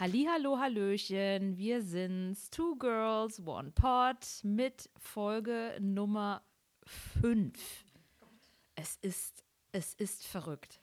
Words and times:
Hallihallo, 0.00 0.60
Hallöchen, 0.60 1.58
wir 1.58 1.82
sind's, 1.82 2.50
Two 2.50 2.76
Girls, 2.76 3.44
One 3.44 3.72
Pot 3.72 4.44
mit 4.44 4.88
Folge 4.96 5.76
Nummer 5.80 6.40
5. 6.84 7.84
Es 8.76 8.96
ist, 9.02 9.44
es 9.72 9.94
ist 9.94 10.24
verrückt. 10.24 10.80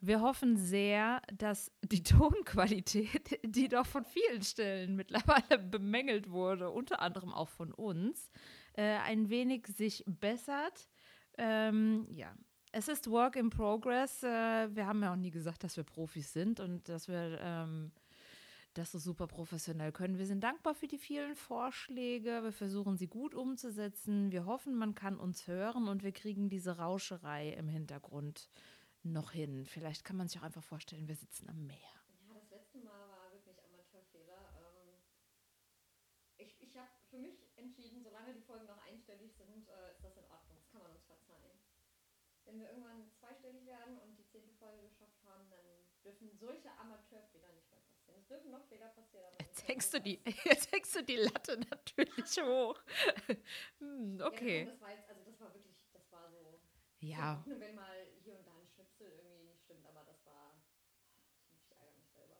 Wir 0.00 0.22
hoffen 0.22 0.56
sehr, 0.56 1.20
dass 1.36 1.70
die 1.82 2.02
Tonqualität, 2.02 3.40
die 3.44 3.68
doch 3.68 3.84
von 3.84 4.06
vielen 4.06 4.40
Stellen 4.40 4.96
mittlerweile 4.96 5.58
bemängelt 5.58 6.30
wurde, 6.30 6.70
unter 6.70 7.02
anderem 7.02 7.30
auch 7.30 7.50
von 7.50 7.74
uns, 7.74 8.30
äh, 8.72 9.00
ein 9.00 9.28
wenig 9.28 9.66
sich 9.66 10.02
bessert. 10.06 10.88
Ähm, 11.36 12.06
ja, 12.08 12.34
es 12.72 12.88
ist 12.88 13.10
Work 13.10 13.36
in 13.36 13.50
Progress. 13.50 14.22
Äh, 14.22 14.74
wir 14.74 14.86
haben 14.86 15.02
ja 15.02 15.12
auch 15.12 15.16
nie 15.16 15.30
gesagt, 15.30 15.62
dass 15.62 15.76
wir 15.76 15.84
Profis 15.84 16.32
sind 16.32 16.58
und 16.58 16.88
dass 16.88 17.06
wir 17.06 17.38
ähm, 17.42 17.92
das 18.74 18.92
so 18.92 18.98
super 18.98 19.26
professionell 19.26 19.92
können. 19.92 20.18
Wir 20.18 20.26
sind 20.26 20.42
dankbar 20.42 20.74
für 20.74 20.88
die 20.88 20.98
vielen 20.98 21.36
Vorschläge. 21.36 22.42
Wir 22.42 22.52
versuchen 22.52 22.96
sie 22.96 23.06
gut 23.06 23.34
umzusetzen. 23.34 24.32
Wir 24.32 24.46
hoffen, 24.46 24.74
man 24.74 24.94
kann 24.94 25.18
uns 25.18 25.46
hören 25.46 25.88
und 25.88 26.02
wir 26.02 26.12
kriegen 26.12 26.48
diese 26.48 26.76
Rauscherei 26.76 27.50
im 27.50 27.68
Hintergrund 27.68 28.50
noch 29.04 29.30
hin. 29.30 29.64
Vielleicht 29.66 30.04
kann 30.04 30.16
man 30.16 30.28
sich 30.28 30.40
auch 30.40 30.44
einfach 30.44 30.62
vorstellen, 30.62 31.08
wir 31.08 31.14
sitzen 31.14 31.48
am 31.48 31.66
Meer. 31.66 31.76
Ja, 32.28 32.34
das 32.34 32.50
letzte 32.50 32.78
Mal 32.78 33.08
war 33.08 33.30
wirklich 33.32 33.62
Amateurfehler. 33.62 34.40
Ähm, 34.56 34.98
ich 36.36 36.60
ich 36.60 36.76
habe 36.76 36.90
für 37.10 37.18
mich 37.18 37.46
entschieden, 37.56 38.02
solange 38.02 38.34
die 38.34 38.42
Folgen 38.42 38.66
noch 38.66 38.82
einstellig 38.84 39.32
sind, 39.34 39.68
äh, 39.68 39.92
ist 39.92 40.02
das 40.02 40.16
in 40.16 40.24
Ordnung. 40.24 40.56
Das 40.58 40.70
kann 40.70 40.82
man 40.82 40.90
uns 40.92 41.04
verzeihen. 41.04 41.60
Wenn 42.44 42.58
wir 42.58 42.68
irgendwann 42.68 43.08
zweistellig 43.20 43.64
werden 43.64 43.98
und 43.98 44.18
die 44.18 44.26
zehnte 44.26 44.52
Folge 44.54 44.82
geschafft 44.88 45.22
haben, 45.24 45.48
dann 45.50 45.64
dürfen 46.04 46.30
solche 46.36 46.70
Amateurfehler 46.76 47.52
nicht 47.52 47.70
mehr 47.70 47.80
passieren. 47.80 48.20
Es 48.20 48.23
dürfen 48.34 48.50
noch 48.50 48.64
Fehler 48.66 48.88
passieren. 48.88 49.24
Jetzt 49.40 49.68
hängst 49.68 49.94
du 49.94 50.00
die, 50.00 50.20
jetzt 50.44 50.72
hängst 50.72 50.94
du 50.96 51.02
die 51.02 51.16
Latte 51.16 51.58
natürlich 51.70 52.36
hoch. 52.42 52.78
hm, 53.78 54.20
okay. 54.22 54.64
Ja, 54.64 54.70
das 54.70 54.80
war 54.80 54.90
jetzt, 54.90 55.08
also 55.08 55.22
das 55.24 55.40
war 55.40 55.54
wirklich, 55.54 55.76
das 55.92 56.10
war 56.12 56.30
so. 56.30 56.60
Ja. 57.00 57.42
Nur 57.46 57.60
wenn 57.60 57.74
mal 57.74 58.06
hier 58.22 58.36
und 58.38 58.46
da 58.46 58.52
ein 58.52 58.66
Schnipsel 58.66 59.08
irgendwie 59.12 59.44
nicht 59.44 59.60
stimmt, 59.62 59.86
aber 59.86 60.04
das 60.04 60.24
war. 60.24 60.54
Ich 61.52 61.70
ärgere 61.78 61.92
mich 61.98 62.10
selber. 62.10 62.36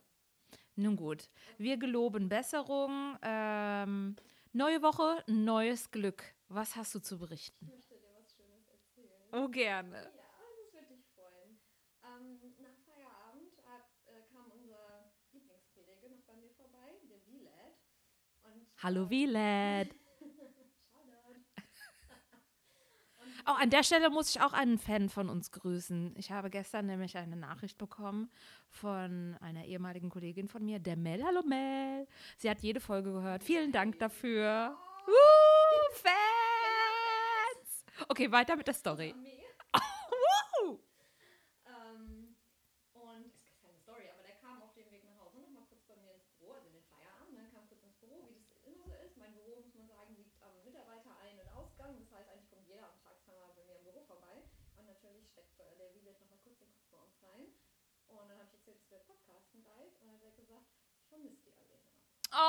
Nun 0.76 0.96
gut, 0.96 1.28
wir 1.58 1.76
geloben 1.76 2.28
Besserung. 2.28 3.16
Ähm, 3.22 4.16
neue 4.52 4.82
Woche, 4.82 5.22
neues 5.26 5.90
Glück. 5.90 6.24
Was 6.48 6.76
hast 6.76 6.94
du 6.94 6.98
zu 7.00 7.14
Ich 7.16 7.20
berichten? 7.20 7.66
möchte 7.66 7.94
dir 7.94 8.10
was 8.18 8.32
Schönes 8.34 8.66
erzählen. 8.68 9.28
Oh, 9.32 9.48
gerne. 9.48 9.96
Ja, 10.02 10.10
das 10.10 10.72
würde 10.72 10.86
dich 10.94 11.04
freuen. 11.14 11.60
Ähm, 12.04 12.40
nach 12.58 12.76
Feierabend 12.86 13.52
hat, 13.66 13.90
äh, 14.06 14.22
kam 14.32 14.50
unser 14.52 15.12
Lieblingsprediger 15.32 16.08
noch 16.08 16.22
bei 16.22 16.36
mir 16.36 16.50
vorbei, 16.54 16.94
der 17.10 17.24
Wielet. 17.26 17.76
Und 18.44 18.66
Hallo. 18.84 19.08
Shoutout. 19.08 19.88
Oh, 23.46 23.52
an 23.60 23.68
der 23.68 23.82
Stelle 23.82 24.08
muss 24.08 24.30
ich 24.30 24.40
auch 24.40 24.54
einen 24.54 24.78
Fan 24.78 25.10
von 25.10 25.28
uns 25.28 25.50
grüßen. 25.50 26.14
Ich 26.16 26.30
habe 26.30 26.48
gestern 26.48 26.86
nämlich 26.86 27.16
eine 27.18 27.36
Nachricht 27.36 27.76
bekommen 27.76 28.30
von 28.70 29.36
einer 29.40 29.64
ehemaligen 29.66 30.08
Kollegin 30.08 30.48
von 30.48 30.64
mir, 30.64 30.78
der 30.78 30.96
Mel. 30.96 31.22
Hallo 31.22 31.42
Mel. 31.42 32.06
Sie 32.38 32.48
hat 32.48 32.60
jede 32.60 32.80
Folge 32.80 33.12
gehört. 33.12 33.42
Vielen 33.42 33.70
Dank 33.70 33.98
dafür. 33.98 34.76
Woo, 35.06 35.92
Fans! 35.92 37.84
Okay, 38.08 38.32
weiter 38.32 38.56
mit 38.56 38.66
der 38.66 38.74
Story. 38.74 39.14
Mega. 39.14 39.44
Woo! 40.62 40.78
Ähm, 41.66 42.34
und 42.94 43.26
es 43.26 43.44
ist 43.44 43.60
keine 43.60 43.76
Story, 43.76 44.08
aber 44.10 44.22
der 44.22 44.36
kam 44.36 44.62
auf 44.62 44.72
dem 44.72 44.90
Weg 44.90 45.04
nach 45.04 45.18
Hause 45.20 45.40
noch 45.40 45.50
mal 45.50 45.64
kurz 45.68 45.84
bei 45.84 45.96
mir 45.96 46.14
ins 46.14 46.24
Büro, 46.38 46.52
also 46.52 46.68
in 46.68 46.74
den 46.74 46.84
Feierabend, 46.88 47.36
dann 47.36 47.50
kam 47.52 47.68
kurz 47.68 47.82
ins 47.84 47.96
Büro, 48.00 48.24
wie 48.24 48.34
das 48.40 48.48
immer 48.64 48.88
so 48.88 48.96
ist. 49.04 49.16
Mein 49.18 49.34
Büro, 49.34 49.60
muss 49.60 49.74
man 49.74 49.86
sagen, 49.86 50.16
liegt 50.16 50.40
am 50.40 50.52
Mitarbeiter-Ein- 50.64 51.40
und 51.44 51.48
Ausgang. 51.52 51.92
Das 52.00 52.10
heißt, 52.10 52.30
eigentlich 52.32 52.48
kommt 52.50 52.66
jeder 52.66 52.88
am 52.88 52.96
Tag 53.04 53.20
zweimal 53.24 53.52
bei 53.54 53.62
mir 53.64 53.76
im 53.76 53.84
Büro 53.84 54.00
vorbei. 54.08 54.40
Und 54.76 54.86
natürlich 54.86 55.28
steckt 55.30 55.52
äh, 55.60 55.76
der 55.76 55.92
Wielet 55.94 56.18
noch 56.20 56.28
mal 56.30 56.40
kurz 56.42 56.58
den 56.58 56.72
Kopf 56.72 56.88
bei 56.90 56.98
uns 56.98 57.16
rein. 57.22 57.46
Und 58.08 58.28
dann 58.28 58.38
habe 58.38 58.48
ich 58.48 58.54
erzählt, 58.56 58.80
dass 58.80 58.90
wir 58.90 58.98
podcasten 59.04 59.62
bald. 59.62 59.92
Und 60.00 60.06
dann 60.08 60.16
hat 60.16 60.24
er 60.24 60.32
gesagt, 60.32 60.66
ich 61.00 61.08
vermisse 61.08 61.40
die 61.44 61.52
Oh! 62.36 62.40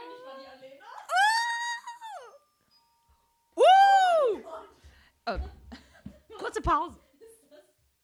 Nicht 0.00 0.24
mal 0.24 0.38
die 0.40 0.48
Alena. 0.48 0.90
Woo! 3.54 3.62
Oh. 5.26 5.38
Kurze 6.36 6.60
Pause. 6.60 6.98
Ist 7.20 7.44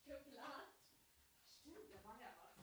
das 0.07 0.23
geplant? 0.25 0.71
Stimmt, 1.51 1.91
da 1.91 1.99
war 2.05 2.15
ja 2.21 2.31
was. 2.39 2.55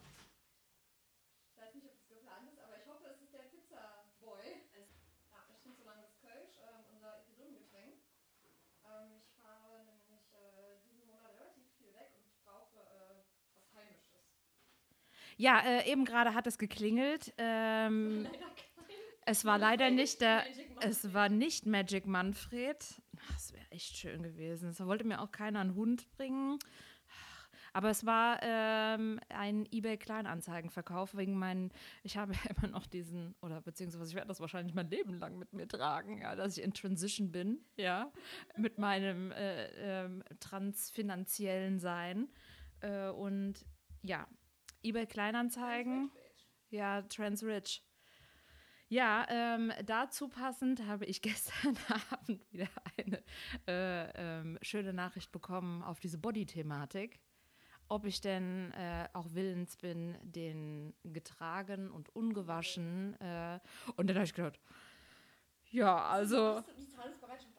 Ich 1.52 1.58
weiß 1.58 1.76
nicht, 1.76 1.86
ob 1.86 1.94
es 2.00 2.08
geplant 2.08 2.48
ist, 2.50 2.60
aber 2.60 2.78
ich 2.78 2.88
hoffe, 2.88 3.08
es 3.10 3.20
ist 3.22 3.34
der 3.34 3.44
Pizza-Boy. 3.52 4.64
Es, 4.72 4.88
ja, 5.30 5.44
ich 5.52 5.60
trinke 5.62 5.78
so 5.78 5.84
lange 5.84 6.04
das 6.04 6.16
Kölsch, 6.22 6.56
ähm, 6.64 6.86
unser 6.94 7.18
Episodengetränk. 7.20 8.00
Ähm, 8.86 9.12
ich 9.20 9.28
fahre 9.36 9.84
nämlich 9.84 10.32
äh, 10.34 10.80
diesen 10.86 11.06
Monat 11.06 11.36
relativ 11.36 11.68
viel 11.78 11.94
weg 11.94 12.14
und 12.16 12.26
ich 12.26 12.40
brauche 12.46 12.80
äh, 12.80 13.26
was 13.54 13.74
Heimisches. 13.76 14.24
Ja, 15.38 15.60
äh, 15.60 15.92
eben 15.92 16.04
gerade 16.04 16.34
hat 16.34 16.48
es 16.48 16.58
geklingelt. 16.58 17.34
Ähm, 17.38 18.28
es 19.26 19.46
war 19.46 19.58
leider 19.58 19.92
nicht 19.92 20.22
der. 20.22 20.38
Magic 20.38 20.70
Manfred. 20.70 20.90
Es 20.90 21.14
war 21.14 21.30
nicht 21.30 21.66
Magic 21.66 22.06
Manfred. 22.08 23.02
Das 23.34 23.54
wäre 23.54 23.72
echt 23.72 23.98
schön 23.98 24.24
gewesen. 24.24 24.70
Es 24.70 24.84
wollte 24.86 25.06
mir 25.06 25.22
auch 25.22 25.32
keiner 25.32 25.60
einen 25.60 25.76
Hund 25.76 26.10
bringen. 26.12 26.58
Aber 27.74 27.92
es 27.92 28.08
war 28.08 28.40
ähm, 28.42 29.20
ein 29.30 29.68
eBay-Kleinanzeigenverkauf 29.72 31.16
wegen 31.16 31.38
meinen, 31.38 31.72
ich 32.02 32.18
habe 32.18 32.34
ja 32.34 32.40
immer 32.58 32.72
noch 32.72 32.88
diesen, 32.88 33.36
oder 33.42 33.62
beziehungsweise 33.62 34.10
ich 34.10 34.16
werde 34.16 34.30
das 34.30 34.40
wahrscheinlich 34.40 34.74
mein 34.74 34.90
Leben 34.90 35.14
lang 35.14 35.38
mit 35.38 35.54
mir 35.54 35.68
tragen, 35.68 36.22
ja, 36.22 36.36
dass 36.36 36.58
ich 36.58 36.64
in 36.64 36.74
Transition 36.74 37.32
bin, 37.32 37.60
ja, 37.76 38.12
mit 38.56 38.80
meinem 38.80 39.32
äh, 39.32 39.68
ähm, 40.06 40.24
transfinanziellen 40.40 41.80
Sein. 41.80 42.30
Äh, 42.80 43.10
und 43.10 43.64
ja, 44.02 44.28
eBay-Kleinanzeigen. 44.88 46.12
Ja, 46.70 47.02
Transrich. 47.04 47.84
Ja, 48.90 49.26
ähm, 49.30 49.74
dazu 49.86 50.30
passend 50.30 50.86
habe 50.86 51.06
ich 51.06 51.22
gestern 51.22 51.78
Abend 52.10 52.52
wieder 52.52 52.70
eine 52.98 53.24
äh, 53.68 54.40
ähm, 54.40 54.58
schöne 54.62 54.94
Nachricht 54.94 55.32
bekommen 55.32 55.84
auf 55.84 56.00
diese 56.00 56.18
Body-Thematik. 56.18 57.20
Ob 57.90 58.06
ich 58.06 58.20
denn 58.20 58.72
äh, 58.74 59.08
auch 59.14 59.34
willens 59.34 59.78
bin, 59.78 60.18
den 60.22 60.94
getragen 61.04 61.90
und 61.90 62.14
ungewaschen. 62.16 63.20
Äh, 63.22 63.60
und 63.96 64.10
dann 64.10 64.18
habe 64.18 64.26
ich 64.26 64.34
gedacht, 64.34 64.60
ja, 65.70 65.98
also. 65.98 66.64
Die 66.78 66.90
Zahlungsbereitschaft? 66.90 67.57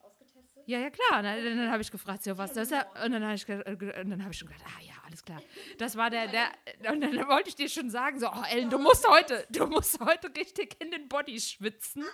Ja, 0.69 0.79
ja, 0.79 0.91
klar. 0.91 1.23
Dann, 1.23 1.43
dann, 1.43 1.57
dann 1.57 1.71
habe 1.71 1.81
ich 1.81 1.91
gefragt, 1.91 2.23
so, 2.23 2.37
was 2.37 2.53
das 2.53 2.71
ist. 2.71 2.87
Und 3.03 3.13
dann 3.13 3.25
habe 3.25 3.35
ich, 3.37 3.49
und 3.49 4.11
dann 4.11 4.23
habe 4.23 4.33
ich 4.33 4.39
schon 4.39 4.49
gedacht, 4.49 4.67
ah 4.67 4.83
ja, 4.83 4.93
alles 5.07 5.25
klar. 5.25 5.41
Das 5.79 5.97
war 5.97 6.11
der, 6.11 6.29
der, 6.29 6.51
und 6.93 7.01
dann 7.01 7.17
wollte 7.27 7.49
ich 7.49 7.55
dir 7.55 7.71
schon 7.71 7.89
sagen, 7.89 8.21
so, 8.21 8.29
oh 8.29 8.43
Ellen, 8.51 8.69
du 8.69 8.79
musst 8.79 9.09
heute, 9.09 9.47
du 9.49 9.67
musst 9.67 9.99
heute 10.01 10.29
richtig 10.37 10.79
in 10.83 10.91
den 10.91 11.09
Body 11.09 11.41
schwitzen. 11.41 12.05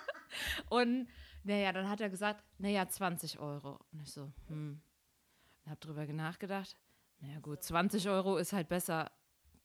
Und 0.70 1.08
naja, 1.42 1.72
dann 1.72 1.88
hat 1.88 2.00
er 2.00 2.08
gesagt, 2.08 2.44
naja, 2.58 2.86
20 2.86 3.40
Euro. 3.40 3.80
Und 3.90 4.02
ich 4.02 4.12
so, 4.12 4.30
hm. 4.46 4.80
Und 5.64 5.70
habe 5.70 5.80
drüber 5.80 6.06
nachgedacht. 6.06 6.76
Naja, 7.18 7.40
gut, 7.40 7.60
20 7.60 8.08
Euro 8.08 8.36
ist 8.36 8.52
halt 8.52 8.68
besser, 8.68 9.10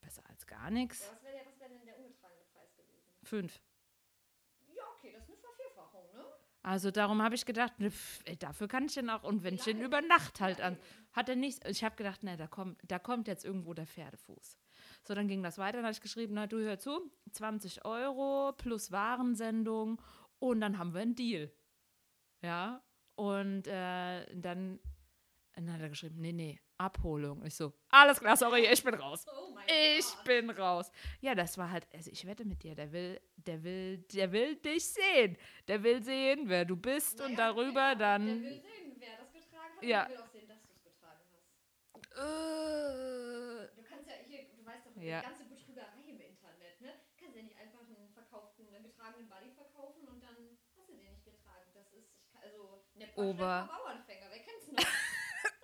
besser 0.01 0.23
als 0.27 0.47
gar 0.47 0.71
nichts. 0.71 1.11
Was 1.11 1.23
wäre 1.23 1.45
denn 1.59 1.85
der 1.85 1.95
ungetragene 1.99 2.41
Preis 2.51 2.73
gewesen? 2.75 3.03
Fünf. 3.21 3.61
Ja, 4.73 4.81
okay, 4.97 5.11
das 5.13 5.21
ist 5.21 5.29
eine 5.29 5.37
Vervierfachung, 5.37 6.11
ne? 6.11 6.25
Also 6.69 6.91
darum 6.91 7.23
habe 7.23 7.33
ich 7.33 7.47
gedacht, 7.47 7.79
ne, 7.79 7.89
pf, 7.89 8.19
ey, 8.25 8.37
dafür 8.37 8.67
kann 8.67 8.85
ich 8.85 8.93
den 8.93 9.09
auch. 9.09 9.23
Und 9.23 9.41
wenn 9.41 9.55
ich 9.55 9.63
den 9.63 9.81
über 9.81 10.01
Nacht 10.01 10.39
halt 10.39 10.61
an. 10.61 10.77
Hat 11.13 11.27
er 11.27 11.35
nicht. 11.35 11.67
Ich 11.67 11.83
habe 11.83 11.95
gedacht, 11.95 12.21
ne, 12.21 12.37
da 12.37 12.45
kommt, 12.45 12.79
da 12.87 12.99
kommt 12.99 13.27
jetzt 13.27 13.43
irgendwo 13.43 13.73
der 13.73 13.87
Pferdefuß. 13.87 14.55
So, 15.03 15.15
dann 15.15 15.27
ging 15.27 15.41
das 15.41 15.57
weiter. 15.57 15.77
Dann 15.77 15.85
habe 15.85 15.93
ich 15.93 16.01
geschrieben, 16.01 16.35
na, 16.35 16.45
du 16.45 16.59
hör 16.59 16.77
zu, 16.77 17.11
20 17.31 17.85
Euro 17.85 18.53
plus 18.53 18.91
Warensendung 18.91 19.99
und 20.37 20.61
dann 20.61 20.77
haben 20.77 20.93
wir 20.93 21.01
einen 21.01 21.15
Deal. 21.15 21.51
Ja. 22.43 22.83
Und 23.15 23.65
äh, 23.65 24.27
dann, 24.35 24.79
er 25.89 25.91
geschrieben, 25.91 26.15
nee, 26.21 26.31
nee, 26.31 26.59
Abholung. 26.77 27.43
Ich 27.45 27.55
so, 27.55 27.73
alles 27.89 28.19
klar, 28.19 28.37
sorry, 28.37 28.65
ich 28.71 28.83
bin 28.83 28.93
raus. 28.93 29.25
Oh 29.27 29.55
Ich 29.67 30.05
Gott. 30.05 30.23
bin 30.25 30.49
raus. 30.49 30.91
Ja, 31.21 31.35
das 31.35 31.57
war 31.57 31.69
halt, 31.71 31.87
also 31.93 32.09
ich 32.11 32.25
wette 32.25 32.45
mit 32.45 32.63
dir, 32.63 32.73
der 32.75 32.91
will, 32.91 33.19
der 33.35 33.63
will, 33.63 33.97
der 34.13 34.31
will 34.31 34.55
dich 34.55 34.85
sehen. 34.85 35.37
Der 35.67 35.83
will 35.83 36.01
sehen, 36.03 36.47
wer 36.47 36.65
du 36.65 36.75
bist 36.75 37.19
und 37.21 37.33
Naja, 37.33 37.47
darüber 37.53 37.89
genau. 37.89 37.99
dann. 37.99 38.25
Der 38.25 38.35
will 38.41 38.61
sehen, 38.61 38.95
wer 38.97 39.17
das 39.17 39.31
getragen 39.33 39.75
hat. 39.77 39.83
Ja. 39.83 40.03
Und 40.03 40.09
der 40.09 40.17
will 40.17 40.23
auch 40.23 40.31
sehen, 40.31 40.47
dass 40.47 40.61
du 40.61 40.69
es 40.73 40.83
getragen 40.83 41.21
hast. 41.31 42.09
Äh, 42.53 43.67
Du 43.75 43.83
kannst 43.83 44.07
ja 44.07 44.15
hier, 44.25 44.43
du 44.55 44.65
weißt 44.65 44.85
doch, 44.87 45.01
Ja. 45.01 45.19
die 45.21 45.25
ganze 45.27 45.45
Betrügerei 45.45 46.01
im 46.07 46.19
Internet, 46.21 46.81
ne? 46.81 46.93
Kannst 47.19 47.35
ja 47.35 47.41
nicht 47.43 47.57
einfach 47.57 47.79
einen 47.81 48.09
verkauften, 48.13 48.67
einen 48.73 48.83
getragenen 48.83 49.27
Buddy 49.29 49.51
verkaufen 49.51 50.07
und 50.07 50.21
dann 50.23 50.57
hast 50.77 50.87
du 50.89 50.95
den 50.95 51.11
nicht 51.11 51.25
getragen. 51.25 51.69
Das 51.73 51.91
ist, 51.93 52.09
ich 52.23 52.35
also, 52.41 52.83
Network 52.95 53.27
Ober- 53.27 53.69
Bauernfänger, 53.71 54.27
wer 54.31 54.39
kennt's 54.39 54.67
noch? 54.71 54.77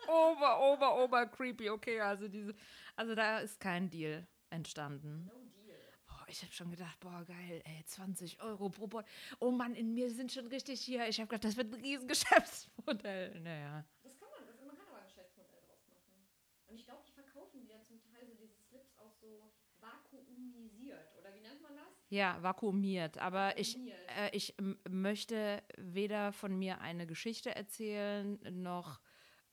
Ober, 0.08 0.60
ober, 0.62 1.04
ober 1.04 1.26
creepy. 1.28 1.70
Okay, 1.70 2.00
also 2.02 2.28
diese, 2.28 2.54
also 2.96 3.16
da 3.16 3.40
ist 3.40 3.60
kein 3.60 3.90
Deal 3.90 4.28
entstanden. 4.50 5.26
No 5.26 5.34
deal. 5.64 5.78
Boah, 6.08 6.26
ich 6.28 6.42
habe 6.42 6.54
schon 6.54 6.72
gedacht, 6.72 7.00
boah, 7.00 7.24
geil, 7.26 7.62
ey, 7.66 7.84
20 7.86 8.42
Euro 8.42 8.70
pro 8.70 8.88
Boy. 8.88 9.04
Oh 9.40 9.52
Mann, 9.52 9.76
in 9.76 9.94
mir 9.94 10.10
sind 10.12 10.32
schon 10.32 10.48
richtig 10.48 10.82
hier. 10.82 11.08
Ich 11.08 11.20
habe 11.20 11.28
gedacht, 11.28 11.44
das 11.46 11.58
wird 11.58 11.74
ein 11.74 11.82
riesen 11.82 12.08
Geschäftsmodell. 12.08 13.40
Naja. 13.44 13.86
Das 14.04 14.18
kann 14.20 14.30
man, 14.30 14.46
das, 14.48 14.60
man 14.66 14.76
kann 14.78 14.88
aber 14.88 14.98
ein 15.00 15.08
Geschäftsmodell 15.08 15.62
draus 15.68 15.84
machen. 15.88 16.28
Und 16.68 16.76
ich 16.76 16.86
glaube, 16.86 17.02
die 17.08 17.12
verkaufen 17.12 17.62
die 17.62 17.68
ja 17.68 17.82
zum 17.82 18.00
Teil 18.02 18.26
so 18.28 18.34
diese 18.36 18.56
Slips 18.56 18.96
auch 18.98 19.14
so 19.14 19.52
vakuumisiert. 19.80 21.12
Oder 21.20 21.34
wie 21.36 21.42
nennt 21.42 21.62
man 21.62 21.76
das? 21.76 21.86
Ja, 22.10 22.42
vakuumiert. 22.42 23.18
Aber 23.18 23.58
ich, 23.58 23.74
Vakuumiert. 23.76 24.10
äh, 24.18 24.30
ich 24.36 24.56
möchte 24.90 25.64
weder 25.78 26.32
von 26.32 26.58
mir 26.58 26.82
eine 26.82 27.08
Geschichte 27.08 27.56
erzählen, 27.56 28.40
noch 28.62 29.00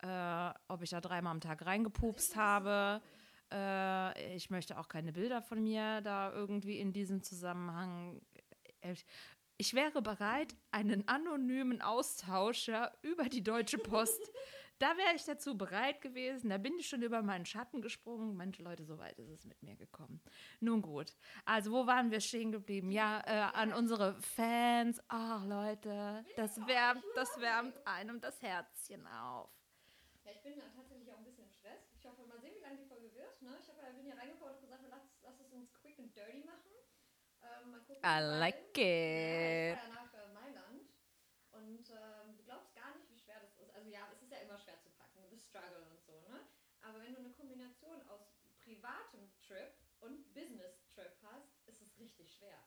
äh, 0.03 0.51
ob 0.69 0.83
ich 0.83 0.91
da 0.91 1.01
dreimal 1.01 1.33
am 1.33 1.41
Tag 1.41 1.65
reingepupst 1.65 2.37
habe. 2.37 3.01
Äh, 3.53 4.35
ich 4.37 4.51
möchte 4.51 4.79
auch 4.79 4.89
keine 4.89 5.13
Bilder 5.13 5.43
von 5.43 5.63
mir 5.63 6.01
da 6.03 6.33
irgendwie 6.33 6.79
in 6.79 6.93
diesem 6.93 7.23
Zusammenhang. 7.23 8.21
äh, 8.81 8.95
Ich 9.59 9.75
wäre 9.75 10.03
bereit, 10.03 10.57
einen 10.73 11.07
anonymen 11.07 11.83
Austauscher 11.83 12.93
über 13.03 13.25
die 13.25 13.43
Deutsche 13.43 13.79
Post. 13.79 14.21
Da 14.79 14.97
wäre 14.97 15.15
ich 15.15 15.25
dazu 15.25 15.57
bereit 15.57 16.01
gewesen. 16.01 16.51
Da 16.51 16.59
bin 16.59 16.77
ich 16.77 16.89
schon 16.89 17.03
über 17.03 17.23
meinen 17.23 17.47
Schatten 17.47 17.83
gesprungen. 17.83 18.35
Manche 18.37 18.65
Leute, 18.65 18.85
so 18.85 18.99
weit 18.99 19.17
ist 19.21 19.29
es 19.29 19.45
mit 19.45 19.63
mir 19.63 19.77
gekommen. 19.77 20.21
Nun 20.59 20.83
gut. 20.83 21.15
Also, 21.45 21.71
wo 21.71 21.87
waren 21.87 22.11
wir 22.11 22.19
stehen 22.19 22.51
geblieben? 22.51 22.91
Ja, 22.91 23.21
äh, 23.25 23.57
an 23.57 23.73
unsere 23.73 24.21
Fans. 24.21 25.01
Ach, 25.07 25.47
Leute, 25.47 26.25
das 26.35 26.57
wärmt, 26.67 27.05
das 27.15 27.41
wärmt 27.41 27.77
einem 27.87 28.21
das 28.21 28.43
Herzchen 28.43 29.07
auf. 29.07 29.53
Ja, 30.33 30.39
ich 30.39 30.43
bin 30.45 30.57
ja 30.57 30.65
tatsächlich 30.75 31.13
auch 31.13 31.19
ein 31.19 31.25
bisschen 31.25 31.45
im 31.45 31.53
Stress. 31.53 31.93
Ich 31.93 32.07
hoffe, 32.07 32.25
mal 32.25 32.41
sehen, 32.41 32.55
wie 32.57 32.61
lange 32.65 32.79
die 32.79 32.87
Folge 32.89 33.13
wird. 33.13 33.43
Ne? 33.43 33.53
Ich 33.61 33.69
hab, 33.69 33.77
ja- 33.77 33.91
bin 33.93 34.05
hier 34.07 34.17
reingekommen 34.17 34.55
und 34.55 34.61
gesagt, 34.63 34.83
lass, 34.89 35.03
lass 35.21 35.39
es 35.41 35.53
uns 35.53 35.71
quick 35.75 35.99
and 35.99 36.17
dirty 36.17 36.41
machen. 36.41 36.73
Ähm, 37.43 37.71
mal 37.73 37.81
gucken. 37.81 38.01
I 38.03 38.19
like 38.41 38.73
Ja, 38.79 38.83
it. 38.83 39.77
ich 39.77 39.77
fahre 39.77 39.89
ja 39.89 39.89
nach 39.93 40.15
äh, 40.15 40.33
Mailand. 40.33 40.89
Und 41.51 41.91
ähm, 41.91 42.37
du 42.39 42.43
glaubst 42.45 42.75
gar 42.75 42.97
nicht, 42.97 43.11
wie 43.11 43.19
schwer 43.19 43.41
das 43.41 43.59
ist. 43.59 43.71
Also 43.75 43.91
ja, 43.91 44.09
es 44.11 44.23
ist 44.23 44.33
ja 44.33 44.39
immer 44.39 44.59
schwer 44.59 44.81
zu 44.81 44.89
packen, 44.97 45.21
das 45.31 45.45
Struggle 45.45 45.85
und 45.91 46.01
so, 46.01 46.19
ne? 46.23 46.41
Aber 46.81 47.03
wenn 47.03 47.13
du 47.13 47.19
eine 47.21 47.33
Kombination 47.33 48.01
aus 48.09 48.33
privatem 48.65 49.31
Trip 49.37 49.75
und 50.01 50.33
Business 50.33 50.83
Trip 50.95 51.13
hast, 51.21 51.61
ist 51.67 51.83
es 51.83 51.99
richtig 51.99 52.33
schwer. 52.33 52.59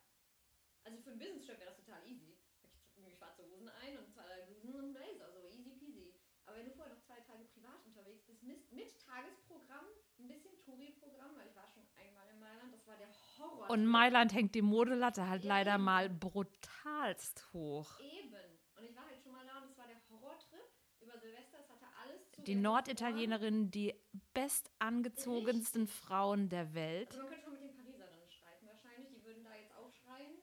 Also 0.84 1.00
für 1.00 1.10
einen 1.10 1.20
Business 1.20 1.48
Trip 1.48 1.58
wäre 1.60 1.72
das 1.72 1.78
total 1.84 2.06
easy. 2.06 2.38
Du 2.62 3.02
irgendwie 3.02 3.18
schwarze 3.18 3.44
Hosen 3.44 3.70
ein 3.70 3.98
und 3.98 4.08
zwei 4.08 4.42
Blusen 4.44 4.76
und 4.76 4.94
Blazer, 4.94 5.32
so 5.32 5.50
easy 5.50 5.72
peasy. 5.72 6.14
Aber 6.46 6.58
wenn 6.58 6.66
du 6.68 6.72
vorher 6.76 6.94
noch 6.94 7.02
zwei 7.02 7.20
Tage 7.22 7.44
privat 7.46 7.84
unterwegs 7.86 8.24
bist, 8.24 8.44
mit, 8.44 8.72
mit 8.72 9.00
Tagesprogramm, 9.02 9.88
ein 10.20 10.28
bisschen 10.28 10.56
Touri-Programm, 10.60 11.36
weil 11.36 11.48
ich 11.48 11.56
war 11.56 11.68
schon 11.68 11.84
einmal 11.96 12.30
in 12.30 12.40
Mailand, 12.40 12.72
das 12.72 12.86
war 12.86 12.98
der 12.98 13.08
Horror. 13.08 13.16
Und 13.68 13.86
Mailand 13.86 14.34
hängt 14.34 14.54
die 14.56 14.62
Modelatte 14.62 15.28
halt 15.28 15.44
Ja, 15.44 15.50
leider 15.50 15.76
eben. 15.76 15.84
mal 15.84 16.10
brutalst 16.10 17.52
hoch. 17.54 18.00
Eben. 18.00 18.34
Und 18.78 18.84
ich 18.84 18.96
war 18.96 19.06
halt 19.08 19.20
schon 19.22 19.32
mal 19.32 19.46
da 19.46 19.62
und 19.62 19.70
es 19.72 19.78
war 19.78 19.88
der 19.88 19.98
Horrortrip 20.10 20.62
über 21.02 21.18
Silvester. 21.18 21.58
Es 21.60 21.70
hatte 21.70 21.86
alles 22.04 22.32
zu. 22.32 22.42
Die 22.44 22.52
Wir 22.52 22.56
hatten 22.56 22.62
Norditalienerin, 22.64 23.72
die 23.72 23.94
bestangezogensten 24.34 25.88
Frauen 25.88 26.50
der 26.50 26.74
Welt. 26.74 27.10
Also 27.10 27.20
man 27.24 27.28
könnte 27.30 27.44
schon 27.44 27.54
mit 27.54 27.62
den 27.64 27.74
Pariserinnen 27.76 28.30
streiten 28.30 28.68
wahrscheinlich. 28.68 29.10
Die 29.10 29.24
würden 29.24 29.44
da 29.44 29.56
jetzt 29.56 29.76
auch 29.76 29.92
schreien. 29.92 30.38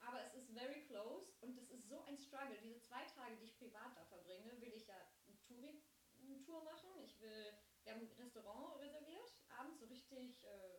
Aber 0.00 0.24
es 0.24 0.34
ist 0.34 0.50
very 0.56 0.80
close 0.86 1.30
und 1.40 1.56
es 1.58 1.68
ist 1.70 1.88
so 1.88 2.00
ein 2.04 2.16
Struggle. 2.16 2.56
Diese 2.62 2.80
zwei 2.80 3.04
Tage, 3.14 3.36
die 3.36 3.44
ich 3.44 3.56
privat 3.58 3.94
da 3.96 4.04
verbringe, 4.06 4.58
will 4.60 4.72
ich 4.74 4.86
ja 4.86 4.94
eine 5.28 5.36
Touri- 5.46 5.82
eine 6.24 6.40
Tour 6.40 6.64
machen. 6.64 6.88
Ich 7.04 7.20
will, 7.20 7.52
wir 7.84 7.92
haben 7.92 8.00
ein 8.00 8.12
Restaurant 8.18 8.80
reserviert, 8.80 9.34
abends 9.58 9.78
so 9.78 9.86
richtig 9.86 10.42
äh. 10.44 10.69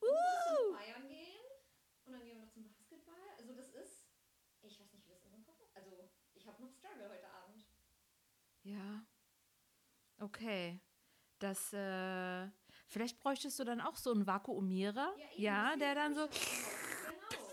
Uh, 0.00 0.06
Und 0.06 0.76
bisschen 0.76 0.76
feiern 0.76 1.08
gehen. 1.08 1.40
Und 2.04 2.12
dann 2.12 2.22
gehen 2.24 2.36
wir 2.38 2.44
noch 2.44 2.52
zum 2.52 2.64
Basketball. 2.64 3.20
Also 3.38 3.52
das 3.54 3.68
ist, 3.70 4.06
ich 4.62 4.78
weiß 4.80 4.92
nicht, 4.92 5.06
wie 5.06 5.10
das 5.10 5.24
in 5.24 5.32
unserem 5.32 5.44
Kopf 5.44 5.70
Also 5.74 6.10
ich 6.34 6.46
habe 6.46 6.62
noch 6.62 6.70
Struggle 6.70 7.08
heute 7.08 7.28
Abend. 7.28 7.64
Ja. 8.62 9.06
Okay. 10.18 10.80
Das, 11.38 11.72
äh, 11.72 12.48
vielleicht 12.86 13.18
bräuchtest 13.18 13.58
du 13.58 13.64
dann 13.64 13.80
auch 13.80 13.96
so 13.96 14.12
einen 14.12 14.26
Vakuumierer. 14.26 15.14
eben, 15.18 15.42
Ja, 15.42 15.76
der 15.76 15.94
dann 15.94 16.14
so. 16.14 16.26
Genau. 16.28 17.44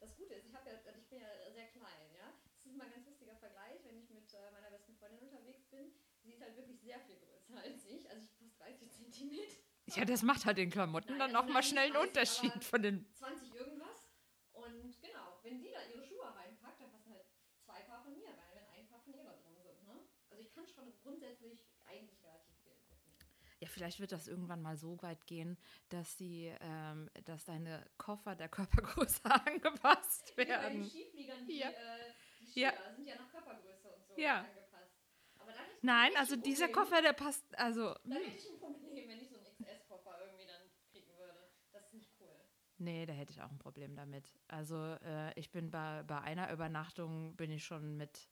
Das 0.00 0.16
Gute 0.16 0.34
ist, 0.34 0.46
ich, 0.46 0.52
ja, 0.52 0.60
also 0.60 0.98
ich 1.00 1.08
bin 1.08 1.20
ja 1.20 1.28
sehr 1.52 1.68
klein, 1.68 2.10
ja. 2.14 2.32
Das 2.56 2.66
ist 2.66 2.76
mal 2.76 2.84
ein 2.86 2.92
ganz 2.92 3.06
lustiger 3.06 3.36
Vergleich, 3.36 3.84
wenn 3.84 3.96
ich 3.98 4.10
mit 4.10 4.32
äh, 4.34 4.50
meiner 4.50 4.70
besten 4.70 4.96
Freundin 4.96 5.20
unterwegs 5.20 5.66
bin. 5.68 5.92
Sie 6.22 6.32
ist 6.32 6.40
halt 6.40 6.56
wirklich 6.56 6.80
sehr 6.80 6.98
viel 7.00 7.16
größer 7.20 7.56
als 7.62 7.84
ich, 7.84 8.10
also 8.10 8.24
ich 8.24 8.32
fast 8.34 8.58
30 8.60 8.92
Zentimeter. 8.92 9.55
Ja, 9.94 10.04
das 10.04 10.22
macht 10.22 10.44
halt 10.46 10.58
den 10.58 10.70
Klamotten 10.70 11.10
Nein, 11.10 11.18
dann 11.18 11.36
also 11.36 11.48
auch 11.48 11.52
mal 11.52 11.62
schnell 11.62 11.84
einen 11.94 12.02
nicht 12.04 12.16
30, 12.16 12.42
Unterschied 12.42 12.64
von 12.64 12.82
den. 12.82 13.06
20 13.14 13.54
irgendwas. 13.54 14.08
Und 14.52 15.00
genau, 15.00 15.38
wenn 15.42 15.60
sie 15.60 15.70
da 15.72 15.78
ihre 15.94 16.02
Schuhe 16.04 16.24
reinpackt, 16.34 16.80
dann 16.80 16.90
passen 16.90 17.12
halt 17.12 17.24
zwei 17.64 17.80
Paar 17.82 18.02
von 18.02 18.12
mir 18.14 18.26
rein, 18.28 18.54
wenn 18.54 18.66
ein 18.80 18.86
Paar 18.88 19.00
von 19.00 19.14
ihrer 19.14 19.32
drin 19.36 19.56
sind. 19.62 19.84
Ne? 19.86 20.00
Also 20.30 20.42
ich 20.42 20.52
kann 20.52 20.66
schon 20.66 20.92
grundsätzlich 21.02 21.60
eigentlich 21.84 22.22
relativ 22.24 22.56
viel. 22.62 22.72
Ja, 23.60 23.68
vielleicht 23.68 24.00
wird 24.00 24.12
das 24.12 24.28
irgendwann 24.28 24.60
mal 24.60 24.76
so 24.76 25.00
weit 25.02 25.26
gehen, 25.26 25.56
dass 25.88 26.18
sie, 26.18 26.52
ähm, 26.60 27.08
dass 27.24 27.44
deine 27.44 27.86
Koffer 27.96 28.34
der 28.34 28.48
Körpergröße 28.48 29.20
angepasst 29.46 30.32
Wie 30.36 30.44
bei 30.44 30.44
den 30.44 30.50
werden. 30.50 30.90
Skifliegern, 30.90 31.46
die, 31.46 31.58
Ja. 31.58 31.70
äh, 31.70 32.12
die 32.40 32.46
Skier 32.46 32.72
Ja. 32.74 32.94
sind 32.94 33.06
ja 33.06 33.14
nach 33.16 33.30
Körpergröße 33.30 33.88
und 33.94 34.06
so 34.06 34.20
Ja. 34.20 34.40
angepasst. 34.40 34.92
Da 35.38 35.44
Nein, 35.82 36.10
also 36.16 36.36
dieser. 36.36 36.68
Koffer, 36.68 37.00
der 37.00 37.12
passt, 37.12 37.44
also. 37.56 37.94
Da 38.04 38.16
hätte 38.16 38.36
ich 38.36 38.50
ein 38.50 38.58
Problem, 38.58 39.08
wenn 39.08 39.20
ich 39.20 39.28
so 39.28 39.36
einen 39.36 39.46
XS-Koffer 39.46 40.18
irgendwie 40.20 40.46
dann 40.46 40.62
kriegen 40.90 41.16
würde. 41.16 41.48
Das 41.72 41.86
ist 41.86 41.94
nicht 41.94 42.10
cool. 42.20 42.34
Nee, 42.78 43.06
da 43.06 43.12
hätte 43.14 43.32
ich 43.32 43.40
auch 43.40 43.50
ein 43.50 43.58
Problem 43.58 43.94
damit. 43.96 44.30
Also 44.48 44.76
äh, 45.02 45.32
ich 45.38 45.50
bin 45.50 45.70
bei, 45.70 46.02
bei 46.02 46.20
einer 46.20 46.52
Übernachtung 46.52 47.34
bin 47.36 47.50
ich 47.50 47.64
schon 47.64 47.96
mit, 47.96 48.28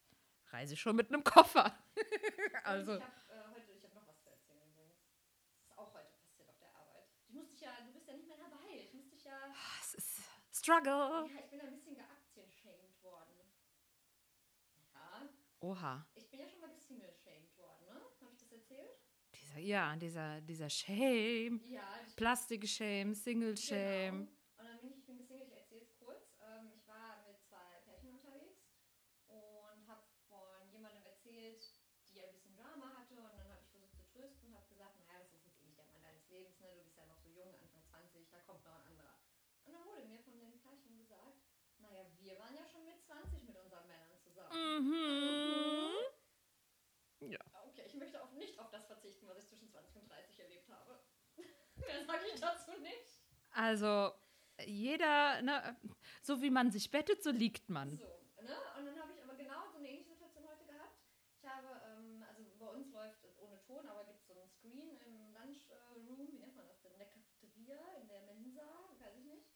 reise 0.50 0.74
ich 0.74 0.80
schon 0.80 0.96
mit 0.96 1.08
einem 1.08 1.24
Koffer. 1.24 1.74
also. 2.64 2.92
Und 2.92 2.98
ich 2.98 3.04
habe 3.04 3.14
äh, 3.30 3.54
heute, 3.54 3.72
ich 3.72 3.84
habe 3.84 3.94
noch 3.94 4.06
was 4.06 4.20
zu 4.22 4.28
erzählen. 4.28 4.70
Das 4.76 4.86
ist 4.86 5.78
auch 5.78 5.94
heute 5.94 6.10
passiert 6.20 6.50
auf 6.50 6.58
der 6.58 6.74
Arbeit. 6.76 7.04
Ich 7.26 7.32
musste 7.34 7.52
dich 7.52 7.60
ja, 7.62 7.72
du 7.86 7.92
bist 7.92 8.06
ja 8.06 8.14
nicht 8.14 8.28
mehr 8.28 8.36
dabei. 8.36 8.80
Ich 8.84 8.92
musste 8.92 9.14
dich 9.16 9.24
ja, 9.24 9.38
Es 9.80 9.94
ist 9.94 10.20
Struggle. 10.52 10.90
ja, 10.92 11.24
ich 11.42 11.50
bin 11.50 11.60
ein 11.60 11.72
bisschen 11.72 11.94
geaktienshamed 11.94 13.02
worden. 13.02 13.32
Ja, 14.92 15.28
Oha. 15.60 16.06
ich 16.14 16.30
bin 16.30 16.40
ja 16.40 16.48
schon 16.48 16.60
mal 16.60 16.70
gesingle-shamed 16.74 17.56
worden, 17.56 17.86
ne? 17.86 17.94
Habe 18.20 18.32
ich 18.34 18.38
das 18.40 18.52
erzählt? 18.52 18.98
Dieser, 19.54 19.66
ja, 19.66 19.96
dieser, 19.96 20.40
dieser 20.40 20.68
Shame. 20.68 21.60
Ja, 21.70 21.86
Plastik-Shame, 22.16 23.14
Single-Shame. 23.14 24.26
Genau. 24.26 24.58
Und 24.58 24.66
dann 24.66 24.80
bin 24.80 24.90
ich, 24.90 24.98
ich 24.98 25.06
bin 25.06 25.18
gesingelt, 25.18 25.46
ich 25.46 25.54
erzähle 25.54 25.82
es 25.82 25.94
kurz. 25.98 26.34
Ähm, 26.42 26.70
ich 26.74 26.86
war 26.88 27.22
mit 27.26 27.38
zwei 27.46 27.78
Pärchen 27.86 28.10
unterwegs 28.10 28.66
und 29.28 29.86
habe 29.86 30.02
von 30.26 30.66
jemandem 30.72 31.02
erzählt, 31.06 31.62
die 32.10 32.20
ein 32.20 32.32
bisschen 32.32 32.56
Drama 32.56 32.98
hatte. 32.98 33.14
Und 33.14 33.38
dann 33.38 33.46
habe 33.50 33.62
ich 33.62 33.70
versucht 33.70 33.94
zu 33.94 34.02
trösten 34.10 34.50
und 34.50 34.56
habe 34.58 34.66
gesagt, 34.66 34.98
naja, 34.98 35.22
das 35.22 35.30
ist 35.30 35.46
jetzt 35.46 35.62
eh 35.62 35.66
nicht 35.66 35.78
der 35.78 35.86
Mann 35.86 36.02
deines 36.02 36.26
Lebens, 36.28 36.58
ne? 36.58 36.66
du 36.74 36.82
bist 36.82 36.96
ja 36.96 37.06
noch 37.06 37.18
so 37.22 37.30
jung, 37.30 37.54
Anfang 37.54 37.82
20, 37.86 38.30
da 38.30 38.38
kommt 38.42 38.64
noch 38.64 38.74
ein 38.74 38.90
anderer. 38.90 39.18
Und 39.62 39.72
dann 39.72 39.84
wurde 39.86 40.02
mir 40.10 40.18
von 40.18 40.34
den 40.34 40.58
Pärchen 40.58 40.98
gesagt, 40.98 41.46
naja, 41.78 42.06
wir 42.18 42.38
waren 42.38 42.54
ja 42.54 42.66
schon 42.66 42.84
mit 42.84 42.98
20 43.02 43.42
mit 43.46 43.56
unseren 43.56 43.86
Männern 43.86 44.18
zusammen. 44.18 44.82
Mhm. 44.82 45.74
Okay, 47.74 47.86
ich 47.86 47.94
möchte 47.94 48.22
auch 48.22 48.30
nicht 48.32 48.58
auf 48.58 48.70
das 48.70 48.86
verzichten, 48.86 49.26
was 49.26 49.38
ich 49.38 49.48
zwischen 49.48 49.68
20 49.68 49.96
und 49.96 50.08
30 50.08 50.38
erlebt 50.40 50.68
habe. 50.68 51.00
Mehr 51.86 52.04
sage 52.04 52.24
ich 52.32 52.40
dazu 52.40 52.72
nicht. 52.80 53.20
Also 53.52 54.12
jeder, 54.64 55.42
ne, 55.42 55.76
so 56.22 56.40
wie 56.42 56.50
man 56.50 56.70
sich 56.70 56.90
bettet, 56.90 57.22
so 57.22 57.30
liegt 57.30 57.68
man. 57.68 57.96
So, 57.98 58.06
ne? 58.42 58.56
Und 58.78 58.86
dann 58.86 58.98
habe 59.00 59.12
ich 59.12 59.22
aber 59.22 59.34
genau 59.34 59.68
so 59.70 59.78
eine 59.78 59.88
ähnliche 59.88 60.10
Situation 60.14 60.46
heute 60.46 60.64
gehabt. 60.64 60.98
Ich 61.36 61.44
habe, 61.44 61.68
ähm, 61.86 62.24
also 62.28 62.42
bei 62.58 62.68
uns 62.68 62.92
läuft 62.92 63.24
es 63.24 63.38
ohne 63.38 63.60
Ton, 63.62 63.86
aber 63.86 64.04
gibt 64.04 64.20
es 64.20 64.26
so 64.26 64.34
einen 64.34 64.48
Screen 64.48 64.96
im 65.06 65.32
Lunchroom, 65.34 66.30
wie 66.32 66.38
nennt 66.38 66.56
man 66.56 66.66
das 66.66 66.80
denn? 66.82 66.92
In 66.92 66.98
der 66.98 67.08
Cafeteria, 67.08 67.80
in 68.00 68.08
der 68.08 68.22
Mensa, 68.22 68.62
weiß 69.00 69.16
ich 69.16 69.24
nicht. 69.24 69.50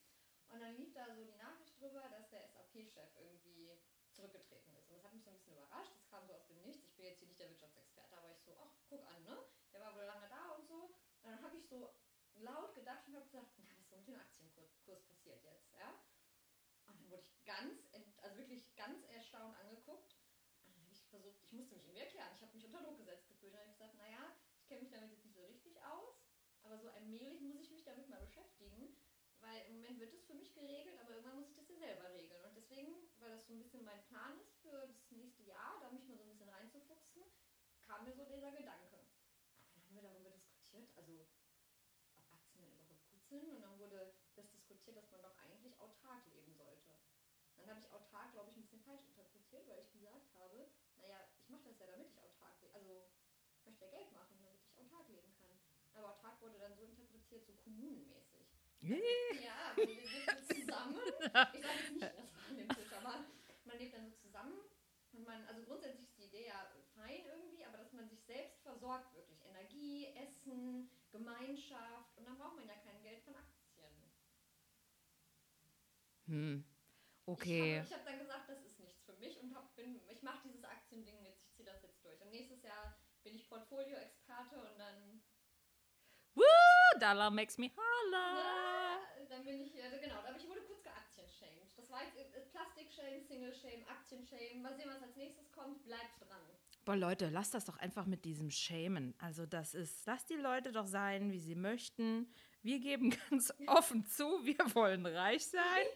Und 0.49 0.61
dann 0.61 0.77
lief 0.77 0.93
da 0.95 1.15
so 1.15 1.25
die 1.25 1.37
Nachricht 1.37 1.79
drüber, 1.79 2.09
dass 2.09 2.31
der 2.31 2.49
SAP-Chef 2.49 3.11
irgendwie 3.21 3.79
zurückgetreten 4.13 4.75
ist. 4.77 4.89
Und 4.89 4.97
das 4.97 5.05
hat 5.05 5.15
mich 5.15 5.23
so 5.23 5.31
ein 5.31 5.37
bisschen 5.37 5.53
überrascht. 5.53 5.93
Das 5.95 6.09
kam 6.09 6.27
so 6.27 6.35
aus 6.35 6.47
dem 6.47 6.61
Nichts. 6.63 6.87
Ich 6.89 6.97
bin 6.97 7.05
jetzt 7.05 7.19
hier 7.19 7.29
nicht 7.29 7.39
der 7.39 7.51
Wirtschaftsexperte, 7.51 8.17
aber 8.17 8.33
ich 8.33 8.41
so, 8.41 8.57
ach, 8.59 8.73
guck 8.89 9.07
an, 9.07 9.23
ne? 9.25 9.39
Der 9.73 9.81
war 9.81 9.95
wohl 9.95 10.05
lange 10.05 10.29
da 10.29 10.57
und 10.57 10.67
so. 10.67 10.91
Und 11.23 11.31
dann 11.31 11.43
habe 11.43 11.57
ich 11.57 11.67
so 11.69 11.95
laut 12.41 12.75
gedacht 12.75 13.07
und 13.09 13.17
habe 13.17 13.27
gesagt, 13.27 13.53
na, 13.59 13.65
was 13.91 14.01
ist 14.01 14.09
mit 14.09 14.17
dem 14.17 14.21
Aktienkurs 14.21 14.79
Kurs 14.85 15.05
passiert 15.05 15.43
jetzt, 15.45 15.73
ja? 15.75 15.91
Und 16.87 16.99
dann 16.99 17.11
wurde 17.11 17.23
ich 17.23 17.45
ganz, 17.45 17.77
also 18.23 18.39
wirklich 18.39 18.75
ganz 18.75 19.05
erstaunt 19.05 19.55
angeguckt. 19.59 20.17
Und 20.65 20.91
ich 20.91 21.05
versucht, 21.09 21.43
ich 21.43 21.53
musste 21.53 21.75
mich 21.75 21.85
irgendwie 21.85 22.01
erklären. 22.01 22.33
Ich 22.35 22.43
habe 22.43 22.55
mich 22.55 22.65
unter 22.65 22.83
Druck 22.83 22.97
gesetzt 22.97 23.29
gefühlt. 23.29 23.53
Dann 23.53 23.61
habe 23.61 23.71
ich 23.71 23.77
gesagt, 23.77 23.99
naja, 23.99 24.35
ich 24.57 24.67
kenne 24.67 24.81
mich 24.81 24.91
damit 24.91 25.11
jetzt 25.11 25.25
nicht 25.25 25.35
so 25.35 25.45
richtig 25.45 25.83
aus, 25.83 26.17
aber 26.63 26.79
so 26.79 26.89
allmählich 26.89 27.41
muss 27.43 27.61
ich 27.61 27.71
mich 27.71 27.85
damit 27.85 28.09
mal 28.09 28.21
beschäftigen. 28.21 28.97
Weil 29.41 29.67
im 29.67 29.77
Moment 29.77 30.01
wird 30.01 30.15
es 30.15 30.25
für 30.25 30.35
mich 30.35 30.53
geregelt, 30.55 30.99
aber 30.99 31.11
irgendwann 31.11 31.37
muss 31.37 31.51
ich 31.51 31.57
das 31.57 31.69
ja 31.69 31.77
selber 31.77 32.11
regeln. 32.13 32.45
Und 32.45 32.57
deswegen, 32.57 32.93
weil 33.19 33.31
das 33.31 33.47
so 33.47 33.53
ein 33.53 33.59
bisschen 33.59 33.85
mein 33.85 34.03
Plan 34.07 34.41
ist 34.41 34.57
für 34.63 34.89
das 34.89 35.11
nächste 35.11 35.43
Jahr, 35.45 35.79
da 35.81 35.91
mich 35.91 36.05
mal 36.09 36.17
so 36.17 36.25
ein 36.25 36.31
bisschen 36.31 36.49
reinzufuchsen, 36.49 37.23
kam 37.83 38.05
mir 38.05 38.15
so 38.15 38.25
dieser 38.25 38.51
Gedanke. 38.51 38.97
Und 38.97 39.77
dann 39.77 39.85
haben 39.85 39.95
wir 39.95 40.03
darüber 40.03 40.31
diskutiert, 40.31 40.91
also 40.97 41.29
ob 42.17 42.33
Aktien 42.33 42.65
denn 42.65 42.89
sind. 43.41 43.55
Und 43.55 43.63
dann 43.63 43.79
wurde 43.79 44.13
das 44.35 44.51
diskutiert, 44.51 44.97
dass 44.97 45.11
man 45.11 45.23
doch 45.23 45.37
eigentlich 45.39 45.79
autark 45.79 46.27
leben 46.35 46.55
sollte. 46.55 46.93
Dann 47.57 47.69
habe 47.71 47.81
ich 47.81 47.91
autark, 47.93 48.33
glaube 48.33 48.51
ich, 48.51 48.57
ein 48.57 48.63
bisschen 48.63 48.83
falsch 48.83 49.05
interpretiert, 49.05 49.67
weil 49.69 49.81
ich 49.81 49.93
gesagt 49.93 50.33
habe, 50.35 50.69
naja, 50.97 51.19
ich 51.39 51.49
mache 51.49 51.65
das 51.69 51.79
ja, 51.79 51.87
damit 51.87 52.09
ich 52.09 52.19
autark 52.19 52.61
lebe. 52.63 52.75
Also 52.75 53.05
ich 53.59 53.67
möchte 53.67 53.85
ja 53.85 53.91
Geld 53.91 54.13
machen, 54.13 54.39
damit 54.41 54.57
ich 54.63 54.73
autark 54.79 55.09
leben 55.09 55.33
kann. 55.39 55.59
Aber 55.93 56.15
autark 56.15 56.41
wurde 56.41 56.59
dann 56.59 56.75
so 56.77 56.85
interpretiert, 56.85 57.45
so 57.47 57.53
kommunenmäßig. 57.55 58.47
Ja, 58.81 59.75
man 59.77 59.87
lebt 59.87 60.49
so 60.49 60.55
zusammen. 60.55 60.97
Ich 61.19 61.33
sage 61.33 61.79
jetzt 61.79 61.93
nicht, 61.93 62.03
das 62.03 62.17
war 62.17 62.49
an 62.49 62.57
dem 62.57 62.69
Tisch, 62.69 62.93
aber 62.93 63.25
man 63.65 63.79
lebt 63.79 63.95
dann 63.95 64.07
so 64.09 64.17
zusammen. 64.17 64.59
Und 65.13 65.25
man, 65.27 65.45
also 65.47 65.63
grundsätzlich 65.63 66.09
ist 66.09 66.17
die 66.17 66.25
Idee 66.25 66.47
ja 66.47 66.71
fein 66.95 67.25
irgendwie, 67.27 67.65
aber 67.65 67.79
dass 67.79 67.93
man 67.93 68.09
sich 68.09 68.23
selbst 68.25 68.63
versorgt, 68.63 69.15
wirklich. 69.15 69.41
Energie, 69.45 70.07
Essen, 70.15 70.91
Gemeinschaft. 71.11 72.17
Und 72.17 72.27
dann 72.27 72.39
braucht 72.39 72.57
man 72.57 72.69
ja 72.69 72.77
kein 72.77 73.03
Geld 73.03 73.23
von 73.25 73.35
Aktien. 73.35 73.59
Hm. 76.29 76.65
Ich 76.65 77.33
Okay. 77.33 77.77
habe 77.79 77.87
ich 77.87 77.93
hab 77.93 78.05
dann 78.07 78.19
gesagt, 78.19 78.49
das 78.49 78.65
ist 78.65 78.79
nichts 78.81 79.03
für 79.05 79.13
mich 79.15 79.39
und 79.43 79.55
hab, 79.55 79.75
bin, 79.77 80.01
ich 80.09 80.23
mache 80.23 80.41
dieses 80.49 80.65
Aktiending 80.65 81.23
jetzt, 81.25 81.43
ich 81.45 81.53
ziehe 81.55 81.67
das 81.67 81.83
jetzt 81.83 82.03
durch. 82.05 82.21
Und 82.23 82.31
nächstes 82.31 82.63
Jahr 82.63 82.97
bin 83.23 83.35
ich 83.35 83.49
Portfolio-Experte 83.49 84.57
und 84.57 84.79
dann, 84.79 85.21
Woo, 86.35 86.43
Dollar 87.01 87.31
makes 87.31 87.59
me 87.59 87.71
holla. 87.77 89.01
äh, 89.19 89.27
dann 89.29 89.45
bin 89.45 89.61
ich, 89.61 89.83
also 89.83 89.99
genau, 90.01 90.17
aber 90.27 90.37
ich 90.37 90.49
wurde 90.49 90.63
kurz 90.63 90.83
geaktienshamed. 90.83 91.77
Das 91.77 91.91
war 91.91 92.01
jetzt 92.05 92.35
äh, 92.35 92.41
Plastik-Shame, 92.53 93.21
Single-Shame, 93.27 93.85
Aktien-Shame. 93.89 94.63
Mal 94.63 94.75
sehen, 94.77 94.89
was 94.89 95.03
als 95.03 95.17
nächstes 95.17 95.51
kommt. 95.53 95.83
Bleibt 95.85 96.21
dran. 96.21 96.41
Boah, 96.85 96.97
Leute, 96.97 97.29
lasst 97.29 97.53
das 97.55 97.67
doch 97.67 97.77
einfach 97.77 98.07
mit 98.07 98.25
diesem 98.25 98.51
Schämen. 98.51 99.15
Also, 99.19 99.45
das 99.45 99.75
ist, 99.75 100.07
lasst 100.07 100.31
die 100.31 100.37
Leute 100.37 100.73
doch 100.73 100.87
sein, 100.87 101.31
wie 101.33 101.39
sie 101.41 101.55
möchten. 101.55 102.33
Wir 102.63 102.81
geben 102.81 103.11
ganz 103.31 103.53
offen 103.67 104.05
zu, 104.07 104.45
wir 104.45 104.59
wollen 104.75 105.07
reich 105.07 105.47
sein. 105.47 105.87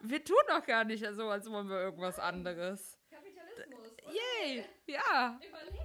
Wir 0.00 0.22
tun 0.24 0.36
doch 0.48 0.64
gar 0.66 0.84
nicht 0.84 1.04
so, 1.14 1.28
als 1.28 1.50
wollen 1.50 1.68
wir 1.68 1.80
irgendwas 1.80 2.18
anderes. 2.18 2.98
Kapitalismus. 3.10 3.88
Yay! 4.12 4.64
Ja! 4.86 5.40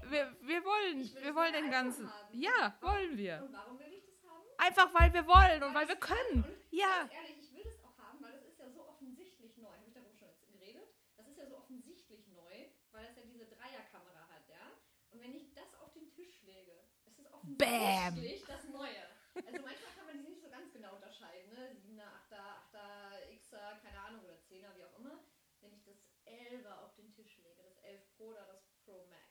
Wir, 0.09 0.35
wir 0.41 0.63
wollen, 0.65 0.99
wir 1.03 1.29
es 1.29 1.35
wollen 1.35 1.53
den 1.53 1.71
ganzen. 1.71 2.11
haben. 2.11 2.27
Ja, 2.33 2.77
wollen 2.81 3.17
wir. 3.17 3.41
Und 3.45 3.53
warum 3.53 3.79
will 3.79 3.93
ich 3.93 4.03
das 4.05 4.23
haben? 4.29 4.43
Einfach 4.57 4.93
weil 4.93 5.13
wir 5.13 5.25
wollen 5.25 5.63
und 5.63 5.73
weil 5.73 5.87
wir 5.87 5.95
ich 5.95 6.01
kann. 6.01 6.17
können. 6.17 6.43
Und 6.43 6.55
Ja. 6.71 7.07
Ganz 7.07 7.13
ehrlich, 7.13 7.37
ich 7.39 7.53
will 7.55 7.63
das 7.63 7.79
auch 7.83 7.97
haben, 7.97 8.21
weil 8.21 8.33
das 8.33 8.43
ist 8.43 8.59
ja 8.59 8.69
so 8.69 8.81
offensichtlich 8.89 9.55
neu. 9.57 9.69
Habe 9.71 9.85
ich 9.87 9.93
darüber 9.93 10.11
schon 10.17 10.27
jetzt 10.27 10.47
geredet? 10.51 10.89
Das 11.15 11.27
ist 11.27 11.37
ja 11.37 11.45
so 11.47 11.55
offensichtlich 11.57 12.27
neu, 12.27 12.67
weil 12.91 13.05
das 13.05 13.15
ja 13.15 13.23
diese 13.23 13.45
Dreierkamera 13.45 14.27
hat, 14.27 14.43
ja? 14.49 14.65
Und 15.11 15.21
wenn 15.21 15.33
ich 15.35 15.53
das 15.53 15.73
auf 15.79 15.93
den 15.93 16.11
Tisch 16.11 16.41
lege, 16.43 16.75
ist 17.07 17.19
es 17.19 17.31
offensichtlich 17.31 18.43
das 18.45 18.67
Neue. 18.67 18.98
Also 19.45 19.61
manchmal 19.63 19.93
kann 19.95 20.05
man 20.05 20.17
die 20.17 20.29
nicht 20.29 20.41
so 20.41 20.49
ganz 20.49 20.71
genau 20.73 20.95
unterscheiden, 20.95 21.49
ne? 21.53 21.75
7er, 21.79 22.09
8er, 22.29 22.43
8er, 22.73 23.37
Xer, 23.37 23.79
keine 23.83 23.99
Ahnung, 24.01 24.21
oder 24.23 24.33
10er, 24.33 24.75
wie 24.75 24.83
auch 24.83 24.99
immer. 24.99 25.19
Wenn 25.61 25.73
ich 25.73 25.83
das 25.83 25.97
11er 26.25 26.83
auf 26.83 26.95
den 26.95 27.11
Tisch 27.13 27.37
lege, 27.37 27.63
das 27.63 27.77
11 27.83 28.01
Pro 28.17 28.29
oder 28.29 28.45
das 28.45 28.63
Pro 28.85 29.05
Max. 29.09 29.29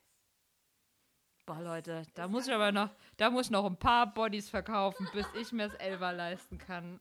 Boah, 1.47 1.61
Leute, 1.61 2.05
da 2.15 2.29
muss 2.29 2.47
ich 2.47 2.53
aber 2.53 2.73
noch, 2.73 2.91
da 3.17 3.31
muss 3.31 3.47
ich 3.47 3.51
noch 3.51 3.65
ein 3.65 3.79
paar 3.79 4.13
Bodies 4.13 4.51
verkaufen, 4.51 5.09
bis 5.13 5.27
ich 5.35 5.53
mir 5.53 5.69
das 5.69 5.75
Elfer 5.77 6.13
leisten 6.13 6.59
kann. 6.59 7.01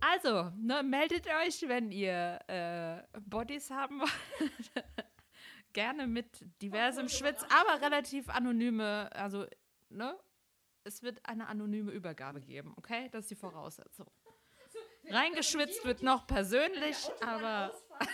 Also, 0.00 0.50
ne, 0.56 0.82
meldet 0.82 1.26
euch, 1.26 1.62
wenn 1.68 1.90
ihr 1.90 2.38
äh, 2.48 3.20
Bodies 3.20 3.70
haben 3.70 4.00
wollt. 4.00 4.72
Gerne 5.72 6.06
mit 6.06 6.44
diversem 6.62 7.08
Schwitz, 7.08 7.44
aber 7.44 7.82
relativ 7.82 8.28
anonyme, 8.28 9.10
also, 9.12 9.46
ne? 9.90 10.18
Es 10.86 11.02
wird 11.02 11.18
eine 11.24 11.48
anonyme 11.48 11.90
Übergabe 11.90 12.40
geben, 12.40 12.72
okay? 12.76 13.08
Das 13.10 13.24
ist 13.24 13.32
die 13.32 13.34
Voraussetzung. 13.34 14.06
Reingeschwitzt 15.10 15.84
wird 15.84 16.04
noch 16.04 16.28
persönlich, 16.28 16.96
aber 17.20 17.74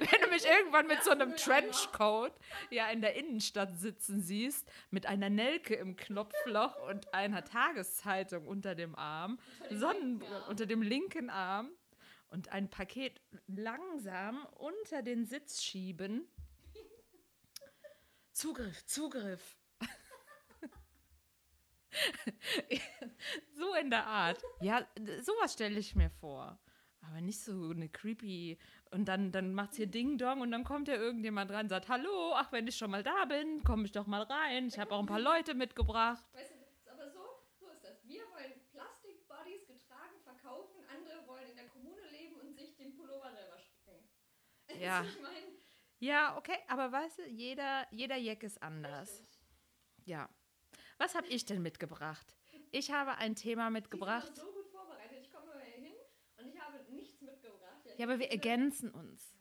wenn 0.00 0.20
du 0.22 0.28
mich 0.28 0.44
irgendwann 0.44 0.88
mit 0.88 1.04
so 1.04 1.12
einem 1.12 1.36
Trenchcoat 1.36 2.32
ja 2.70 2.90
in 2.90 3.00
der 3.00 3.14
Innenstadt 3.14 3.78
sitzen 3.78 4.22
siehst, 4.22 4.68
mit 4.90 5.06
einer 5.06 5.30
Nelke 5.30 5.76
im 5.76 5.94
Knopfloch 5.94 6.76
und 6.88 7.14
einer 7.14 7.44
Tageszeitung 7.44 8.48
unter 8.48 8.74
dem 8.74 8.96
Arm, 8.96 9.38
Sonnenbrille 9.70 10.46
unter 10.48 10.66
dem 10.66 10.82
linken 10.82 11.30
Arm 11.30 11.70
und 12.28 12.48
ein 12.48 12.68
Paket 12.68 13.20
langsam 13.46 14.46
unter 14.56 15.02
den 15.02 15.26
Sitz 15.26 15.62
schieben. 15.62 16.26
Zugriff, 18.32 18.84
Zugriff. 18.84 19.61
so 23.54 23.74
in 23.74 23.90
der 23.90 24.06
Art. 24.06 24.42
Ja, 24.60 24.86
sowas 25.20 25.52
stelle 25.52 25.78
ich 25.78 25.94
mir 25.94 26.10
vor. 26.10 26.58
Aber 27.02 27.20
nicht 27.20 27.40
so 27.40 27.70
eine 27.70 27.88
creepy. 27.88 28.58
Und 28.92 29.06
dann, 29.06 29.32
dann 29.32 29.54
macht's 29.54 29.76
hier 29.76 29.86
Ding 29.88 30.18
Dong 30.18 30.40
und 30.40 30.50
dann 30.52 30.64
kommt 30.64 30.88
ja 30.88 30.94
irgendjemand 30.94 31.50
rein 31.50 31.66
und 31.66 31.68
sagt: 31.68 31.88
Hallo, 31.88 32.32
ach, 32.34 32.52
wenn 32.52 32.66
ich 32.66 32.76
schon 32.76 32.90
mal 32.90 33.02
da 33.02 33.24
bin, 33.24 33.62
komme 33.64 33.84
ich 33.84 33.92
doch 33.92 34.06
mal 34.06 34.22
rein. 34.22 34.68
Ich 34.68 34.78
habe 34.78 34.92
auch 34.92 35.00
ein 35.00 35.06
paar 35.06 35.20
Leute 35.20 35.54
mitgebracht. 35.54 36.24
Weißt 36.32 36.52
du, 36.52 36.90
aber 36.90 37.10
so, 37.10 37.20
so 37.58 37.68
ist 37.70 37.82
das. 37.84 38.06
Wir 38.06 38.22
wollen 38.30 38.52
Plastikbodies 38.70 39.66
getragen 39.66 40.20
verkaufen, 40.22 40.76
andere 40.94 41.26
wollen 41.26 41.48
in 41.50 41.56
der 41.56 41.68
Kommune 41.68 42.02
leben 42.12 42.36
und 42.40 42.54
sich 42.54 42.76
den 42.76 42.94
Pullover 42.94 43.32
selber 43.32 43.58
stricken. 43.58 44.08
Ja. 44.80 45.02
Ich 45.02 45.20
meine, 45.20 45.46
Ja, 45.98 46.36
okay, 46.36 46.58
aber 46.68 46.90
weißt 46.92 47.18
du, 47.18 47.26
jeder, 47.28 47.86
jeder 47.90 48.16
Jack 48.16 48.42
ist 48.42 48.62
anders. 48.62 49.22
Ja. 50.04 50.28
Was 51.02 51.16
habe 51.16 51.26
ich 51.26 51.44
denn 51.44 51.60
mitgebracht? 51.62 52.36
Ich 52.70 52.92
habe 52.92 53.16
ein 53.16 53.34
Thema 53.34 53.66
ich 53.66 53.72
mitgebracht. 53.72 54.34
bin 54.34 54.36
so 54.36 54.52
gut 54.52 54.68
vorbereitet. 54.68 55.18
Ich 55.20 55.32
komme 55.32 55.50
hier 55.64 55.82
hin 55.82 55.94
und 56.38 56.46
ich 56.46 56.60
habe 56.60 56.78
nichts 56.92 57.20
mitgebracht. 57.20 57.82
Ja, 57.98 58.06
aber 58.06 58.20
wir 58.20 58.26
ich 58.26 58.32
ergänzen 58.32 58.88
uns. 58.92 59.36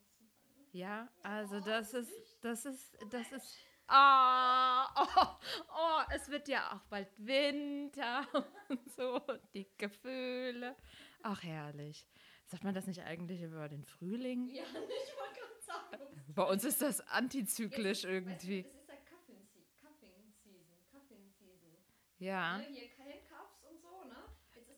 Ja, 0.72 1.08
also 1.22 1.60
das 1.60 1.94
ist, 1.94 2.12
das 2.41 2.65
ist, 2.65 2.98
das 3.12 3.32
ist. 3.32 3.58
Ah, 3.88 4.88
oh, 5.39 5.46
oh, 5.70 6.01
es 6.15 6.30
wird 6.30 6.48
ja 6.48 6.74
auch 6.74 6.82
bald 6.89 7.10
Winter 7.18 8.27
und 8.70 8.89
so, 8.94 9.22
die 9.53 9.68
Gefühle. 9.77 10.75
Ach, 11.22 11.44
herrlich. 11.44 12.08
Sagt 12.48 12.63
man 12.63 12.74
das 12.74 12.88
nicht 12.88 13.03
eigentlich 13.03 13.44
über 13.44 13.70
den 13.70 13.86
Frühling? 13.86 14.50
Ja, 14.50 14.63
ich 14.63 15.15
wollte 15.15 15.39
gerade 15.39 15.62
sagen. 15.62 16.24
Bei 16.34 16.44
uns 16.44 16.63
ist 16.63 16.82
das 16.82 17.01
antizyklisch 17.01 18.03
irgendwie. 18.03 18.63
Weißt 18.63 18.74
du, 18.74 18.80
es 18.80 18.82
ist 18.82 18.89
ja 18.89 18.96
Cuffing, 19.06 19.46
Se 19.46 19.60
Cuffing 19.80 20.34
Season. 20.44 20.77
Cuffing 20.91 21.30
Season. 21.30 21.77
Ja. 22.21 22.59
Ne, 22.59 22.65
hier 22.65 22.89
Handcuffs 22.99 23.63
und 23.63 23.81
so, 23.81 24.03
ne? 24.07 24.15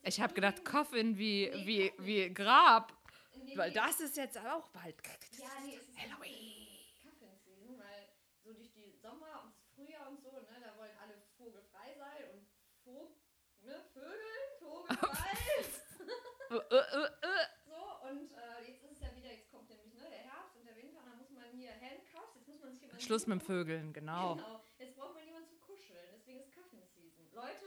Ich 0.04 0.20
habe 0.22 0.34
gedacht, 0.34 0.64
Coffin 0.64 1.18
wie, 1.18 1.50
Nee, 1.50 1.66
wie, 1.66 1.90
Coffin. 1.90 2.06
wie 2.06 2.34
Grab. 2.34 2.94
Nee, 3.36 3.58
Weil 3.58 3.70
nee. 3.70 3.76
das 3.76 4.00
ist 4.00 4.16
jetzt 4.16 4.38
auch 4.38 4.70
bald. 4.70 4.96
Ja, 5.38 5.50
nee, 5.66 5.76
es 5.76 5.84
ist 5.90 5.98
Halloween. 5.98 6.68
Cuffing 7.04 7.38
Season, 7.44 7.78
weil 7.78 8.08
so 8.44 8.54
durch 8.54 8.72
die 8.72 8.90
Sommer 8.92 9.44
und 9.44 9.54
Frühjahr 9.76 10.10
und 10.10 10.22
so, 10.22 10.32
ne, 10.32 10.58
da 10.62 10.78
wollen 10.78 10.96
alle 11.02 11.22
vogelfrei 11.38 11.94
sein 11.98 12.30
und 12.32 12.48
Vog 12.84 13.18
ne, 13.60 13.76
Vögel, 13.94 14.40
vogelfrei. 14.60 15.38
Äh, 16.54 16.56
äh, 16.76 16.78
äh, 16.78 17.46
so, 17.66 17.82
und 18.08 18.30
äh, 18.32 18.68
jetzt 18.70 18.84
ist 18.84 18.92
es 18.92 19.00
ja 19.00 19.16
wieder, 19.16 19.32
jetzt 19.32 19.50
kommt 19.50 19.68
nämlich 19.70 19.92
ne, 19.96 20.06
der 20.08 20.20
Herbst 20.20 20.56
und 20.56 20.66
der 20.68 20.76
Winter, 20.78 21.00
und 21.02 21.10
dann 21.10 21.18
muss 21.18 21.32
man 21.32 21.50
hier 21.58 21.72
Handcuffs, 21.82 22.36
jetzt 22.36 22.48
muss 22.48 22.60
man 22.60 22.76
sich 22.76 23.04
Schluss 23.04 23.26
mit 23.26 23.40
dem. 23.40 23.42
Vögeln, 23.42 23.92
genau. 23.92 24.36
Genau, 24.36 24.62
jetzt 24.78 24.96
braucht 24.96 25.16
man 25.16 25.26
jemanden 25.26 25.48
zum 25.50 25.60
Kuscheln, 25.62 26.06
deswegen 26.14 26.42
ist 26.42 26.52
Cuffing 26.54 26.86
Season. 26.86 27.26
Leute, 27.34 27.66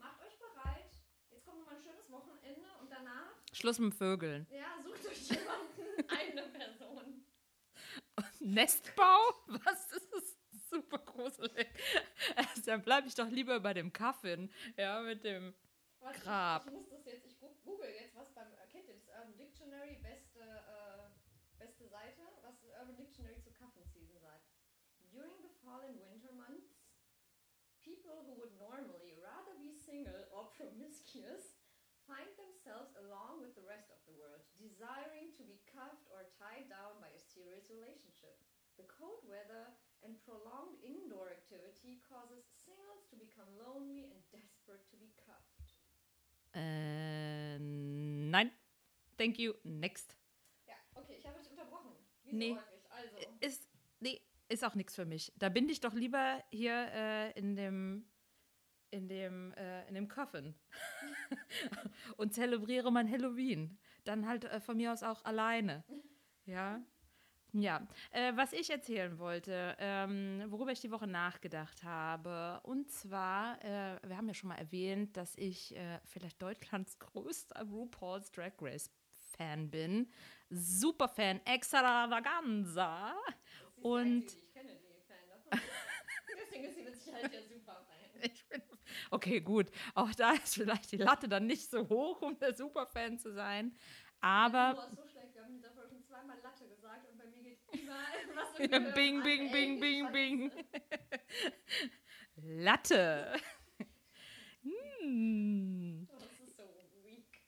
macht 0.00 0.20
euch 0.26 0.36
bereit, 0.40 0.90
jetzt 1.30 1.44
kommt 1.46 1.58
nochmal 1.60 1.76
ein 1.76 1.82
schönes 1.82 2.10
Wochenende 2.10 2.66
und 2.80 2.90
danach, 2.90 3.38
Schluss 3.58 3.80
mit 3.80 3.92
Vögeln. 3.94 4.46
ja, 4.50 4.80
sucht 4.84 5.04
euch 5.08 5.30
jemanden, 5.30 6.08
eine 6.08 6.42
Person. 6.48 7.24
Nestbau? 8.38 9.34
Was? 9.48 9.88
Das 9.88 10.02
ist 10.22 10.70
super 10.70 10.98
gruselig. 10.98 11.66
Also, 12.36 12.62
dann 12.66 12.82
bleibe 12.82 13.08
ich 13.08 13.14
doch 13.16 13.28
lieber 13.28 13.58
bei 13.58 13.74
dem 13.74 13.92
Coffin. 13.92 14.52
Ja, 14.76 15.00
mit 15.00 15.24
dem. 15.24 15.54
Warte, 15.98 16.20
Grab. 16.20 16.62
Ich, 16.66 16.68
ich 16.68 16.78
muss 16.78 16.88
das 16.88 17.04
jetzt, 17.04 17.26
ich 17.26 17.62
google 17.64 17.90
jetzt, 17.90 18.14
was 18.14 18.32
beim, 18.32 18.46
äh, 18.52 18.66
kennt 18.70 18.86
ihr 18.86 18.94
das 18.94 19.08
Urban 19.08 19.36
Dictionary, 19.36 19.96
beste, 20.02 20.38
äh, 20.38 21.58
beste 21.58 21.88
Seite, 21.88 22.22
was 22.42 22.62
Urban 22.62 22.96
Dictionary 22.96 23.40
zu 23.40 23.50
Cuffing 23.50 23.84
Season 23.92 24.20
sagt. 24.20 24.46
During 25.10 25.34
the 25.42 25.50
fall 25.64 25.82
and 25.82 25.98
winter 26.06 26.32
months, 26.32 26.78
people 27.82 28.22
who 28.22 28.38
would 28.38 28.54
normally 28.56 29.18
rather 29.20 29.58
be 29.58 29.74
single 29.74 30.28
or 30.30 30.52
promiscuous 30.52 31.57
find 32.08 32.28
themselves 32.40 32.90
along 33.04 33.44
with 33.44 33.52
the 33.54 33.62
rest 33.68 33.92
of 33.92 34.00
the 34.08 34.14
world, 34.16 34.40
desiring 34.56 35.28
to 35.36 35.44
be 35.44 35.60
cuffed 35.68 36.08
or 36.08 36.24
tied 36.40 36.66
down 36.72 36.96
by 37.04 37.12
a 37.12 37.20
serious 37.20 37.68
relationship. 37.68 38.40
The 38.80 38.88
cold 38.88 39.22
weather 39.28 39.76
and 40.02 40.16
prolonged 40.24 40.80
indoor 40.82 41.28
activity 41.28 42.00
causes 42.08 42.42
singles 42.64 43.04
to 43.10 43.16
become 43.20 43.50
lonely 43.60 44.08
and 44.08 44.18
desperate 44.32 44.84
to 44.90 44.96
be 44.96 45.10
cuffed. 45.20 45.76
Äh, 46.54 47.58
nein. 47.58 48.50
Thank 49.18 49.38
you. 49.38 49.54
Next. 49.64 50.16
Ja, 50.66 50.74
okay, 50.94 51.16
ich 51.18 51.26
habe 51.26 51.38
dich 51.38 51.50
unterbrochen. 51.50 51.92
Wie 52.24 52.32
Nee. 52.32 52.54
häufig. 52.54 52.90
Also, 52.90 53.16
Ist. 53.40 53.68
Nee. 54.00 54.20
ist 54.48 54.64
auch 54.64 54.74
nichts 54.74 54.94
für 54.94 55.04
mich. 55.04 55.32
Da 55.36 55.48
bin 55.50 55.68
ich 55.68 55.80
doch 55.80 55.92
lieber 55.92 56.42
hier 56.50 56.72
äh, 56.94 57.32
in 57.38 57.54
dem 57.56 58.08
in 58.90 59.08
dem, 59.08 59.52
äh, 59.54 59.86
in 59.88 59.94
dem 59.94 60.08
Coffin 60.08 60.54
und 62.16 62.34
zelebriere 62.34 62.90
mein 62.90 63.10
Halloween. 63.10 63.78
Dann 64.04 64.26
halt 64.26 64.44
äh, 64.44 64.60
von 64.60 64.76
mir 64.76 64.92
aus 64.92 65.02
auch 65.02 65.24
alleine. 65.24 65.84
Ja. 66.46 66.80
Ja, 67.52 67.86
äh, 68.10 68.32
was 68.36 68.52
ich 68.52 68.68
erzählen 68.68 69.18
wollte, 69.18 69.74
ähm, 69.78 70.44
worüber 70.48 70.70
ich 70.70 70.80
die 70.80 70.90
Woche 70.90 71.06
nachgedacht 71.06 71.82
habe, 71.82 72.60
und 72.62 72.90
zwar, 72.90 73.58
äh, 73.64 73.98
wir 74.06 74.18
haben 74.18 74.28
ja 74.28 74.34
schon 74.34 74.48
mal 74.48 74.56
erwähnt, 74.58 75.16
dass 75.16 75.34
ich 75.36 75.74
äh, 75.74 75.98
vielleicht 76.04 76.42
Deutschlands 76.42 76.98
größter 76.98 77.62
RuPaul's 77.62 78.30
Drag 78.32 78.52
Race 78.60 78.90
Fan 79.36 79.70
bin. 79.70 80.10
Super 80.50 81.08
Fan, 81.08 81.40
extravaganza. 81.46 83.14
Und 83.76 84.24
Ich 84.26 84.52
kenne 84.52 84.72
die 84.74 85.00
Fan. 85.06 85.60
Deswegen 86.38 86.64
ist 86.64 86.74
sie 86.74 86.82
mit 86.82 86.96
Sicherheit 86.96 87.32
der 87.32 87.42
Superfan. 87.42 87.96
ich 88.20 88.46
bin, 88.48 88.62
okay, 89.10 89.40
gut, 89.40 89.70
auch 89.94 90.12
da 90.14 90.32
ist 90.32 90.54
vielleicht 90.54 90.92
die 90.92 90.96
Latte 90.96 91.28
dann 91.28 91.46
nicht 91.46 91.70
so 91.70 91.88
hoch, 91.88 92.22
um 92.22 92.38
der 92.38 92.54
Superfan 92.54 93.18
zu 93.18 93.32
sein. 93.32 93.70
Du 93.70 93.76
Aber 94.20 94.76
warst 94.76 94.96
so 94.96 95.06
schlecht, 95.06 95.34
wir 95.34 95.44
haben 95.44 95.62
Folge 95.74 95.90
schon 95.94 96.04
zweimal 96.04 96.38
Latte 96.42 96.66
gesagt 96.66 97.08
und 97.10 97.18
bei 97.18 97.26
mir 97.26 97.42
geht 97.42 97.58
immer 97.72 97.96
was 98.34 98.54
Gehirn 98.56 98.92
bing, 98.94 99.22
bing, 99.22 99.52
bing, 99.52 99.80
bing, 99.80 100.12
bing. 100.12 100.52
Latte. 102.36 103.34
Hm. 104.62 106.08
Oh, 106.10 106.18
das 106.18 106.40
ist 106.40 106.56
so 106.56 106.64
weak. 107.04 107.42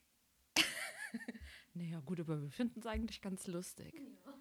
Naja, 1.74 2.00
gut, 2.00 2.20
aber 2.20 2.40
wir 2.40 2.50
finden 2.50 2.80
es 2.80 2.86
eigentlich 2.86 3.20
ganz 3.20 3.46
lustig. 3.46 3.94
Ja. 3.94 4.34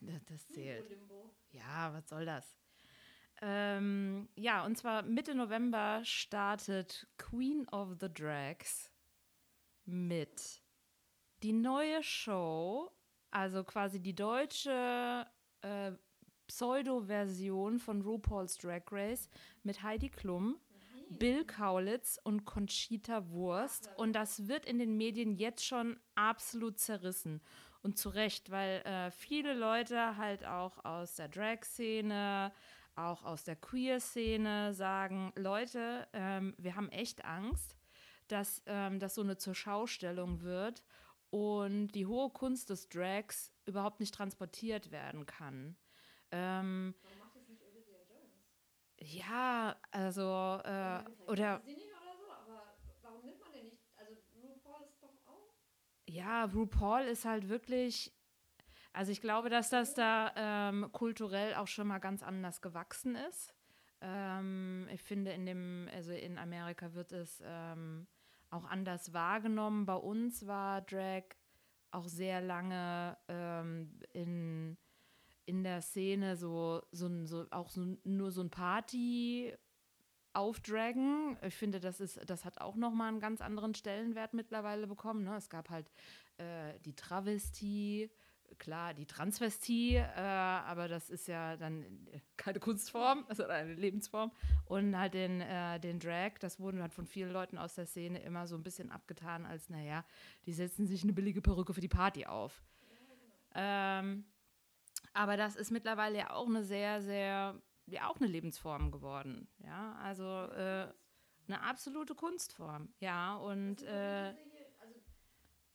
Das, 0.00 0.24
das 0.26 0.48
zählt. 0.48 0.88
Limbo. 0.88 1.34
Ja, 1.50 1.92
was 1.92 2.08
soll 2.08 2.24
das? 2.24 2.56
Ähm, 3.42 4.28
ja, 4.34 4.64
und 4.64 4.76
zwar 4.78 5.02
Mitte 5.02 5.34
November 5.34 6.00
startet 6.04 7.06
Queen 7.18 7.68
of 7.68 7.96
the 8.00 8.08
Drags 8.12 8.90
mit 9.84 10.62
die 11.42 11.52
neue 11.52 12.02
Show, 12.02 12.90
also 13.30 13.62
quasi 13.62 14.00
die 14.00 14.14
deutsche 14.14 15.26
äh, 15.60 15.92
Pseudo-Version 16.46 17.78
von 17.78 18.02
RuPaul's 18.02 18.56
Drag 18.56 18.82
Race 18.90 19.28
mit 19.62 19.82
Heidi 19.82 20.08
Klum, 20.08 20.58
Bill 21.10 21.44
Kaulitz 21.44 22.18
und 22.24 22.44
Conchita 22.44 23.28
Wurst. 23.30 23.90
Und 23.96 24.14
das 24.14 24.48
wird 24.48 24.64
in 24.64 24.78
den 24.78 24.96
Medien 24.96 25.34
jetzt 25.34 25.64
schon 25.64 25.98
absolut 26.14 26.78
zerrissen. 26.78 27.42
Und 27.82 27.98
zu 27.98 28.08
Recht, 28.08 28.50
weil 28.50 28.80
äh, 28.80 29.10
viele 29.10 29.54
Leute 29.54 30.16
halt 30.16 30.44
auch 30.44 30.84
aus 30.84 31.14
der 31.14 31.28
Drag-Szene, 31.28 32.52
auch 32.96 33.24
aus 33.24 33.44
der 33.44 33.56
Queer-Szene 33.56 34.74
sagen, 34.74 35.32
Leute, 35.36 36.08
ähm, 36.12 36.54
wir 36.58 36.76
haben 36.76 36.88
echt 36.90 37.24
Angst, 37.24 37.76
dass 38.28 38.62
ähm, 38.66 38.98
das 38.98 39.14
so 39.14 39.22
eine 39.22 39.36
Zurschaustellung 39.36 40.42
wird 40.42 40.82
und 41.30 41.88
die 41.88 42.06
hohe 42.06 42.30
Kunst 42.30 42.70
des 42.70 42.88
Drags 42.88 43.52
überhaupt 43.66 44.00
nicht 44.00 44.14
transportiert 44.14 44.90
werden 44.90 45.26
kann. 45.26 45.76
Ähm, 46.30 46.94
Warum 47.02 47.18
macht 47.18 47.36
das 47.36 47.48
nicht 47.48 47.62
Olivia 47.62 47.98
Jones? 48.08 48.34
ja, 48.98 49.76
also, 49.90 50.22
äh, 50.64 51.04
oder, 51.26 51.62
oder 51.62 51.62
so, 52.18 52.30
aber 52.32 52.76
warum 53.02 53.24
nimmt 53.24 53.40
man 53.40 53.52
denn 53.52 53.64
nicht? 53.66 53.82
Also 53.96 54.14
RuPaul 54.42 54.82
ist 54.88 55.02
doch 55.02 55.26
auch. 55.26 55.54
ja, 56.08 56.44
RuPaul 56.46 57.02
ist 57.02 57.24
halt 57.24 57.48
wirklich, 57.48 58.15
also 58.96 59.12
ich 59.12 59.20
glaube, 59.20 59.50
dass 59.50 59.68
das 59.68 59.92
da 59.92 60.32
ähm, 60.36 60.88
kulturell 60.90 61.54
auch 61.56 61.66
schon 61.66 61.86
mal 61.86 61.98
ganz 61.98 62.22
anders 62.22 62.62
gewachsen 62.62 63.14
ist. 63.14 63.52
Ähm, 64.00 64.88
ich 64.90 65.02
finde, 65.02 65.32
in 65.32 65.44
dem, 65.44 65.86
also 65.94 66.12
in 66.12 66.38
Amerika 66.38 66.94
wird 66.94 67.12
es 67.12 67.42
ähm, 67.44 68.06
auch 68.48 68.64
anders 68.64 69.12
wahrgenommen. 69.12 69.84
Bei 69.84 69.96
uns 69.96 70.46
war 70.46 70.80
Drag 70.80 71.24
auch 71.90 72.08
sehr 72.08 72.40
lange 72.40 73.18
ähm, 73.28 74.00
in, 74.14 74.78
in 75.44 75.62
der 75.62 75.82
Szene 75.82 76.34
so, 76.36 76.80
so, 76.90 77.26
so 77.26 77.44
auch 77.50 77.68
so, 77.68 77.98
nur 78.04 78.30
so 78.30 78.40
ein 78.40 78.50
Party 78.50 79.52
aufdragen. 80.32 81.36
Ich 81.42 81.54
finde, 81.54 81.80
das 81.80 82.00
ist, 82.00 82.18
das 82.30 82.46
hat 82.46 82.62
auch 82.62 82.76
nochmal 82.76 83.08
einen 83.08 83.20
ganz 83.20 83.42
anderen 83.42 83.74
Stellenwert 83.74 84.32
mittlerweile 84.32 84.86
bekommen. 84.86 85.22
Ne? 85.22 85.36
Es 85.36 85.50
gab 85.50 85.68
halt 85.68 85.92
äh, 86.38 86.78
die 86.86 86.96
Travestie, 86.96 88.10
klar, 88.58 88.94
die 88.94 89.06
Transvestie, 89.06 89.96
äh, 89.96 90.20
aber 90.20 90.88
das 90.88 91.10
ist 91.10 91.28
ja 91.28 91.56
dann 91.56 91.84
keine 92.36 92.60
Kunstform, 92.60 93.24
also 93.28 93.44
eine 93.44 93.74
Lebensform. 93.74 94.32
Und 94.66 94.98
halt 94.98 95.14
den, 95.14 95.40
äh, 95.40 95.78
den 95.80 95.98
Drag, 95.98 96.38
das 96.40 96.58
wurde 96.60 96.80
halt 96.80 96.94
von 96.94 97.06
vielen 97.06 97.32
Leuten 97.32 97.58
aus 97.58 97.74
der 97.74 97.86
Szene 97.86 98.20
immer 98.22 98.46
so 98.46 98.56
ein 98.56 98.62
bisschen 98.62 98.90
abgetan, 98.90 99.46
als, 99.46 99.68
naja, 99.70 100.04
die 100.46 100.52
setzen 100.52 100.86
sich 100.86 101.02
eine 101.02 101.12
billige 101.12 101.42
Perücke 101.42 101.74
für 101.74 101.80
die 101.80 101.88
Party 101.88 102.26
auf. 102.26 102.62
Ähm, 103.54 104.24
aber 105.14 105.36
das 105.36 105.56
ist 105.56 105.70
mittlerweile 105.70 106.18
ja 106.18 106.30
auch 106.30 106.46
eine 106.46 106.62
sehr, 106.62 107.00
sehr, 107.00 107.60
ja 107.86 108.08
auch 108.08 108.16
eine 108.16 108.26
Lebensform 108.26 108.90
geworden. 108.90 109.48
Ja, 109.64 109.94
also 110.02 110.24
äh, 110.24 110.92
eine 111.48 111.62
absolute 111.62 112.14
Kunstform. 112.14 112.92
Ja, 113.00 113.36
und 113.36 113.80
Das 113.80 113.88
sind 113.88 113.88
äh, 113.88 114.32
doch 114.32 114.38
diese 114.44 114.56
hier, 114.56 114.66
also 114.80 114.94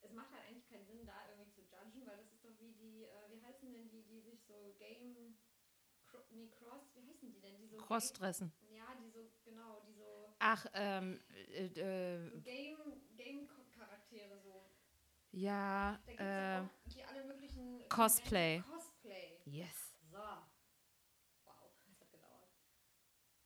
es 0.02 0.14
macht 0.14 0.32
halt 0.32 0.44
eigentlich 0.48 0.70
keinen 0.70 0.86
Sinn, 0.86 1.06
da 1.06 1.14
irgendwie 1.30 1.52
zu 1.52 1.62
judgen, 1.62 2.06
weil 2.06 2.18
das 2.18 2.32
ist 2.34 2.44
doch 2.46 2.54
wie 2.60 2.74
die, 2.74 3.04
äh, 3.04 3.32
wie 3.32 3.42
heißen 3.42 3.72
denn 3.72 3.90
die, 3.90 4.04
die 4.04 4.22
sich 4.22 4.44
so 4.46 4.76
Game, 4.78 5.38
Cro 6.06 6.20
nee, 6.32 6.50
Cross, 6.50 6.94
wie 6.96 7.08
heißen 7.08 7.32
die 7.32 7.40
denn? 7.40 7.58
Die 7.58 7.68
so 7.68 7.78
Crossdressen. 7.92 8.54
Ja, 8.70 8.86
die 9.04 9.10
so, 9.10 9.20
genau, 9.44 9.82
die 9.86 9.92
so, 9.94 10.34
Ach, 10.40 10.66
ähm, 10.74 11.20
äh, 11.30 11.66
äh, 11.66 12.30
so 12.30 12.40
Game, 12.42 12.78
Game-Charaktere 13.18 14.40
so. 14.40 14.66
ja, 15.32 16.00
Da 16.06 16.12
gibt 16.12 16.22
es 16.22 16.26
äh, 16.26 16.60
auch 16.62 16.90
die 16.94 17.04
alle 17.04 17.24
möglichen 17.26 17.90
Cosplay. 17.90 18.62
Cosplay. 18.62 19.42
yes. 19.46 19.94
So. 20.10 20.18
Wow, 20.18 20.48
das 21.44 22.00
hat 22.00 22.12
gedauert. 22.12 22.48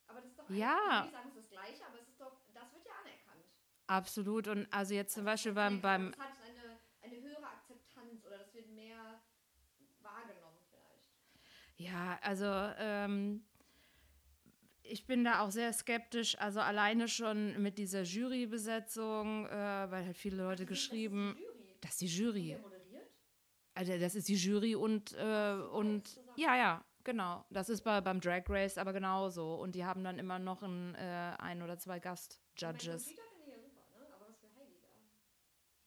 Aber 0.07 0.21
das 0.21 0.29
ist 0.29 0.39
doch 0.39 0.49
Ja. 0.49 0.77
ich 0.77 0.91
will 0.93 1.01
nicht 1.01 1.11
sagen, 1.11 1.29
es 1.29 1.35
ist 1.35 1.43
das 1.43 1.49
Gleiche, 1.49 1.85
aber 1.87 1.99
es 1.99 2.07
ist 2.07 2.21
doch, 2.21 2.37
das 2.53 2.73
wird 2.73 2.85
ja 2.85 2.91
anerkannt. 3.01 3.45
Absolut. 3.87 4.47
Und 4.47 4.67
also 4.71 4.93
jetzt 4.93 5.13
zum 5.15 5.25
Beispiel 5.25 5.53
Das 5.53 5.63
beim, 5.63 5.81
beim, 5.81 6.09
Es 6.13 6.19
hat 6.19 6.29
eine, 6.43 6.79
eine 7.01 7.19
höhere 7.21 7.47
Akzeptanz 7.47 8.23
oder 8.25 8.37
das 8.37 8.53
wird 8.53 8.67
mehr 8.69 9.21
wahrgenommen 10.01 10.59
vielleicht. 10.69 11.09
Ja, 11.77 12.19
also 12.21 12.45
ähm, 12.77 13.43
ich 14.89 15.05
bin 15.05 15.23
da 15.23 15.41
auch 15.41 15.51
sehr 15.51 15.71
skeptisch. 15.73 16.37
Also 16.39 16.59
alleine 16.59 17.07
schon 17.07 17.61
mit 17.61 17.77
dieser 17.77 18.03
Jurybesetzung, 18.03 19.45
äh, 19.47 19.51
weil 19.91 20.05
halt 20.05 20.17
viele 20.17 20.37
Leute 20.37 20.65
geschrieben, 20.65 21.37
Das 21.81 21.91
ist 21.91 22.01
die 22.01 22.05
Jury. 22.07 22.49
dass 22.49 22.49
die 22.49 22.49
Jury, 22.49 22.49
Wer 22.49 22.59
moderiert? 22.59 23.09
also 23.73 23.97
das 23.99 24.15
ist 24.15 24.27
die 24.27 24.35
Jury 24.35 24.75
und 24.75 25.13
äh, 25.13 25.53
und 25.71 26.19
ja, 26.35 26.55
ja, 26.55 26.85
genau. 27.03 27.45
Das 27.49 27.69
ist 27.69 27.81
bei, 27.81 28.01
beim 28.01 28.19
Drag 28.19 28.43
Race 28.49 28.77
aber 28.77 28.93
genauso. 28.93 29.55
Und 29.55 29.75
die 29.75 29.83
haben 29.85 30.03
dann 30.03 30.17
immer 30.19 30.39
noch 30.39 30.63
ein, 30.63 30.95
äh, 30.95 31.35
ein 31.39 31.61
oder 31.61 31.77
zwei 31.77 31.99
Gastjudges. 31.99 33.09
Ja 33.09 33.15
ne? 33.15 33.19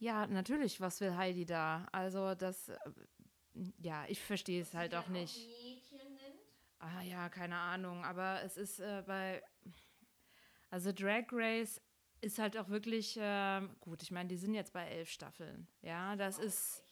Ja, 0.01 0.27
natürlich, 0.29 0.81
was 0.81 1.01
will 1.01 1.17
Heidi 1.17 1.45
da? 1.45 1.87
Also 1.91 2.35
das, 2.37 2.69
äh, 2.69 2.77
ja, 3.83 4.05
ich 4.07 4.21
verstehe 4.21 4.63
es 4.63 4.73
halt 4.75 4.95
auch 4.95 5.09
nicht. 5.09 5.49
Ah 6.81 7.03
ja, 7.03 7.29
keine 7.29 7.57
Ahnung, 7.57 8.05
aber 8.05 8.43
es 8.45 8.57
ist 8.57 8.79
äh, 8.79 9.03
bei, 9.05 9.43
also 10.71 10.93
Drag 10.93 11.25
Race 11.33 11.81
ist 12.21 12.39
halt 12.39 12.57
auch 12.57 12.69
wirklich, 12.69 13.17
ähm, 13.21 13.77
gut, 13.81 14.03
ich 14.03 14.13
meine, 14.13 14.29
die 14.29 14.37
sind 14.37 14.55
jetzt 14.55 14.73
bei 14.73 14.87
elf 14.87 15.11
Staffeln, 15.11 15.67
ja, 15.83 16.15
das 16.15 16.39
ist, 16.39 16.85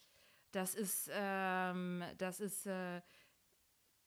das 0.50 0.74
ist, 0.74 1.08
ähm, 1.12 2.02
das 2.18 2.40
ist, 2.40 2.66
äh, 2.66 3.00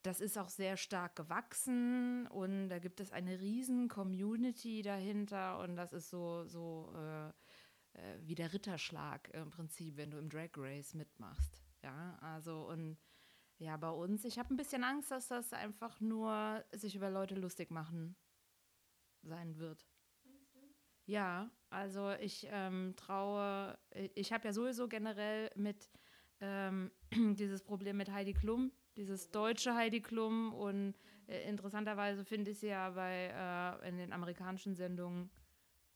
das 0.01 0.19
ist 0.19 0.37
auch 0.37 0.49
sehr 0.49 0.75
stark 0.75 1.15
gewachsen 1.15 2.27
und 2.27 2.69
da 2.69 2.79
gibt 2.79 2.99
es 2.99 3.11
eine 3.11 3.39
riesen 3.39 3.87
Community 3.87 4.81
dahinter 4.81 5.59
und 5.59 5.77
das 5.77 5.93
ist 5.93 6.09
so, 6.09 6.45
so 6.45 6.93
äh, 6.95 7.27
äh, 7.93 8.19
wie 8.21 8.35
der 8.35 8.51
Ritterschlag 8.51 9.29
im 9.33 9.49
Prinzip, 9.49 9.95
wenn 9.97 10.11
du 10.11 10.17
im 10.17 10.29
Drag 10.29 10.51
Race 10.57 10.93
mitmachst, 10.93 11.61
ja, 11.83 12.17
also 12.21 12.67
und 12.67 12.97
ja, 13.59 13.77
bei 13.77 13.89
uns, 13.89 14.25
ich 14.25 14.39
habe 14.39 14.53
ein 14.53 14.57
bisschen 14.57 14.83
Angst, 14.83 15.11
dass 15.11 15.27
das 15.27 15.53
einfach 15.53 15.99
nur 15.99 16.63
sich 16.71 16.95
über 16.95 17.09
Leute 17.09 17.35
lustig 17.35 17.71
machen 17.71 18.15
sein 19.21 19.57
wird. 19.57 19.85
Ja, 21.05 21.49
also 21.69 22.11
ich 22.21 22.47
ähm, 22.51 22.93
traue, 22.95 23.77
ich 24.15 24.31
habe 24.31 24.47
ja 24.47 24.53
sowieso 24.53 24.87
generell 24.87 25.51
mit 25.55 25.89
ähm, 26.39 26.91
dieses 27.35 27.63
Problem 27.63 27.97
mit 27.97 28.11
Heidi 28.11 28.33
Klum, 28.33 28.71
dieses 28.95 29.31
deutsche 29.31 29.73
Heidi 29.75 30.01
Klum 30.01 30.53
und 30.53 30.93
äh, 31.27 31.49
interessanterweise 31.49 32.23
finde 32.23 32.51
ich 32.51 32.59
sie 32.59 32.67
ja 32.67 32.91
bei 32.91 33.79
äh, 33.83 33.89
in 33.89 33.97
den 33.97 34.13
amerikanischen 34.13 34.75
Sendungen 34.75 35.31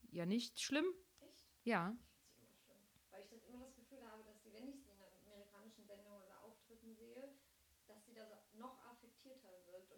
ja 0.10 0.26
nicht 0.26 0.60
schlimm. 0.62 0.86
Echt? 1.20 1.46
Ja, 1.64 1.96
Ich 2.40 2.48
finde 2.48 2.56
sie 2.56 2.72
immer 2.72 2.82
schlimm. 2.82 3.04
Weil 3.12 3.22
ich 3.22 3.30
das 3.30 3.44
immer 3.44 3.66
das 3.66 3.76
Gefühl 3.76 4.02
habe, 4.10 4.24
dass 4.24 4.42
sie, 4.44 4.52
wenn 4.52 4.68
ich 4.68 4.82
sie 4.82 4.90
in 4.90 5.28
amerikanischen 5.28 5.86
Sendungen 5.86 6.22
oder 6.24 6.42
Auftritten 6.44 6.96
sehe, 6.96 7.36
dass 7.88 8.04
sie 8.06 8.14
da 8.14 8.26
so 8.26 8.36
noch 8.58 8.84
affektierter 8.86 9.50
wirkt 9.68 9.94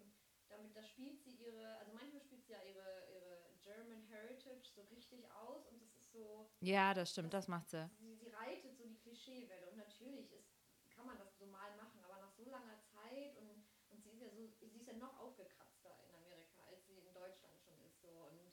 richtig 4.96 5.32
aus 5.32 5.68
und 5.68 5.82
das 5.82 5.94
ist 5.96 6.05
so. 6.16 6.50
Ja, 6.62 6.94
das 6.94 7.12
stimmt, 7.12 7.34
das 7.34 7.48
macht 7.48 7.70
sie. 7.70 7.90
Sie, 8.00 8.16
sie 8.16 8.30
reitet 8.30 8.78
so 8.78 8.84
die 8.86 8.96
Klischeewelle 8.96 9.70
und 9.72 9.78
natürlich 9.78 10.32
ist, 10.32 10.50
kann 10.96 11.06
man 11.06 11.18
das 11.18 11.38
so 11.38 11.46
mal 11.46 11.76
machen, 11.78 12.00
aber 12.04 12.18
nach 12.22 12.32
so 12.32 12.44
langer 12.50 12.80
Zeit 12.94 13.36
und, 13.38 13.66
und 13.90 14.02
sie 14.04 14.10
ist 14.12 14.22
ja 14.22 14.30
so, 14.30 14.48
sie 14.60 14.78
ist 14.78 14.88
ja 14.88 14.94
noch 14.94 15.18
aufgekratzter 15.20 15.92
in 16.08 16.16
Amerika, 16.16 16.64
als 16.70 16.86
sie 16.88 16.98
in 17.00 17.14
Deutschland 17.14 17.54
schon 17.64 17.76
ist. 17.86 18.02
So 18.02 18.08
und 18.08 18.52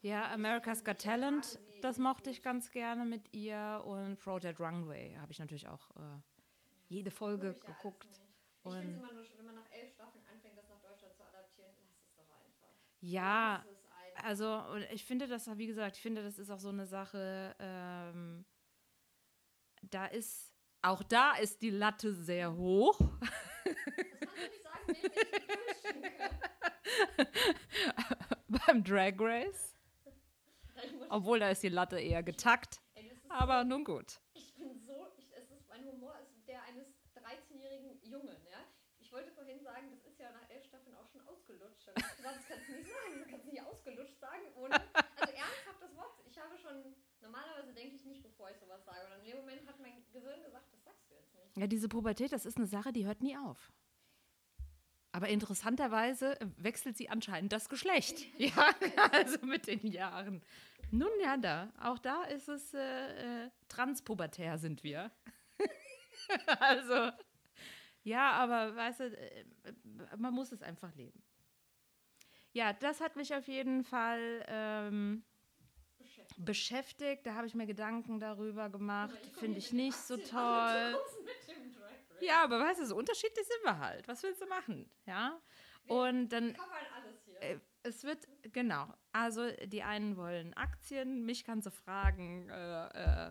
Ja, 0.00 0.30
America's 0.32 0.84
Got 0.84 0.98
Talent, 1.00 1.58
das 1.80 1.98
mochte 1.98 2.30
ich 2.30 2.42
ganz 2.42 2.70
gerne 2.70 3.04
mit 3.04 3.32
ihr 3.34 3.82
und 3.84 4.18
Project 4.18 4.60
Runway 4.60 5.16
habe 5.16 5.32
ich 5.32 5.38
natürlich 5.38 5.68
auch 5.68 5.90
äh, 5.96 6.20
jede 6.88 7.10
Folge 7.10 7.48
ja 7.48 7.52
geguckt. 7.72 8.06
Ich 8.64 8.72
finde 8.72 8.88
es 8.88 8.94
immer 8.96 9.12
nur, 9.12 9.24
wenn 9.36 9.46
man 9.46 9.54
nach 9.56 9.70
elf 9.72 9.92
Staffeln 9.92 10.24
anfängt, 10.32 10.56
das 10.58 10.68
nach 10.68 10.80
Deutschland 10.80 11.14
zu 11.16 11.22
adaptieren, 11.24 11.72
lass 11.78 12.02
es 12.04 12.14
doch 12.14 12.30
einfach. 12.44 12.68
ja, 13.00 13.56
einfach. 13.56 13.85
Also 14.22 14.62
ich 14.92 15.04
finde 15.04 15.26
das, 15.26 15.46
wie 15.58 15.66
gesagt, 15.66 15.96
ich 15.96 16.02
finde, 16.02 16.22
das 16.22 16.38
ist 16.38 16.50
auch 16.50 16.58
so 16.58 16.68
eine 16.68 16.86
Sache, 16.86 17.54
ähm, 17.58 18.44
da 19.82 20.06
ist, 20.06 20.52
auch 20.82 21.02
da 21.02 21.36
ist 21.36 21.62
die 21.62 21.70
Latte 21.70 22.12
sehr 22.12 22.54
hoch. 22.54 22.98
Das 22.98 23.78
kannst 24.20 24.42
du 24.42 24.48
nicht 24.50 24.62
sagen, 24.62 24.96
ich 28.48 28.66
beim 28.66 28.84
Drag 28.84 29.14
Race. 29.18 29.74
Ich 30.82 30.94
Obwohl, 31.08 31.40
da 31.40 31.50
ist 31.50 31.62
die 31.62 31.68
Latte 31.68 31.98
eher 31.98 32.22
getackt. 32.22 32.80
Aber 33.28 33.64
nun 33.64 33.84
gut. 33.84 34.20
Ich 34.34 34.54
bin 34.54 34.78
so, 34.78 35.08
ich, 35.18 35.30
es 35.36 35.50
ist, 35.50 35.68
mein 35.68 35.84
Humor 35.84 36.18
ist 36.20 36.46
der 36.46 36.62
eines 36.64 36.86
13-jährigen 37.14 38.02
Jungen, 38.02 38.36
ja. 38.50 38.58
Ich 38.98 39.12
wollte 39.12 39.30
vorhin 39.32 39.60
sagen, 39.60 39.90
das 39.90 40.04
ist 40.04 40.18
ja 40.18 40.30
nach 40.32 40.48
elf 40.48 40.64
Staffeln 40.64 40.96
auch 40.96 41.08
schon 41.08 41.20
gesagt, 41.94 42.18
Das 42.22 42.48
kannst 42.48 42.68
du 42.68 42.72
nicht 42.72 42.88
sagen, 42.90 43.18
das 43.20 43.28
kannst 43.28 43.46
du 43.46 43.50
nicht 43.50 43.62
ausgelutscht 43.62 44.18
sagen. 44.20 44.42
Ohne, 44.56 44.74
also 44.74 45.32
ernsthaft 45.32 45.80
das 45.80 45.96
Wort, 45.96 46.12
ich 46.26 46.38
habe 46.38 46.58
schon, 46.58 46.94
normalerweise 47.20 47.72
denke 47.72 47.96
ich 47.96 48.04
nicht, 48.04 48.22
bevor 48.22 48.50
ich 48.50 48.58
sowas 48.58 48.84
sage. 48.84 49.06
Und 49.06 49.24
in 49.24 49.30
dem 49.30 49.36
Moment 49.38 49.66
hat 49.66 49.80
mein 49.80 50.04
Gehirn 50.12 50.42
gesagt, 50.42 50.66
das 50.72 50.84
sagst 50.84 51.10
du 51.10 51.14
jetzt 51.14 51.34
nicht. 51.34 51.56
Ja, 51.56 51.66
diese 51.66 51.88
Pubertät, 51.88 52.32
das 52.32 52.46
ist 52.46 52.56
eine 52.56 52.66
Sache, 52.66 52.92
die 52.92 53.06
hört 53.06 53.22
nie 53.22 53.36
auf. 53.36 53.72
Aber 55.12 55.28
interessanterweise 55.28 56.36
wechselt 56.58 56.98
sie 56.98 57.08
anscheinend 57.08 57.50
das 57.52 57.70
Geschlecht. 57.70 58.26
Ja, 58.38 58.52
also 59.12 59.38
mit 59.46 59.66
den 59.66 59.86
Jahren. 59.86 60.42
Nun 60.90 61.08
ja, 61.22 61.38
da. 61.38 61.72
Auch 61.80 61.98
da 61.98 62.24
ist 62.24 62.48
es 62.48 62.74
äh, 62.74 63.44
äh, 63.44 63.50
transpubertär 63.68 64.58
sind 64.58 64.84
wir. 64.84 65.10
also, 66.60 67.10
ja, 68.02 68.32
aber 68.32 68.76
weißt 68.76 69.00
du, 69.00 69.04
äh, 69.06 69.44
man 70.18 70.34
muss 70.34 70.52
es 70.52 70.62
einfach 70.62 70.94
leben. 70.94 71.22
Ja, 72.56 72.72
das 72.72 73.02
hat 73.02 73.16
mich 73.16 73.34
auf 73.34 73.48
jeden 73.48 73.84
Fall 73.84 74.42
ähm, 74.48 75.22
Beschäftigt. 75.98 76.44
beschäftigt. 76.46 77.26
Da 77.26 77.34
habe 77.34 77.46
ich 77.46 77.54
mir 77.54 77.66
Gedanken 77.66 78.18
darüber 78.18 78.70
gemacht. 78.70 79.14
Finde 79.38 79.58
ich 79.58 79.74
nicht 79.74 79.94
so 79.94 80.14
18 80.14 80.30
toll. 80.30 80.96
Ja, 82.22 82.44
aber 82.44 82.58
weißt 82.58 82.80
du, 82.80 82.86
so 82.86 82.96
unterschiedlich 82.96 83.46
sind 83.46 83.62
wir 83.62 83.78
halt. 83.78 84.08
Was 84.08 84.22
willst 84.22 84.40
du 84.40 84.46
machen? 84.46 84.90
Ja. 85.04 85.38
Und 85.86 86.30
dann, 86.30 86.56
hier. 87.26 87.42
äh, 87.42 87.58
es 87.82 88.04
wird, 88.04 88.26
genau. 88.54 88.86
Also, 89.12 89.50
die 89.66 89.82
einen 89.82 90.16
wollen 90.16 90.54
Aktien. 90.54 91.26
Mich 91.26 91.44
kannst 91.44 91.66
du 91.66 91.70
fragen, 91.70 92.48
äh, 92.48 92.86
äh, 92.86 93.30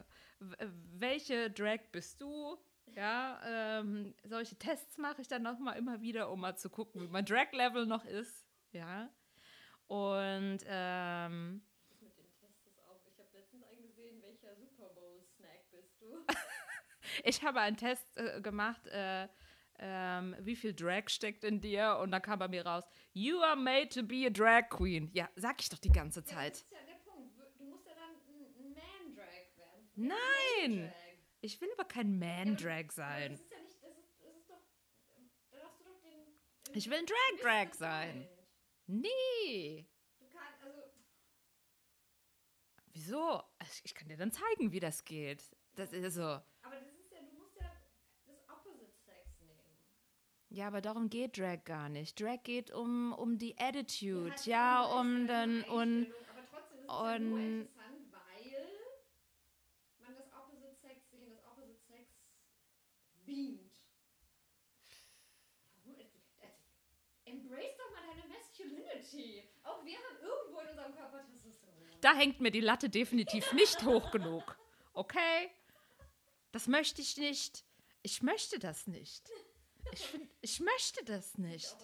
äh, 0.60 0.68
welche 1.00 1.50
Drag 1.50 1.80
bist 1.92 2.22
du? 2.22 2.60
Ja, 2.94 3.42
ähm, 3.44 4.14
solche 4.24 4.56
Tests 4.56 5.00
mache 5.00 5.20
ich 5.22 5.28
dann 5.28 5.42
noch 5.42 5.58
mal 5.58 5.74
immer 5.74 6.02
wieder, 6.02 6.30
um 6.30 6.42
mal 6.42 6.56
zu 6.56 6.70
gucken, 6.70 7.02
wie 7.02 7.08
mein 7.08 7.26
Drag-Level 7.26 7.88
noch 7.88 8.06
ist. 8.06 8.45
Ja. 8.76 9.10
Und, 9.88 10.60
ähm, 10.68 11.62
mit 12.02 12.18
den 12.18 12.30
Tests 12.34 12.66
ist 12.68 12.80
auch. 12.82 13.00
Ich 13.08 13.18
habe 13.18 13.30
letztens 13.38 13.64
eingesehen, 13.64 14.22
welcher 14.22 14.54
Super 14.58 14.90
Bowl-Snack 14.90 15.72
bist 15.72 16.02
du? 16.02 16.26
Ich 17.24 17.42
habe 17.44 17.62
einen 17.62 17.78
Test 17.78 18.06
äh, 18.18 18.42
gemacht, 18.42 18.86
äh, 18.88 19.30
ähm, 19.80 20.36
wie 20.40 20.58
viel 20.58 20.74
Drag 20.74 21.08
steckt 21.08 21.46
in 21.46 21.62
dir 21.62 22.00
und 22.02 22.12
dann 22.12 22.22
kam 22.22 22.40
bei 22.40 22.50
mir 22.50 22.66
raus, 22.66 22.84
you 23.14 23.40
are 23.42 23.56
made 23.56 23.88
to 23.90 24.04
be 24.04 24.26
a 24.28 24.30
drag 24.30 24.70
queen. 24.70 25.10
Ja, 25.14 25.30
sag 25.36 25.62
ich 25.62 25.70
doch 25.70 25.78
die 25.80 25.92
ganze 25.92 26.20
Ja, 26.20 26.26
das 26.26 26.34
Zeit. 26.36 26.54
ist 26.56 26.72
ja 26.72 26.80
der 26.86 27.10
Punkt. 27.10 27.38
Du 27.58 27.64
musst 27.66 27.86
ja 27.88 27.94
dann 27.94 28.16
ein 28.28 28.74
Man-Drag 28.74 29.56
werden. 29.56 29.88
Nein! 29.96 30.94
Ich 31.40 31.62
will 31.62 31.70
aber 31.78 31.86
kein 31.86 32.20
Man-Drag 32.20 32.92
sein. 32.92 33.32
Das 33.32 33.42
ist 33.42 33.52
ja 33.52 33.60
nicht, 33.60 33.82
das 33.82 33.98
ist, 33.98 34.22
das 34.22 34.36
ist 34.36 34.50
doch, 34.50 34.62
da 35.52 35.58
darfst 35.60 35.80
du 35.80 35.86
doch 35.86 36.02
den... 36.02 36.76
Ich 36.76 36.90
will 36.90 36.98
ein 36.98 37.06
Drag-Drag 37.06 37.74
sein. 37.76 38.28
Nee. 38.88 39.88
Du 40.20 40.26
kannst, 40.30 40.62
also, 40.64 40.82
Wieso? 42.94 43.44
Ich- 43.62 43.82
Ich 43.86 43.96
kann 43.96 44.08
dir 44.08 44.18
dann 44.18 44.32
zeigen, 44.32 44.72
wie 44.72 44.80
das 44.80 45.04
geht. 45.04 45.44
Das 45.76 45.92
ist 45.92 46.14
so. 46.16 46.22
aber 46.22 46.46
das 46.80 46.88
ist 46.98 47.12
ja, 47.12 47.20
du 47.22 47.32
musst 47.38 47.56
ja 47.60 47.70
das 48.26 48.38
Opposite 48.50 48.92
Sex 49.06 49.42
nehmen. 49.42 49.78
Ja, 50.50 50.68
aber 50.68 50.80
darum 50.82 51.10
geht 51.10 51.38
Drag 51.38 51.64
gar 51.66 51.90
nicht. 51.90 52.20
Drag 52.20 52.42
geht 52.44 52.72
um, 52.72 53.12
um 53.14 53.38
die 53.38 53.58
Attitude, 53.58 54.34
ja, 54.46 54.86
eine 54.86 55.00
um 55.00 55.28
den, 55.28 55.32
Einstellung, 55.66 55.78
und, 55.78 56.14
Aber 56.30 56.46
trotzdem 56.50 56.80
ist 56.80 56.86
es 56.86 56.88
ja 56.88 57.20
nur 57.20 57.38
und- 57.38 57.62
interessant, 57.62 58.14
weil 58.14 58.78
man 60.00 60.16
das 60.16 60.32
Opposite 60.34 60.76
Sex 60.76 61.10
sich 61.12 61.22
in 61.24 61.30
das 61.32 61.44
Opposite 61.46 61.80
Sex 61.88 62.10
beamt. 63.26 63.82
Warum? 65.84 66.00
ist- 66.00 66.16
das- 66.40 66.64
Embrace 67.26 67.76
doch 67.78 67.92
mal 67.92 68.08
deine 68.08 68.26
Masculinity. 68.30 69.50
Auch 69.64 69.84
wir 69.84 69.98
haben 69.98 70.18
irgendwo 70.22 70.60
in 70.62 70.70
unserem 70.70 70.96
Körper 70.96 71.26
Testosteron. 71.26 71.95
Da 72.06 72.14
hängt 72.14 72.40
mir 72.40 72.52
die 72.52 72.62
Latte 72.62 72.88
definitiv 72.88 73.52
nicht 73.54 73.84
hoch 73.84 74.12
genug. 74.12 74.56
Okay? 74.94 75.50
Das 76.52 76.68
möchte 76.68 77.02
ich 77.02 77.18
nicht. 77.18 77.66
Ich 78.04 78.22
möchte 78.22 78.60
das 78.60 78.86
nicht. 78.86 79.28
Ich, 79.92 80.06
find, 80.06 80.30
ich 80.42 80.60
möchte 80.60 81.04
das 81.04 81.32
Ich 81.34 81.38
nicht. 81.40 81.76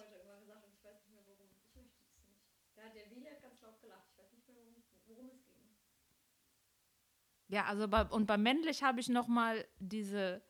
Ja, 7.48 7.66
also 7.66 7.86
bei, 7.86 8.04
und 8.04 8.26
bei 8.26 8.38
männlich 8.38 8.82
habe 8.82 9.00
ich 9.00 9.10
noch 9.10 9.26
mal 9.26 9.66
diese 9.78 10.42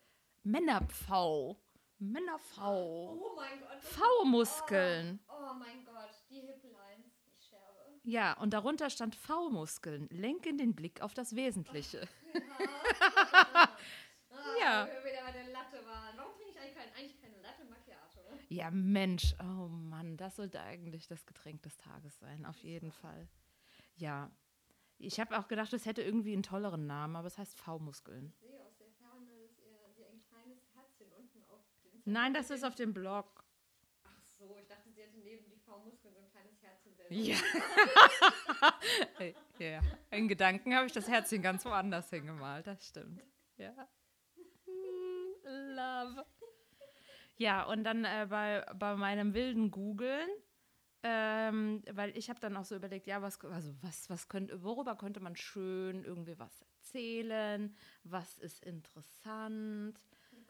Männer-V. 0.43 1.59
Männer-V. 1.97 2.61
Oh 2.61 3.35
mein 3.35 3.59
Gott. 3.59 3.69
das- 3.75 3.87
V-Muskeln. 3.87 5.19
Oh, 5.27 5.33
oh 5.33 5.53
mein 5.55 5.83
Gott, 5.83 6.11
die 6.29 6.39
Hiplines. 6.41 6.72
Ja, 8.03 8.33
und 8.39 8.53
darunter 8.53 8.89
stand 8.89 9.15
V-Muskeln. 9.15 10.07
Lenken 10.09 10.57
den 10.57 10.75
Blick 10.75 11.01
auf 11.01 11.13
das 11.13 11.35
Wesentliche. 11.35 12.07
Ah, 14.35 14.59
Ja. 14.59 14.87
Warum 16.17 16.33
trinke 16.35 16.51
ich 16.51 16.59
eigentlich, 16.59 16.75
kein, 16.75 16.93
eigentlich 16.95 17.21
keine 17.21 17.37
Latte 17.41 17.63
Macchiato? 17.65 18.19
Ja, 18.49 18.71
Mensch. 18.71 19.35
Oh 19.39 19.67
Mann, 19.67 20.17
das 20.17 20.35
sollte 20.35 20.59
eigentlich 20.61 21.07
das 21.07 21.25
Getränk 21.25 21.61
des 21.61 21.77
Tages 21.77 22.17
sein. 22.19 22.45
Auf 22.45 22.57
jeden 22.63 22.91
Fall. 22.91 23.29
Ja. 23.95 24.31
Ich 24.97 25.19
habe 25.19 25.37
auch 25.37 25.47
gedacht, 25.47 25.71
es 25.73 25.85
hätte 25.85 26.01
irgendwie 26.01 26.33
einen 26.33 26.43
tolleren 26.43 26.87
Namen, 26.87 27.15
aber 27.15 27.27
es 27.27 27.37
heißt 27.37 27.55
V-Muskeln. 27.55 28.33
Ich 28.33 28.39
sehe 28.49 28.61
aus 28.65 28.77
der 28.77 28.89
Ferne, 28.91 29.31
dass 29.41 29.97
ihr, 29.97 30.07
ein 30.07 30.21
kleines 30.29 30.59
Herzchen 30.73 31.11
unten 31.13 31.43
auf 31.49 31.61
den 31.83 32.01
Nein, 32.05 32.33
das 32.33 32.49
ist 32.49 32.63
auf 32.63 32.75
dem 32.75 32.93
Blog. 32.93 33.43
Ach 34.03 34.21
so, 34.37 34.57
ich 34.59 34.67
dachte, 34.67 34.91
sie 34.91 35.01
hätte 35.01 35.17
neben 35.19 35.49
die 35.49 35.57
V-Muskeln 35.57 36.13
so 36.13 36.19
ein 36.19 36.29
kleines 36.29 36.61
Herzchen 36.61 36.93
selber. 36.95 37.02
Ja. 37.13 37.35
ja. 39.59 39.81
In 40.09 40.27
Gedanken 40.27 40.73
habe 40.75 40.87
ich 40.87 40.93
das 40.93 41.07
Herzchen 41.07 41.43
ganz 41.43 41.63
woanders 41.65 42.09
hingemalt, 42.09 42.65
das 42.65 42.87
stimmt. 42.87 43.21
Ja. 43.57 43.73
Love. 45.43 46.25
Ja, 47.37 47.63
und 47.65 47.83
dann 47.83 48.05
äh, 48.05 48.27
bei, 48.29 48.65
bei 48.75 48.95
meinem 48.95 49.33
wilden 49.33 49.69
Googeln, 49.69 50.27
ähm, 51.03 51.83
weil 51.91 52.17
ich 52.17 52.29
habe 52.29 52.39
dann 52.39 52.57
auch 52.57 52.65
so 52.65 52.75
überlegt, 52.75 53.05
ja, 53.05 53.21
was, 53.21 53.39
also 53.45 53.73
was, 53.81 54.09
was 54.09 54.27
könnte, 54.27 54.63
worüber 54.63 54.95
könnte 54.95 55.19
man 55.19 55.35
schön 55.35 56.03
irgendwie 56.03 56.39
was 56.39 56.61
erzählen, 56.61 57.75
was 58.03 58.37
ist 58.39 58.63
interessant, 58.63 59.99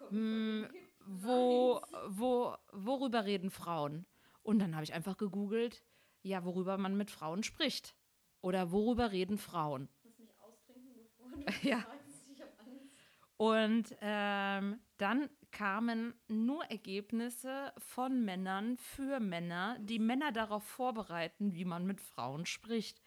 hm, 0.10 0.70
wo, 1.06 1.82
wo, 2.08 2.56
worüber 2.72 3.26
reden 3.26 3.50
Frauen? 3.50 4.06
Und 4.44 4.60
dann 4.60 4.76
habe 4.76 4.84
ich 4.84 4.94
einfach 4.94 5.18
gegoogelt, 5.18 5.84
ja, 6.24 6.44
worüber 6.46 6.78
man 6.78 6.98
mit 6.98 7.12
Frauen 7.12 7.44
spricht. 7.44 7.96
Oder 8.42 8.72
worüber 8.72 9.12
reden 9.12 9.38
Frauen? 9.38 9.88
Lass 10.04 10.20
mich 10.20 10.34
austrinken, 10.42 10.94
bevor 10.96 11.30
du 11.30 11.38
Ja. 11.68 11.80
sagst, 11.80 12.26
ich 12.34 12.42
habe 12.42 12.52
Angst. 12.60 12.92
Und 13.38 13.98
ähm, 14.02 14.80
dann 14.98 15.30
kamen 15.52 16.14
nur 16.28 16.64
Ergebnisse 16.66 17.74
von 17.78 18.26
Männern 18.26 18.78
für 18.78 19.20
Männer, 19.20 19.78
die 19.80 20.00
Männer 20.00 20.32
darauf 20.32 20.64
vorbereiten, 20.64 21.54
wie 21.54 21.66
man 21.66 21.86
mit 21.86 22.02
Frauen 22.02 22.46
spricht. 22.46 23.02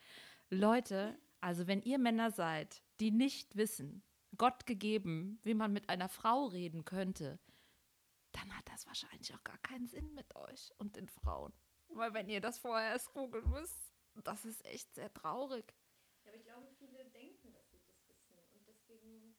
Leute, 0.48 1.18
also 1.40 1.66
wenn 1.66 1.82
ihr 1.82 1.98
Männer 1.98 2.30
seid, 2.30 2.82
die 3.00 3.10
nicht 3.10 3.56
wissen, 3.56 4.02
Gott 4.38 4.66
gegeben, 4.66 5.40
wie 5.42 5.54
man 5.54 5.72
mit 5.72 5.88
einer 5.88 6.08
Frau 6.08 6.46
reden 6.46 6.84
könnte, 6.84 7.38
dann 8.32 8.56
hat 8.56 8.68
das 8.68 8.86
wahrscheinlich 8.86 9.34
auch 9.34 9.42
gar 9.44 9.58
keinen 9.58 9.86
Sinn 9.86 10.12
mit 10.14 10.34
euch 10.36 10.70
und 10.78 10.96
den 10.96 11.08
Frauen. 11.08 11.52
Weil 11.96 12.12
wenn 12.12 12.28
ihr 12.28 12.40
das 12.40 12.58
vorher 12.58 12.90
erst 12.90 13.12
googeln 13.14 13.48
müsst, 13.50 13.92
das 14.22 14.44
ist 14.44 14.64
echt 14.66 14.94
sehr 14.94 15.12
traurig. 15.12 15.74
Ja, 16.24 16.30
aber 16.30 16.36
ich 16.36 16.44
glaube, 16.44 16.66
viele 16.78 17.04
denken, 17.06 17.52
dass 17.52 17.70
sie 17.70 17.78
das 17.78 17.96
wissen. 18.06 18.36
Und 18.54 18.68
deswegen. 18.68 19.34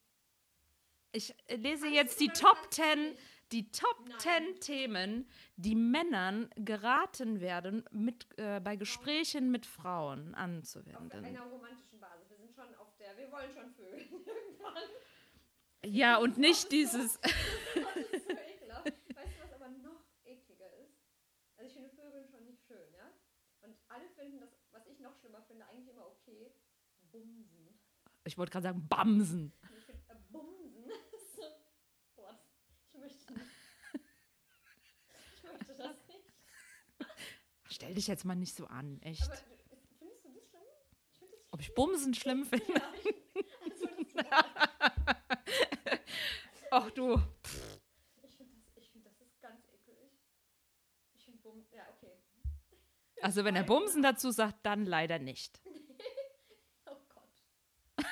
Ich 1.12 1.34
äh, 1.46 1.56
lese 1.56 1.86
jetzt 1.86 2.20
die 2.20 2.28
Top 2.28 2.58
10, 2.70 3.16
die 3.52 3.70
Top 3.70 4.08
Nein. 4.08 4.18
10 4.18 4.60
Themen, 4.60 5.30
die 5.56 5.76
Männern 5.76 6.50
geraten 6.56 7.40
werden, 7.40 7.84
mit, 7.92 8.26
äh, 8.38 8.60
bei 8.60 8.76
Gesprächen 8.76 9.50
mit 9.50 9.64
Frauen 9.64 10.34
anzuwenden. 10.34 11.20
Auf 11.20 11.24
einer 11.24 11.42
romantischen 11.42 12.00
Basis. 12.00 12.28
Wir 12.28 12.36
sind 12.38 12.54
schon 12.54 12.74
auf 12.74 12.96
der, 12.96 13.16
wir 13.16 13.30
wollen 13.30 13.50
schon 13.52 13.70
vögeln 13.70 14.00
irgendwann. 14.26 14.82
Ja, 15.84 16.16
und 16.18 16.38
nicht 16.38 16.72
dieses. 16.72 17.20
Bumsen. 27.10 27.78
Ich 28.24 28.36
wollte 28.38 28.52
gerade 28.52 28.64
sagen, 28.64 28.86
Bamsen. 28.88 29.52
Bumsen 30.30 30.82
boah, 32.16 32.38
ich 32.88 32.94
möchte 33.00 33.32
nicht. 33.32 33.46
Ich 35.34 35.42
möchte 35.42 35.74
das 35.76 35.96
nicht. 36.08 36.32
Stell 37.70 37.94
dich 37.94 38.06
jetzt 38.06 38.24
mal 38.24 38.34
nicht 38.36 38.54
so 38.54 38.66
an, 38.66 39.00
echt. 39.02 39.22
Aber 39.22 39.36
findest 39.36 40.24
du 40.24 40.30
das 40.30 40.46
schlimm? 40.50 40.68
Ich 41.12 41.18
finde 41.18 41.36
das 41.36 41.42
Ob 41.52 41.60
ich 41.60 41.74
Bumsen 41.74 42.14
schlimm 42.14 42.44
finde? 42.44 42.72
Ja, 42.74 42.92
ich, 43.02 43.06
also 43.70 43.86
das 43.86 44.14
Wort, 44.14 46.00
Ach 46.70 46.90
du. 46.90 47.14
ich 48.22 48.36
finde 48.36 48.54
das, 48.56 48.76
ich 48.76 48.90
find, 48.90 49.06
das 49.06 49.20
ist 49.20 49.40
ganz 49.40 49.64
ekelig. 49.72 50.10
Ich 51.14 51.24
finde 51.24 51.40
Bumsen, 51.40 51.74
ja, 51.76 51.88
okay. 51.90 52.18
Also, 53.22 53.44
wenn 53.44 53.56
er 53.56 53.64
Bumsen 53.64 54.02
dazu 54.02 54.30
sagt, 54.30 54.64
dann 54.64 54.84
leider 54.86 55.18
nicht. 55.18 55.60
Oh 56.86 56.96
Gott. 57.08 58.04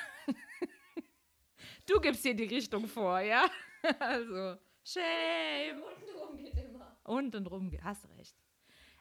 Du 1.87 2.01
gibst 2.01 2.21
hier 2.21 2.35
die 2.35 2.43
Richtung 2.43 2.87
vor, 2.87 3.19
ja? 3.19 3.45
Also, 3.99 4.57
shame. 4.83 5.81
Untenrum 5.81 6.37
geht 6.43 6.57
immer. 6.57 6.97
Und 7.03 7.31
drum, 7.31 7.71
hast 7.81 8.09
recht. 8.09 8.35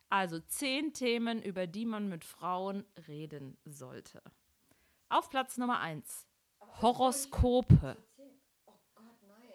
Also 0.09 0.38
zehn 0.38 0.92
Themen, 0.92 1.42
über 1.42 1.66
die 1.66 1.87
man 1.87 2.09
mit 2.09 2.25
Frauen 2.25 2.85
reden 3.09 3.59
sollte. 3.64 4.22
Auf 5.09 5.29
Platz 5.29 5.57
Nummer 5.57 5.81
eins. 5.81 6.29
Horoskope. 6.81 7.96
Oh 8.66 8.72
Gott, 8.94 9.16
nein. 9.27 9.49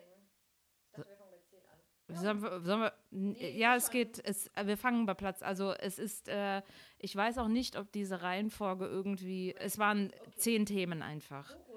Dachte, 0.91 1.07
wir 1.09 1.15
fangen 1.15 1.31
bei 1.31 1.37
10 1.37 1.59
an. 1.67 2.21
Sollen 2.21 2.41
wir, 2.41 2.61
sollen 2.61 2.81
wir, 2.81 2.93
Nee, 3.11 3.57
ja, 3.57 3.75
es 3.75 3.89
geht, 3.91 4.19
es, 4.25 4.51
wir 4.61 4.77
fangen 4.77 5.05
bei 5.05 5.13
Platz. 5.13 5.41
Also 5.41 5.71
es 5.71 5.99
ist, 5.99 6.27
äh, 6.27 6.61
ich 6.97 7.15
weiß 7.15 7.37
auch 7.37 7.47
nicht, 7.47 7.77
ob 7.77 7.91
diese 7.93 8.21
Reihenfolge 8.21 8.87
irgendwie, 8.87 9.55
es 9.55 9.77
waren 9.77 10.11
zehn 10.35 10.65
Themen 10.65 11.01
einfach. 11.01 11.49
Horoskope. 11.49 11.70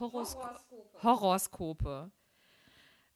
Horosko 0.00 0.40
Horoskope. 0.42 1.02
Horoskope. 1.02 2.10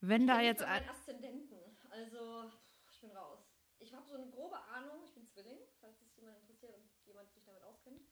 Wenn 0.01 0.27
da 0.27 0.41
Ich 0.41 0.47
jetzt 0.47 0.59
bin 0.59 0.69
ein, 0.69 0.89
Aszendenten. 0.89 1.59
Also, 1.91 2.51
ich 2.91 3.01
bin 3.01 3.11
raus. 3.11 3.41
Ich 3.79 3.95
habe 3.95 4.07
so 4.07 4.15
eine 4.15 4.29
grobe 4.29 4.57
Ahnung, 4.57 5.03
ich 5.05 5.15
bin 5.15 5.27
Zwilling, 5.27 5.59
falls 5.81 6.01
es 6.03 6.15
jemand 6.17 6.39
interessiert 6.41 6.75
und 6.75 6.85
jemand 7.07 7.33
sich 7.33 7.43
damit 7.45 7.63
auskennt. 7.63 8.03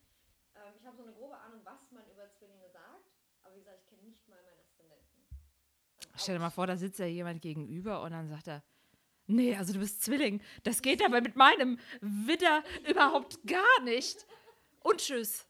Ähm, 0.54 0.72
ich 0.78 0.86
habe 0.86 0.96
so 0.96 1.02
eine 1.02 1.12
grobe 1.12 1.36
Ahnung, 1.36 1.60
was 1.64 1.90
man 1.90 2.04
über 2.10 2.30
Zwillinge 2.32 2.68
sagt. 2.70 3.12
Aber 3.42 3.54
wie 3.54 3.58
gesagt, 3.58 3.80
ich 3.82 3.86
kenne 3.88 4.02
nicht 4.02 4.26
mal 4.28 4.42
meinen 4.42 4.60
Aszendenten. 4.60 5.28
Stell 6.16 6.36
dir 6.36 6.40
mal 6.40 6.50
vor, 6.50 6.66
da 6.66 6.76
sitzt 6.76 6.98
ja 6.98 7.06
jemand 7.06 7.42
gegenüber 7.42 8.02
und 8.02 8.12
dann 8.12 8.28
sagt 8.28 8.48
er, 8.48 8.62
nee, 9.26 9.56
also 9.56 9.72
du 9.72 9.80
bist 9.80 10.02
Zwilling. 10.02 10.42
Das 10.62 10.80
geht 10.82 11.04
aber 11.04 11.20
mit 11.20 11.36
meinem 11.36 11.78
Widder 12.00 12.62
überhaupt 12.88 13.46
gar 13.46 13.80
nicht. 13.82 14.26
Und 14.80 14.98
tschüss. 14.98 15.46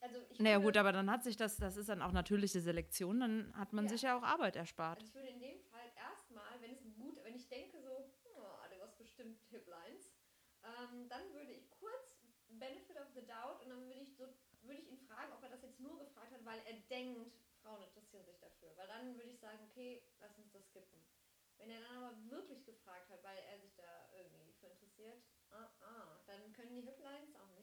Also 0.00 0.18
ich 0.30 0.38
Naja 0.38 0.56
würde- 0.56 0.64
gut, 0.66 0.76
aber 0.76 0.92
dann 0.92 1.10
hat 1.10 1.24
sich 1.24 1.36
das, 1.36 1.56
das 1.56 1.76
ist 1.76 1.88
dann 1.88 2.02
auch 2.02 2.12
natürliche 2.12 2.60
Selektion, 2.60 3.20
dann 3.20 3.52
hat 3.56 3.72
man 3.72 3.84
Ja. 3.86 3.90
sich 3.90 4.02
ja 4.02 4.16
auch 4.16 4.22
Arbeit 4.22 4.56
erspart. 4.56 4.98
Also 5.00 5.08
ich 5.08 5.14
würde 5.14 5.28
in 5.28 5.40
dem 5.40 5.60
Fall 5.70 5.90
erstmal, 5.96 6.60
wenn 6.60 6.72
es 6.72 6.82
gut, 6.96 7.22
wenn 7.24 7.34
ich 7.34 7.48
denke 7.48 7.80
so, 7.82 7.90
oh, 8.36 8.58
du 8.70 8.80
hast 8.82 8.96
bestimmt 8.98 9.40
Hiplines, 9.50 10.12
ähm, 10.62 11.08
dann 11.08 11.32
würde 11.32 11.52
ich 11.52 11.68
kurz 11.70 12.16
Benefit 12.48 12.96
of 13.00 13.08
the 13.14 13.26
Doubt 13.26 13.62
und 13.62 13.70
dann 13.70 13.86
würde 13.86 14.00
ich 14.00 14.14
so, 14.16 14.26
würde 14.62 14.80
ich 14.80 14.88
ihn 14.88 14.98
fragen, 14.98 15.32
ob 15.32 15.42
er 15.42 15.50
das 15.50 15.62
jetzt 15.62 15.80
nur 15.80 15.98
gefragt 15.98 16.32
hat, 16.32 16.44
weil 16.44 16.60
er 16.66 16.74
denkt, 16.88 17.32
Frauen 17.62 17.82
interessieren 17.82 18.24
sich 18.24 18.38
dafür. 18.38 18.70
Weil 18.76 18.86
dann 18.86 19.16
würde 19.16 19.30
ich 19.30 19.38
sagen, 19.40 19.58
okay, 19.68 20.02
lass 20.20 20.36
uns 20.38 20.50
das 20.52 20.64
skippen. 20.68 21.04
Wenn 21.58 21.70
er 21.70 21.80
dann 21.80 21.96
aber 21.96 22.30
wirklich 22.30 22.64
gefragt 22.64 23.10
hat, 23.10 23.22
weil 23.24 23.38
er 23.50 23.58
sich 23.58 23.74
da 23.74 24.08
irgendwie 24.16 24.52
für 24.60 24.66
interessiert, 24.68 25.22
ah, 25.50 25.68
ah, 25.80 26.20
dann 26.26 26.52
können 26.52 26.70
die 26.74 26.82
Hiplines 26.82 27.34
auch 27.34 27.50
retten. 27.50 27.57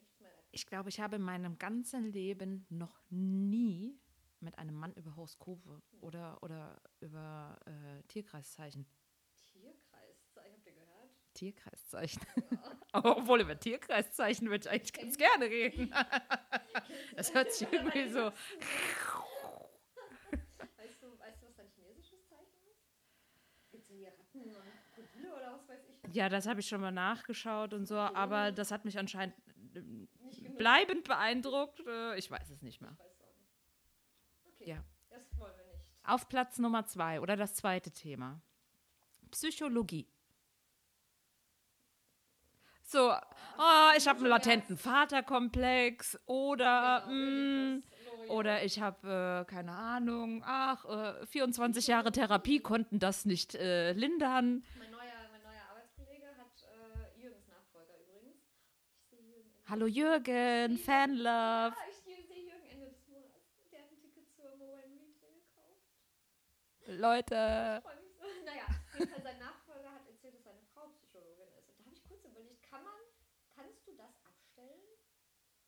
Ich 0.56 0.64
glaube, 0.64 0.88
ich 0.88 1.00
habe 1.00 1.16
in 1.16 1.22
meinem 1.22 1.58
ganzen 1.58 2.12
Leben 2.12 2.64
noch 2.70 2.98
nie 3.10 4.00
mit 4.40 4.56
einem 4.56 4.74
Mann 4.74 4.94
über 4.94 5.14
Horoskope 5.14 5.82
oder, 6.00 6.42
oder 6.42 6.80
über 7.00 7.58
äh, 7.66 8.02
Tierkreiszeichen. 8.04 8.86
Tierkreiszeichen, 9.52 10.54
habt 10.54 10.66
ihr 10.66 10.72
gehört? 10.72 11.10
Tierkreiszeichen. 11.34 12.22
Obwohl 12.94 13.42
über 13.42 13.60
Tierkreiszeichen 13.60 14.48
würde 14.48 14.66
ich 14.66 14.70
eigentlich 14.70 14.94
ganz 14.94 15.18
gerne 15.18 15.44
reden. 15.44 15.92
Das 17.16 17.34
hört 17.34 17.52
sich 17.52 17.70
irgendwie 17.70 18.08
so. 18.08 18.20
Weißt 18.20 18.32
du, 21.02 21.18
weißt 21.18 21.42
du, 21.42 21.48
was 21.48 21.56
dein 21.56 21.68
chinesisches 21.74 22.26
Zeichen 22.30 22.62
ist? 22.70 22.80
Gibt 23.70 23.82
es 23.82 23.90
hier 23.90 24.08
Ratten 24.08 24.40
und 24.40 24.54
Krokodile 24.94 25.34
oder 25.34 25.52
was 25.52 25.68
weiß 25.68 25.80
ich? 26.06 26.14
Ja, 26.14 26.30
das 26.30 26.46
habe 26.46 26.60
ich 26.60 26.66
schon 26.66 26.80
mal 26.80 26.92
nachgeschaut 26.92 27.74
und 27.74 27.84
so, 27.84 27.98
aber 27.98 28.52
das 28.52 28.70
hat 28.70 28.86
mich 28.86 28.98
anscheinend. 28.98 29.34
Bleibend 30.56 31.04
beeindruckt. 31.04 31.80
Äh, 31.86 32.16
Ich 32.18 32.30
weiß 32.30 32.50
es 32.50 32.62
nicht 32.62 32.80
mehr. 32.80 32.96
Okay, 34.54 34.70
Ja. 34.70 34.84
das 35.10 35.38
wollen 35.38 35.52
wir 35.56 35.64
nicht. 35.64 35.84
Auf 36.04 36.28
Platz 36.28 36.58
Nummer 36.58 36.86
zwei 36.86 37.20
oder 37.20 37.36
das 37.36 37.54
zweite 37.54 37.90
Thema. 37.90 38.40
Psychologie. 39.30 40.08
So, 42.82 43.10
oh, 43.12 43.90
ich 43.96 44.06
habe 44.06 44.20
einen 44.20 44.28
latenten 44.28 44.76
Vaterkomplex 44.78 46.20
oder, 46.26 47.02
Genau, 47.08 47.12
mh, 47.78 47.82
Loriot. 48.04 48.30
oder 48.30 48.62
ich 48.64 48.80
habe, 48.80 49.44
äh, 49.48 49.50
keine 49.50 49.72
Ahnung, 49.72 50.44
ach, 50.46 50.84
äh, 50.84 51.26
24 51.26 51.88
Jahre 51.88 52.12
Therapie 52.12 52.60
konnten 52.60 53.00
das 53.00 53.24
nicht 53.24 53.56
äh, 53.56 53.90
lindern. 53.92 54.64
Mein 54.78 54.92
neuer, 54.92 55.00
mein 55.32 55.42
neuer 55.42 55.62
Arbeitskollege 55.68 56.26
hat 56.38 56.62
äh, 56.62 57.20
Jürgens 57.20 57.48
Nachfolger 57.48 57.92
übrigens. 58.06 58.36
Ich 59.02 59.08
sehe 59.10 59.20
Jürgen 59.20 59.50
Ende 59.50 59.55
Hallo 59.68 59.86
Jürgen, 59.86 60.78
Fanlove. 60.78 61.74
Ah, 61.74 61.74
ich 61.90 61.96
sehe 61.96 62.20
Jürgen 62.20 62.66
Ende 62.70 62.86
des 62.86 63.06
Monats. 63.08 63.50
Der 63.72 63.80
hat 63.82 63.90
ein 63.90 63.98
Ticket 64.00 64.30
zur 64.32 64.54
Moen 64.56 64.94
Meeting 64.94 65.34
gekauft. 65.34 65.82
Leute. 66.86 67.34
Ich 67.34 67.82
freue 67.82 67.96
mich 68.00 68.14
so. 68.14 68.44
Naja, 68.44 68.66
jedenfalls 68.96 69.22
sein 69.24 69.38
Nachfolger 69.40 69.90
hat 69.92 70.06
erzählt, 70.06 70.34
dass 70.34 70.44
seine 70.44 70.62
Frau 70.72 70.86
Psychologin 70.90 71.48
ist. 71.58 71.68
Und 71.68 71.78
da 71.80 71.84
habe 71.84 71.94
ich 71.96 72.04
kurz 72.04 72.24
überlegt, 72.24 72.62
kann 72.62 72.84
man, 72.84 72.94
kannst 73.56 73.86
du 73.88 73.92
das 73.96 74.14
abstellen? 74.24 74.80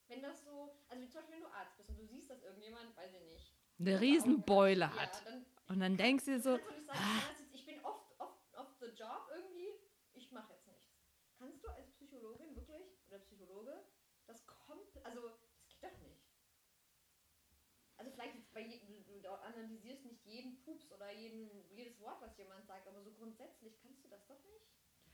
Wenn 0.07 0.23
das 0.23 0.45
so, 0.45 0.79
also 0.89 1.03
wie 1.03 1.09
zum 1.09 1.21
Beispiel, 1.21 1.35
wenn 1.35 1.43
du 1.43 1.53
Arzt 1.53 1.77
bist 1.77 1.91
und 1.91 1.99
du 1.99 2.07
siehst, 2.07 2.31
dass 2.31 2.43
irgendjemand, 2.43 2.97
weiß 2.97 3.13
ich 3.15 3.23
nicht, 3.27 3.53
Eine 3.81 4.01
Riesenbeule 4.01 4.95
hat. 4.95 5.25
Ja, 5.25 5.31
dann 5.33 5.45
Und 5.69 5.81
dann 5.81 5.97
denkst 5.97 6.25
du 6.25 6.31
dir 6.33 6.41
so, 6.41 6.57
sagen, 6.57 6.65
jetzt, 6.87 7.43
ich 7.53 7.67
bin 7.67 7.85
oft, 7.85 8.15
oft, 8.19 8.55
oft 8.57 8.79
the 8.79 8.87
job 8.95 9.29
irgendwie, 9.35 9.75
ich 10.15 10.31
mache 10.31 10.53
jetzt 10.53 10.67
nichts. 10.69 10.87
Kannst 11.37 11.63
du 11.63 11.69
als 11.69 11.91
Psychologin 11.91 12.57
wirklich 12.57 12.99
oder 13.07 13.19
Psychologe 13.21 13.85
das 14.27 14.45
komplett, 14.47 14.88
also 15.05 15.29
das 15.67 15.81
geht 15.81 15.91
doch 15.93 16.01
nicht. 16.01 16.23
Also 17.97 18.11
vielleicht 18.13 18.37
jetzt 18.37 18.53
bei 18.55 18.61
jedem, 18.63 19.05
du, 19.05 19.29
analysierst 19.29 20.05
nicht 20.05 20.25
jeden 20.25 20.61
Pups 20.63 20.93
oder 20.93 21.11
jeden, 21.13 21.51
jedes 21.71 21.99
Wort, 22.01 22.21
was 22.23 22.37
jemand 22.39 22.67
sagt, 22.67 22.87
aber 22.89 23.03
so 23.03 23.11
grundsätzlich 23.13 23.79
kannst 23.83 24.05
du 24.05 24.09
das 24.09 24.27
doch 24.27 24.43
nicht. 24.45 24.67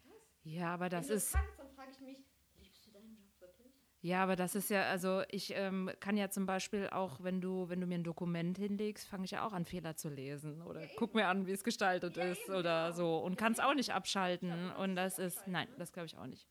Das? 0.02 0.12
ja, 0.44 0.72
aber 0.74 0.88
das 0.88 1.08
Wenn 1.08 1.16
du 1.16 1.16
ist, 1.16 1.30
fragst, 1.30 1.58
dann 1.58 1.70
frage 1.70 1.90
ich 1.92 2.00
mich, 2.00 2.18
liebst 2.60 2.86
du 2.86 2.90
deinen 2.90 3.32
Job 3.40 3.58
wirklich? 3.58 3.72
ja, 4.02 4.22
aber 4.22 4.36
das 4.36 4.54
ist 4.54 4.68
ja, 4.68 4.82
also 4.90 5.22
ich 5.30 5.52
ähm, 5.56 5.90
kann 5.98 6.18
ja 6.18 6.28
zum 6.28 6.44
Beispiel 6.44 6.88
auch, 6.90 7.22
wenn 7.22 7.40
du, 7.40 7.70
wenn 7.70 7.80
du 7.80 7.86
mir 7.86 7.94
ein 7.96 8.04
Dokument 8.04 8.58
hinlegst, 8.58 9.08
fange 9.08 9.24
ich 9.24 9.30
ja 9.30 9.46
auch 9.46 9.54
an, 9.54 9.64
Fehler 9.64 9.96
zu 9.96 10.10
lesen 10.10 10.60
oder 10.60 10.82
Ja, 10.82 10.88
guck 10.94 11.14
mir 11.14 11.26
an, 11.28 11.46
wie 11.46 11.52
es 11.52 11.64
gestaltet 11.64 12.16
Ja, 12.16 12.22
ist 12.32 12.50
eben, 12.50 12.58
oder 12.58 12.92
genau. 12.92 12.92
so 12.92 13.18
und 13.18 13.36
Ja, 13.36 13.38
kann 13.38 13.52
es 13.52 13.60
auch 13.60 13.72
nicht 13.74 13.94
abschalten 13.94 14.70
du 14.70 14.72
und 14.72 14.94
kannst 14.94 14.96
das 14.96 15.18
ist, 15.18 15.46
nein, 15.46 15.68
ne? 15.68 15.74
das 15.78 15.92
glaube 15.92 16.06
ich 16.06 16.18
auch 16.18 16.26
nicht. 16.26 16.46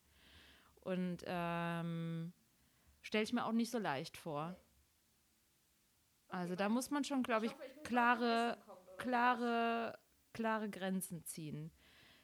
Und 0.82 1.20
ähm, 1.28 2.34
stelle 3.04 3.24
ich 3.24 3.34
mir 3.34 3.46
auch 3.46 3.52
nicht 3.52 3.70
so 3.70 3.78
leicht 3.78 4.18
vor. 4.18 4.56
Also 6.30 6.56
da 6.56 6.68
muss 6.68 6.90
man 6.90 7.04
schon, 7.04 7.22
glaube 7.22 7.46
ich, 7.46 7.56
mal 7.56 7.70
klare, 7.84 8.58
klare, 8.98 10.00
klare 10.34 10.70
Grenzen 10.70 11.24
ziehen. 11.26 11.72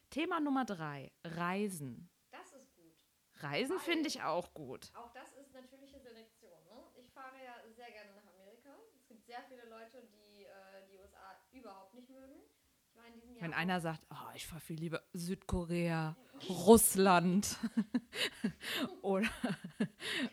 Thema 0.10 0.40
Nummer 0.40 0.66
drei, 0.66 1.12
Reisen. 1.24 2.10
Das 2.32 2.52
ist 2.54 2.74
gut. 2.76 3.06
Reisen 3.36 3.80
finde 3.80 4.08
ich 4.08 4.24
auch 4.24 4.54
gut. 4.56 4.92
Auch 4.96 5.12
das 5.14 5.32
ist 5.34 5.54
natürliche 5.54 6.00
Selektion. 6.00 6.58
Ne? 6.66 6.84
Ich 6.96 7.12
fahre 7.12 7.38
ja 7.44 7.54
sehr 7.76 7.92
gerne 7.92 8.12
nach 8.16 8.26
Amerika. 8.34 8.76
Es 8.96 9.08
gibt 9.08 9.24
sehr 9.26 9.44
viele 9.44 9.70
Leute, 9.70 10.02
die 10.08 10.46
äh, 10.46 10.50
die 10.90 10.98
USA 10.98 11.40
überhaupt 11.52 11.94
nicht 11.94 12.10
mögen 12.10 12.39
in 13.10 13.20
diesem 13.22 13.36
Jahr. 13.36 13.44
Wenn 13.44 13.54
einer 13.54 13.80
sagt, 13.82 14.06
oh, 14.10 14.32
ich 14.36 14.48
fahre 14.48 14.62
viel 14.62 14.80
lieber 14.80 15.04
Südkorea, 15.14 16.16
Russland 16.48 17.58
oder 19.02 19.28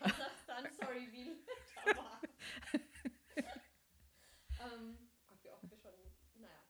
Kasachstan, 0.01 0.69
sorry, 0.81 1.09
wie 1.11 1.27
ähm, 4.61 4.99
Gott, 5.29 5.39
wie 5.43 5.51
oft 5.51 5.71
wir 5.71 5.77
schon, 5.77 5.93
naja. 6.35 6.63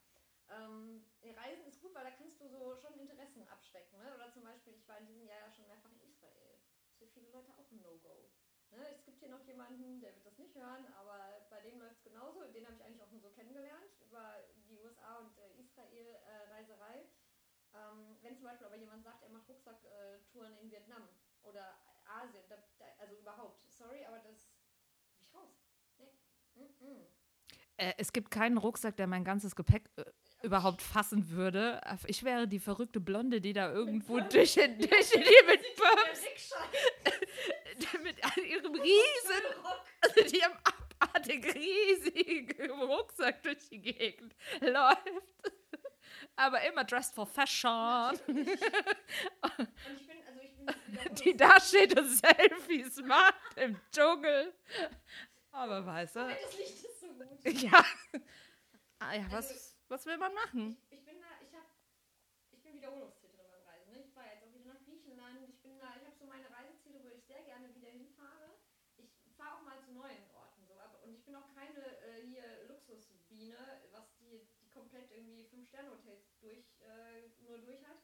Ähm, 0.50 1.04
Reisen 1.36 1.66
ist 1.66 1.80
gut, 1.80 1.94
weil 1.94 2.04
da 2.04 2.10
kannst 2.10 2.40
du 2.40 2.48
so 2.48 2.74
schon 2.76 2.98
Interessen 2.98 3.46
abstecken. 3.48 3.98
Ne? 3.98 4.14
Oder 4.14 4.32
zum 4.32 4.42
Beispiel, 4.42 4.74
ich 4.74 4.88
war 4.88 4.98
in 4.98 5.06
diesem 5.06 5.26
Jahr 5.26 5.46
ja 5.46 5.52
schon 5.52 5.66
mehrfach 5.68 5.92
in 5.92 6.00
Israel. 6.08 6.58
Das 6.58 6.90
ist 6.90 6.98
für 6.98 7.06
viele 7.06 7.30
Leute 7.30 7.52
auch 7.58 7.70
ein 7.70 7.80
No-Go. 7.82 8.30
Ne? 8.70 8.82
Es 8.90 9.04
gibt 9.04 9.20
hier 9.20 9.28
noch 9.28 9.44
jemanden, 9.46 10.00
der 10.00 10.14
wird 10.14 10.26
das 10.26 10.38
nicht 10.38 10.54
hören, 10.54 10.86
aber 10.98 11.46
bei 11.50 11.60
dem 11.60 11.78
läuft 11.78 11.96
es 11.96 12.02
genauso. 12.02 12.42
Den 12.52 12.66
habe 12.66 12.74
ich 12.76 12.82
eigentlich 12.82 13.02
auch 13.02 13.10
nur 13.10 13.20
so 13.20 13.30
kennengelernt, 13.30 13.92
über 14.00 14.42
und 15.78 15.92
äh, 15.92 16.00
Israel-Reiserei. 16.00 17.04
ähm, 17.74 18.16
wenn 18.22 18.36
zum 18.36 18.46
Beispiel 18.46 18.66
aber 18.66 18.76
jemand 18.76 19.02
sagt, 19.04 19.22
er 19.22 19.30
macht 19.30 19.48
Rucksacktouren 19.48 20.56
in 20.58 20.70
Vietnam 20.70 21.08
oder 21.42 21.76
Asien, 22.06 22.44
da, 22.48 22.56
da, 22.78 22.84
also 22.98 23.16
überhaupt, 23.16 23.60
sorry, 23.70 24.04
aber 24.04 24.18
das 24.20 24.48
ich 25.20 25.34
raus. 25.34 25.66
Nee. 25.98 26.12
Mm 26.54 26.84
-mm. 26.84 27.06
Äh, 27.78 27.92
es 27.98 28.12
gibt 28.12 28.30
keinen 28.30 28.58
Rucksack, 28.58 28.96
der 28.96 29.06
mein 29.06 29.24
ganzes 29.24 29.54
Gepäck 29.54 29.90
äh, 29.96 30.04
überhaupt 30.42 30.82
fassen 30.82 31.30
würde. 31.30 31.80
Ich 32.06 32.22
wäre 32.24 32.48
die 32.48 32.60
verrückte 32.60 33.00
Blonde, 33.00 33.40
die 33.40 33.52
da 33.52 33.70
irgendwo 33.70 34.20
durch, 34.20 34.54
durch 34.54 34.54
die 34.54 34.78
mit 34.78 35.62
Bums, 35.76 36.54
mit 38.02 38.18
ihrem 38.46 38.74
riesen, 38.74 39.42
mit 40.16 40.32
ihrem 40.32 40.52
abartig 40.64 41.54
riesigen 41.54 42.70
Rucksack 42.82 43.42
durch 43.42 43.68
die 43.68 43.80
Gegend 43.80 44.34
läuft. 44.60 45.52
Aber 46.36 46.60
immer 46.62 46.84
dressed 46.84 47.14
for 47.14 47.26
fashion. 47.26 47.70
Und 48.26 48.38
ich 48.38 50.06
bin, 50.06 50.18
also 50.26 50.40
ich 50.42 50.54
bin 50.54 50.66
Die 51.24 51.36
da 51.36 51.60
steht 51.60 51.98
und 51.98 52.08
Selfies 52.08 52.96
macht 53.02 53.56
im 53.56 53.80
Dschungel. 53.90 54.52
Aber 55.52 55.84
weißt 55.86 56.16
du, 56.16 56.20
Das 56.20 56.56
Licht 56.58 56.84
ist 56.84 57.00
so 57.00 57.08
gut. 57.08 57.44
ja. 57.62 57.84
Ah, 58.98 59.14
ja 59.14 59.24
was, 59.30 59.76
was 59.88 60.04
will 60.06 60.18
man 60.18 60.34
machen? 60.34 60.76
Ich 60.90 61.04
bin 61.04 61.20
da, 61.20 61.26
ich 61.40 61.54
hab, 61.54 61.64
ich 62.52 62.62
bin 62.62 62.74
Wiederholungstäterin 62.74 63.46
beim 63.50 63.62
Reisen. 63.64 63.92
Ne? 63.92 64.04
Ich 64.04 64.14
war 64.16 64.24
jetzt 64.26 64.42
auch 64.42 64.52
wieder 64.52 64.72
nach 64.74 64.82
Griechenland. 64.84 65.48
Ich 65.48 65.60
bin 65.62 65.78
da, 65.78 65.94
ich 65.96 66.04
habe 66.04 66.16
so 66.18 66.26
meine 66.26 66.50
Reiseziele, 66.50 67.00
wo 67.04 67.08
ich 67.08 67.24
sehr 67.24 67.42
gerne 67.44 67.74
wieder 67.74 67.88
hinfahre. 67.88 68.58
Ich 68.96 69.08
fahre 69.36 69.56
auch 69.56 69.62
mal 69.62 69.78
zu 69.80 69.92
neuen 69.92 70.24
Orten 70.34 70.66
so, 70.66 70.74
aber 70.80 71.02
und 71.04 71.14
ich 71.14 71.24
bin 71.24 71.36
auch 71.36 71.48
keine 71.54 71.80
äh, 72.02 72.26
hier 72.26 72.44
Luxusbiene, 72.68 73.56
was 73.92 74.16
die, 74.18 74.44
die 74.60 74.68
komplett 74.70 75.10
irgendwie 75.66 75.68
fünf 75.68 75.68
Sterne 75.68 75.90
Hotels 75.90 76.38
durch 76.40 76.64
äh, 76.80 77.28
nur 77.42 77.58
durch 77.58 77.82
hat. 77.86 77.98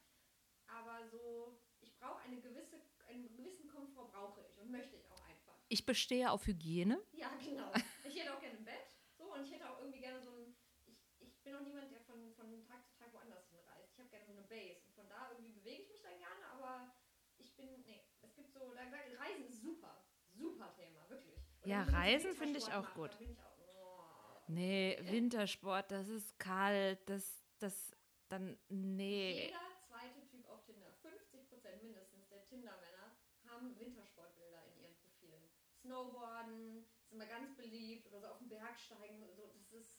Aber 0.67 1.07
so, 1.09 1.59
ich 1.81 1.95
brauche 1.99 2.21
eine 2.23 2.41
gewisse, 2.41 2.81
einen 3.07 3.23
gewissen 3.23 3.69
Komfort 3.69 4.11
brauche 4.11 4.41
ich 4.41 4.59
und 4.59 4.71
möchte 4.71 4.97
ich 4.97 5.11
auch 5.11 5.23
einfach. 5.29 5.55
Ich 5.69 5.85
bestehe 5.85 6.31
auf 6.31 6.47
Hygiene. 6.47 7.01
Ja, 7.13 7.31
genau. 7.43 7.73
Ich 8.05 8.19
hätte 8.19 8.35
auch 8.35 8.41
gerne 8.41 8.59
ein 8.59 8.65
Bett. 8.65 8.93
So, 9.17 9.33
und 9.33 9.43
ich 9.45 9.53
hätte 9.53 9.71
auch 9.71 9.79
irgendwie 9.79 10.01
gerne 10.01 10.21
so 10.21 10.31
ein. 10.31 10.55
Ich, 10.87 10.99
ich 11.21 11.43
bin 11.43 11.55
auch 11.55 11.63
niemand, 11.63 11.91
der 11.91 12.01
von, 12.01 12.35
von 12.35 12.63
Tag 12.67 12.87
zu 12.87 12.95
Tag 12.99 13.13
woanders 13.15 13.49
hinreist. 13.49 13.93
Ich 13.95 13.99
habe 13.99 14.11
gerne 14.11 14.27
so 14.27 14.33
eine 14.33 14.43
Base. 14.43 14.85
Und 14.87 14.95
von 14.95 15.09
da 15.09 15.31
irgendwie 15.31 15.53
bewege 15.53 15.83
ich 15.83 15.89
mich 15.89 16.03
dann 16.03 16.19
gerne, 16.19 16.45
aber 16.53 16.93
ich 17.39 17.55
bin. 17.57 17.83
Nee, 17.87 18.03
es 18.21 18.35
gibt 18.35 18.53
so. 18.53 18.75
Da, 18.75 18.85
da, 18.85 18.97
Reisen 19.23 19.47
ist 19.47 19.63
super. 19.63 20.05
Super 20.35 20.75
Thema, 20.75 21.09
wirklich. 21.09 21.39
Und 21.63 21.71
Ja, 21.71 21.85
Reisen 21.85 22.35
finde 22.35 22.59
ich 22.59 22.73
auch 22.73 22.93
gut. 22.95 23.17
ich 23.21 23.39
auch, 23.39 23.59
oh. 23.83 24.43
Nee, 24.49 24.99
Wintersport, 25.03 25.91
das 25.91 26.09
ist 26.09 26.39
kalt, 26.39 26.99
das, 27.09 27.42
das, 27.63 27.95
dann, 28.29 28.59
nee. 28.69 29.47
Jeder 29.47 29.59
zweite 29.87 30.27
Typ 30.29 30.49
auf 30.49 30.65
Tinder, 30.65 30.87
50% 31.03 31.83
mindestens 31.83 32.29
der 32.29 32.45
Tinder-Männer, 32.45 33.17
haben 33.49 33.79
Wintersportbilder 33.79 34.59
in 34.67 34.83
ihren 34.83 34.95
Profilen. 34.97 35.43
Snowboarden, 35.81 36.85
ist 37.03 37.13
immer 37.13 37.27
ganz 37.27 37.55
beliebt 37.57 38.07
oder 38.07 38.21
so 38.21 38.27
auf 38.29 38.39
den 38.39 38.49
Berg 38.49 38.79
steigen. 38.79 39.25
So, 39.37 39.47
das 39.47 39.73
ist. 39.73 39.99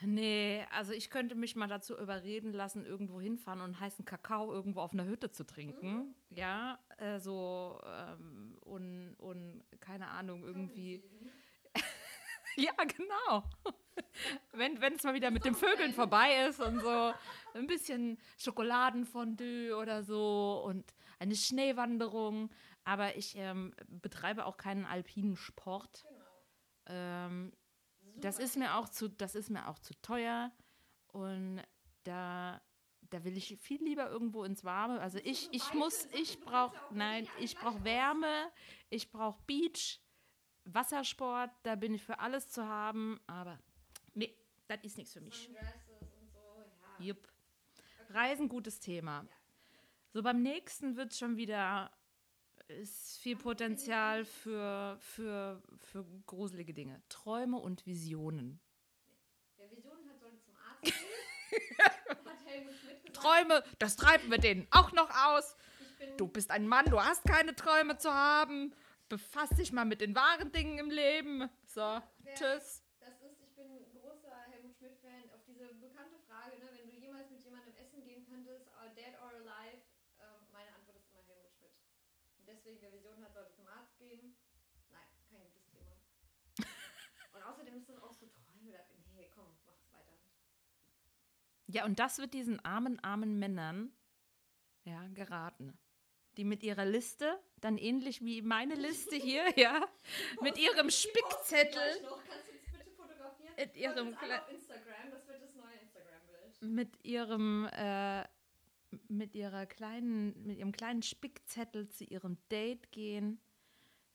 Nee, 0.00 0.64
also 0.70 0.92
ich 0.92 1.10
könnte 1.10 1.34
mich 1.34 1.54
mal 1.56 1.68
dazu 1.68 1.98
überreden 1.98 2.52
lassen, 2.52 2.84
irgendwo 2.84 3.20
hinfahren 3.20 3.60
und 3.60 3.78
heißen 3.80 4.04
Kakao 4.04 4.52
irgendwo 4.52 4.80
auf 4.80 4.92
einer 4.92 5.04
Hütte 5.06 5.30
zu 5.30 5.44
trinken. 5.44 6.14
Ja, 6.30 6.78
äh, 6.98 7.18
so, 7.18 7.80
ähm, 7.84 8.56
und, 8.62 9.14
und 9.18 9.64
keine 9.80 10.08
Ahnung, 10.08 10.44
irgendwie. 10.44 11.02
Ja, 12.56 12.72
genau. 12.84 13.44
Wenn 14.52 14.94
es 14.94 15.02
mal 15.02 15.14
wieder 15.14 15.30
mit 15.30 15.44
den 15.44 15.54
Vögeln 15.54 15.92
vorbei 15.92 16.46
ist 16.46 16.60
und 16.60 16.80
so 16.80 17.12
ein 17.54 17.66
bisschen 17.66 18.18
Schokoladenfondue 18.38 19.76
oder 19.76 20.02
so 20.02 20.62
und 20.64 20.94
eine 21.18 21.34
Schneewanderung. 21.34 22.50
Aber 22.84 23.16
ich 23.16 23.34
ähm, 23.36 23.74
betreibe 23.88 24.46
auch 24.46 24.56
keinen 24.56 24.84
alpinen 24.84 25.36
Sport. 25.36 26.04
Genau. 26.08 26.24
Ähm, 26.86 27.52
das 28.16 28.38
ist 28.38 28.56
mir 28.56 28.76
auch 28.76 28.88
zu, 28.88 29.08
das 29.08 29.34
ist 29.34 29.50
mir 29.50 29.68
auch 29.68 29.78
zu 29.78 29.94
teuer 30.00 30.52
und 31.08 31.60
da, 32.04 32.60
da 33.00 33.24
will 33.24 33.36
ich 33.36 33.56
viel 33.60 33.82
lieber 33.82 34.08
irgendwo 34.10 34.44
ins 34.44 34.64
Warme. 34.64 35.00
Also 35.00 35.18
ich, 35.22 35.48
ich 35.52 35.72
muss, 35.74 36.06
ich 36.12 36.40
brauche, 36.40 36.76
nein, 36.92 37.26
ich 37.38 37.56
brauche. 37.56 37.84
Wärme, 37.84 38.52
ich 38.90 39.10
brauche 39.10 39.42
Beach, 39.46 40.00
Wassersport, 40.64 41.50
da 41.62 41.74
bin 41.74 41.94
ich 41.94 42.02
für 42.02 42.18
alles 42.18 42.48
zu 42.48 42.66
haben, 42.66 43.20
aber 43.26 43.58
nee, 44.14 44.34
das 44.66 44.78
ist 44.82 44.96
nichts 44.96 45.12
für 45.12 45.20
mich. 45.20 45.48
So, 45.48 45.54
ja. 47.00 47.06
Jupp. 47.06 47.28
Reisen, 48.10 48.48
gutes 48.48 48.80
Thema. 48.80 49.26
So 50.12 50.22
beim 50.22 50.42
nächsten 50.42 50.96
wird 50.96 51.14
schon 51.14 51.36
wieder, 51.36 51.90
ist 52.68 53.18
viel 53.18 53.36
Potenzial 53.36 54.24
für, 54.24 54.96
für, 55.00 55.60
für 55.80 56.04
gruselige 56.26 56.72
Dinge. 56.72 57.02
Träume 57.08 57.58
und 57.58 57.84
Visionen. 57.84 58.60
Wer 59.56 59.70
Visionen 59.70 60.08
hat, 60.08 60.20
sollte 60.20 60.40
zum 60.40 60.54
Arzt 60.56 60.82
gehen. 60.82 60.94
hat 62.24 62.46
Helmut 62.46 62.74
Schmidt 62.74 63.04
gesagt. 63.04 63.16
Träume, 63.16 63.64
das 63.78 63.96
treiben 63.96 64.30
wir 64.30 64.38
denen 64.38 64.66
auch 64.70 64.92
noch 64.92 65.10
aus. 65.10 65.56
Du 66.16 66.28
bist 66.28 66.50
ein 66.50 66.68
Mann, 66.68 66.84
du 66.86 67.02
hast 67.02 67.24
keine 67.24 67.56
Träume 67.56 67.98
zu 67.98 68.12
haben. 68.12 68.72
Befass 69.08 69.50
dich 69.50 69.72
mal 69.72 69.84
mit 69.84 70.00
den 70.00 70.14
wahren 70.14 70.50
Dingen 70.52 70.78
im 70.78 70.90
Leben. 70.90 71.48
So, 71.66 71.80
Wer- 72.18 72.34
tschüss. 72.34 72.82
Das 73.00 73.20
ist, 73.20 73.40
ich 73.42 73.54
bin 73.54 73.70
ein 73.70 73.84
großer 73.92 74.34
Helmut 74.50 74.74
Schmidt-Fan. 74.76 75.30
Auf 75.34 75.44
diese 75.46 75.66
bekannte 75.74 76.18
Frage, 76.26 76.58
ne, 76.58 76.68
wenn 76.72 76.88
du 76.88 76.96
jemals 76.96 77.30
mit 77.30 77.42
jemandem 77.44 77.74
essen 77.76 78.02
gehen 78.02 78.24
könntest, 78.26 78.66
dead 78.96 79.14
or 79.20 79.28
alive, 79.30 79.82
ähm, 80.20 80.48
meine 80.52 80.72
Antwort 80.74 80.96
ist 80.96 81.10
immer 81.12 81.22
Helmut 81.26 81.52
Schmidt. 81.52 81.72
Und 82.38 82.48
deswegen, 82.48 82.80
wer 82.80 82.92
Vision 82.92 83.22
hat, 83.22 83.34
sollte 83.34 83.52
zum 83.52 83.66
Arzt 83.66 83.98
gehen. 83.98 84.34
Nein, 84.90 85.08
kein 85.30 85.42
gutes 85.42 85.66
Thema. 85.68 85.92
Und 87.34 87.42
außerdem 87.42 87.74
ist 87.76 87.88
das 87.88 87.98
auch 88.02 88.12
so 88.14 88.26
Träume. 88.26 88.72
Da, 88.72 88.78
nee, 89.14 89.28
komm, 89.34 89.46
mach's 89.66 89.92
weiter. 89.92 90.16
Ja, 91.66 91.84
und 91.84 91.98
das 91.98 92.18
wird 92.18 92.32
diesen 92.32 92.64
armen, 92.64 93.00
armen 93.00 93.38
Männern 93.38 93.92
ja, 94.84 95.06
geraten. 95.08 95.78
Die 96.36 96.44
mit 96.44 96.62
ihrer 96.62 96.84
Liste, 96.84 97.38
dann 97.60 97.78
ähnlich 97.78 98.24
wie 98.24 98.42
meine 98.42 98.74
Liste 98.74 99.14
hier, 99.16 99.44
ja, 99.56 99.86
mit 100.40 100.58
ihrem 100.58 100.90
Spickzettel, 100.90 101.72
gleich 101.72 102.02
Noch. 102.02 102.20
Kannst 102.24 102.48
du 102.48 102.52
uns 102.54 102.64
bitte 102.72 102.90
fotografieren? 102.90 103.54
In 103.56 103.74
ihrem 103.74 103.94
Folgt 103.94 104.08
uns 104.08 104.18
alle 104.22 104.34
Kle- 104.34 104.42
auf 104.42 104.50
Instagram, 104.50 105.10
das 105.12 105.28
wird 105.28 105.42
das 105.42 105.54
neue 105.54 105.74
Instagram-Bild. 105.80 106.62
mit 106.62 107.04
ihrem, 107.04 107.66
äh, 107.72 108.24
mit 109.08 109.34
ihrer 109.34 109.66
kleinen, 109.66 110.44
mit 110.46 110.58
ihrem 110.58 110.72
kleinen 110.72 111.02
Spickzettel 111.02 111.88
zu 111.88 112.04
ihrem 112.04 112.36
Date 112.50 112.90
gehen. 112.92 113.40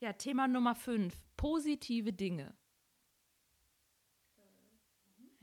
Ja, 0.02 0.14
Thema 0.14 0.48
Nummer 0.48 0.76
5, 0.76 1.14
positive 1.38 2.12
Dinge. 2.14 2.54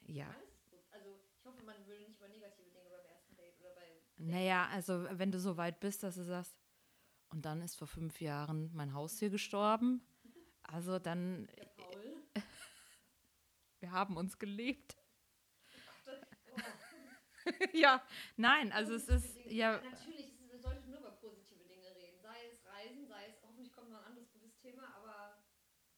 Ja. 0.06 0.26
Ist 0.30 0.70
gut. 0.70 0.80
Also 0.92 1.08
ich 1.38 1.44
hoffe, 1.44 1.62
man 1.64 1.74
will 1.86 1.98
nicht 2.00 2.16
über 2.16 2.28
negative 2.28 2.70
Dinge 2.70 2.88
beim 2.90 3.04
ersten 3.06 3.36
Date 3.36 3.58
oder 3.60 3.70
bei. 3.74 3.82
Naja, 4.18 4.68
also 4.72 5.06
wenn 5.10 5.30
du 5.32 5.38
so 5.38 5.56
weit 5.56 5.80
bist, 5.80 6.02
dass 6.02 6.14
du 6.14 6.22
sagst, 6.24 6.54
und 7.36 7.42
dann 7.42 7.60
ist 7.60 7.76
vor 7.76 7.86
fünf 7.86 8.22
Jahren 8.22 8.70
mein 8.72 8.94
Haustier 8.94 9.28
gestorben. 9.28 10.00
Also 10.62 10.98
dann, 10.98 11.46
Paul. 11.76 12.14
wir 13.80 13.92
haben 13.92 14.16
uns 14.16 14.38
geliebt. 14.38 14.96
Oh, 16.06 17.50
ja, 17.74 18.02
nein, 18.38 18.72
also 18.72 18.94
es 18.94 19.06
ist, 19.08 19.36
ja, 19.50 19.82
Natürlich, 19.82 20.32
es- 20.32 20.40
man 20.50 20.60
sollte 20.62 20.88
nur 20.88 20.98
über 21.00 21.10
positive 21.10 21.62
Dinge 21.68 21.94
reden. 21.94 22.18
Sei 22.22 22.36
es 22.50 22.64
Reisen, 22.64 23.06
sei 23.06 23.26
es, 23.28 23.42
hoffentlich 23.42 23.70
kommt 23.70 23.90
noch 23.90 23.98
ein 24.00 24.06
anderes 24.06 24.32
gutes 24.32 24.58
Thema, 24.58 24.84
aber 24.96 25.36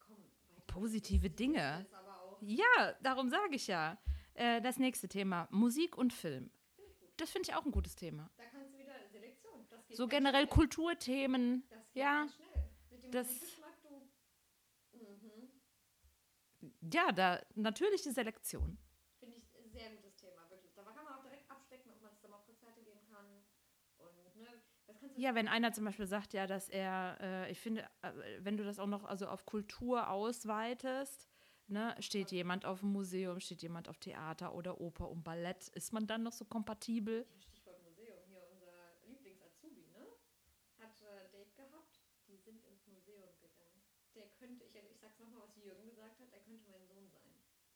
komm. 0.01 0.17
Positive 0.67 1.31
Dinge. 1.31 1.87
Ja, 2.41 2.95
darum 3.01 3.31
sage 3.31 3.55
ich 3.55 3.69
ja. 3.69 3.97
Äh, 4.35 4.61
das 4.61 4.79
nächste 4.79 5.09
Thema, 5.09 5.47
Musik 5.53 5.97
und 5.97 6.13
Film. 6.13 6.51
Das 7.17 7.31
finde 7.31 7.49
ich 7.49 7.55
auch 7.55 7.65
ein 7.65 7.71
gutes 7.73 7.95
Thema. 7.95 8.29
Da 8.37 8.45
kannst 8.51 8.75
du 8.75 8.79
wieder 8.79 8.95
Selektion. 9.13 9.67
Das 9.71 9.71
geht 9.71 9.78
So 9.91 10.07
generell 10.07 10.43
schnell. 10.47 10.55
Kulturthemen. 10.55 11.65
Das 11.71 11.93
geht 11.93 12.03
ja, 12.03 12.21
ganz 12.21 12.35
schnell. 12.35 12.71
Mit 12.91 13.03
dem 13.05 13.11
das- 13.13 13.41
du. 14.93 14.99
Mhm. 14.99 15.51
Ja, 16.93 17.13
da 17.13 17.41
natürliche 17.55 18.13
Selektion. 18.13 18.79
Finde 19.19 19.37
ich 19.39 19.45
ein 19.57 19.71
sehr 19.71 19.91
gutes 19.97 20.17
Thema, 20.17 20.49
wirklich. 20.51 20.73
Da 20.75 20.83
kann 20.83 21.05
man 21.05 21.15
auch 21.15 21.23
direkt 21.23 21.51
abstecken, 21.51 21.91
ob 21.93 22.03
man 22.03 22.15
zusammen 22.15 22.35
auf 22.35 22.47
Konzerte 22.47 22.83
gehen 22.83 23.01
kann. 23.11 23.27
Und, 23.99 24.37
ne, 24.37 24.63
Ja, 25.17 25.35
wenn 25.35 25.49
einer 25.49 25.73
zum 25.73 25.85
Beispiel 25.85 26.07
sagt, 26.07 26.33
ja, 26.33 26.47
dass 26.47 26.69
er, 26.69 27.19
äh, 27.21 27.51
ich 27.51 27.61
finde, 27.61 27.83
äh, 28.03 28.13
wenn 28.41 28.57
du 28.57 28.65
das 28.65 28.79
auch 28.79 28.87
noch 28.87 29.05
also 29.05 29.27
auf 29.29 29.45
Kultur 29.47 30.09
ausweitest, 30.11 31.29
ne, 31.67 31.95
steht 32.01 32.31
jemand 32.33 32.65
auf 32.65 32.81
dem 32.81 32.93
Museum, 32.93 33.41
steht 33.41 33.63
jemand 33.63 33.89
auf 33.89 33.99
Theater 33.99 34.55
oder 34.55 34.81
Oper 34.81 35.09
und 35.11 35.23
Ballett, 35.25 35.69
ist 35.69 35.93
man 35.93 36.07
dann 36.07 36.23
noch 36.23 36.33
so 36.33 36.45
kompatibel? 36.45 37.27
Ja, 37.29 37.41
Stichwort 37.41 37.83
Museum. 37.85 38.19
Hier 38.29 38.43
unser 38.51 38.73
Lieblings-Azubi, 39.07 39.87
ne? 39.93 40.07
Hat 40.79 41.01
äh, 41.03 41.29
Date 41.33 41.55
gehabt 41.57 42.01
sind 42.49 42.65
ins 42.65 42.87
Museum 42.87 43.29
gegangen. 43.41 43.83
Der 44.15 44.29
könnte, 44.39 44.65
ich, 44.65 44.75
ich 44.75 44.99
sag's 45.01 45.19
nochmal, 45.19 45.43
was 45.43 45.57
Jürgen 45.57 45.85
gesagt 45.91 46.19
hat, 46.19 46.33
der 46.33 46.41
könnte 46.41 46.65
mein 46.71 46.87
Sohn 46.87 47.09
sein. 47.11 47.29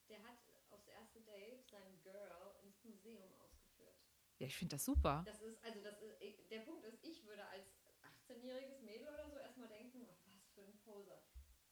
Der 0.09 0.23
hat 0.23 0.39
aufs 0.71 0.87
erste 0.87 1.21
Date 1.21 1.67
sein 1.69 2.01
Girl 2.03 2.57
ins 2.63 2.83
Museum 2.85 3.29
ausgeführt. 3.39 3.97
Ja, 4.43 4.49
ich 4.49 4.57
finde 4.57 4.75
das 4.75 4.85
super. 4.85 5.23
Das 5.25 5.41
ist, 5.41 5.63
also 5.63 5.79
das 5.87 6.03
ist, 6.03 6.51
der 6.51 6.67
Punkt 6.67 6.83
ist, 6.83 6.99
ich 7.07 7.25
würde 7.25 7.47
als 7.47 7.79
18-jähriges 8.27 8.83
Mädel 8.83 9.07
oder 9.07 9.31
so 9.31 9.39
erstmal 9.39 9.69
denken, 9.69 10.05
ach, 10.11 10.19
was 10.27 10.51
für 10.51 10.63
ein 10.63 10.77
Poser. 10.83 11.23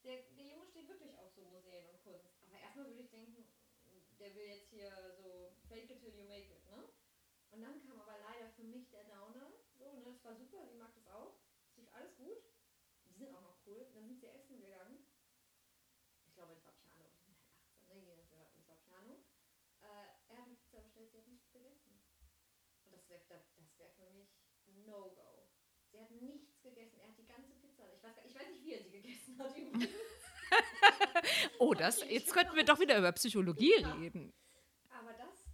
Der, 0.04 0.22
der 0.38 0.46
Junge 0.46 0.64
steht 0.70 0.86
wirklich 0.86 1.18
auf 1.18 1.34
so 1.34 1.42
Museen 1.50 1.90
und 1.90 2.00
Kunst. 2.04 2.30
Aber 2.46 2.60
erstmal 2.60 2.86
würde 2.86 3.02
ich 3.02 3.10
denken, 3.10 3.44
der 4.20 4.36
will 4.36 4.46
jetzt 4.46 4.70
hier 4.70 4.86
so 5.18 5.50
fake 5.66 5.90
it 5.90 5.98
till 5.98 6.14
you 6.14 6.22
make 6.22 6.46
it, 6.46 6.64
ne? 6.70 6.86
Und 7.50 7.60
dann 7.60 7.82
kam 7.82 7.98
aber 7.98 8.14
leider 8.22 8.48
für 8.54 8.62
mich 8.62 8.88
der 8.90 9.02
Downer. 9.02 9.50
So, 9.76 9.92
ne, 9.92 10.04
das 10.04 10.22
war 10.22 10.36
super, 10.36 10.68
sie 10.70 10.78
mag 10.78 10.94
das 10.94 11.08
auch. 11.08 11.40
Es 11.66 11.76
lief 11.76 11.92
alles 11.92 12.14
gut. 12.14 12.38
Die 13.08 13.18
sind 13.18 13.34
auch 13.34 13.42
noch 13.42 13.66
cool. 13.66 13.84
Dann 13.92 14.06
sind 14.06 14.20
sie 14.20 14.28
essen 14.28 14.62
gegangen. 14.62 15.10
Ich 16.24 16.34
glaube 16.36 16.52
ins 16.52 16.64
Vapiano. 16.64 17.10
Die 17.18 17.24
sind 17.24 17.34
halt 17.34 17.50
18, 17.50 17.88
ne? 17.88 17.98
Gehen 18.06 18.20
ins 18.20 18.30
ins 18.30 18.68
Vapiano. 18.68 19.24
Äh, 19.82 20.06
er 20.28 20.36
hat 20.38 20.46
eine 20.46 20.54
Pizza 20.54 20.78
bestellt, 20.82 21.10
sie 21.10 21.18
hat 21.18 21.26
nichts 21.26 21.50
gegessen. 21.50 22.00
Und 22.90 22.92
das 23.48 23.69
wäre 23.80 23.90
für 23.96 24.10
mich 24.12 24.28
No-Go. 24.86 25.48
Sie 25.90 25.98
hat 26.00 26.10
nichts 26.10 26.60
gegessen. 26.62 27.00
Er 27.00 27.08
hat 27.08 27.18
die 27.18 27.26
ganze 27.26 27.52
Pizza. 27.54 27.82
Ich 27.94 28.02
weiß, 28.02 28.14
gar- 28.14 28.24
ich 28.24 28.34
weiß 28.34 28.48
nicht, 28.50 28.64
wie 28.64 28.72
er 28.74 28.82
sie 28.82 28.90
gegessen 28.90 29.38
hat. 29.38 29.54
Oh, 31.58 31.74
das, 31.74 32.00
jetzt 32.08 32.32
könnten 32.32 32.56
wir 32.56 32.64
doch 32.64 32.80
wieder 32.80 32.98
über 32.98 33.12
Psychologie 33.12 33.80
Ja. 33.80 33.92
reden. 33.94 34.32
Aber 34.90 35.12
das, 35.12 35.44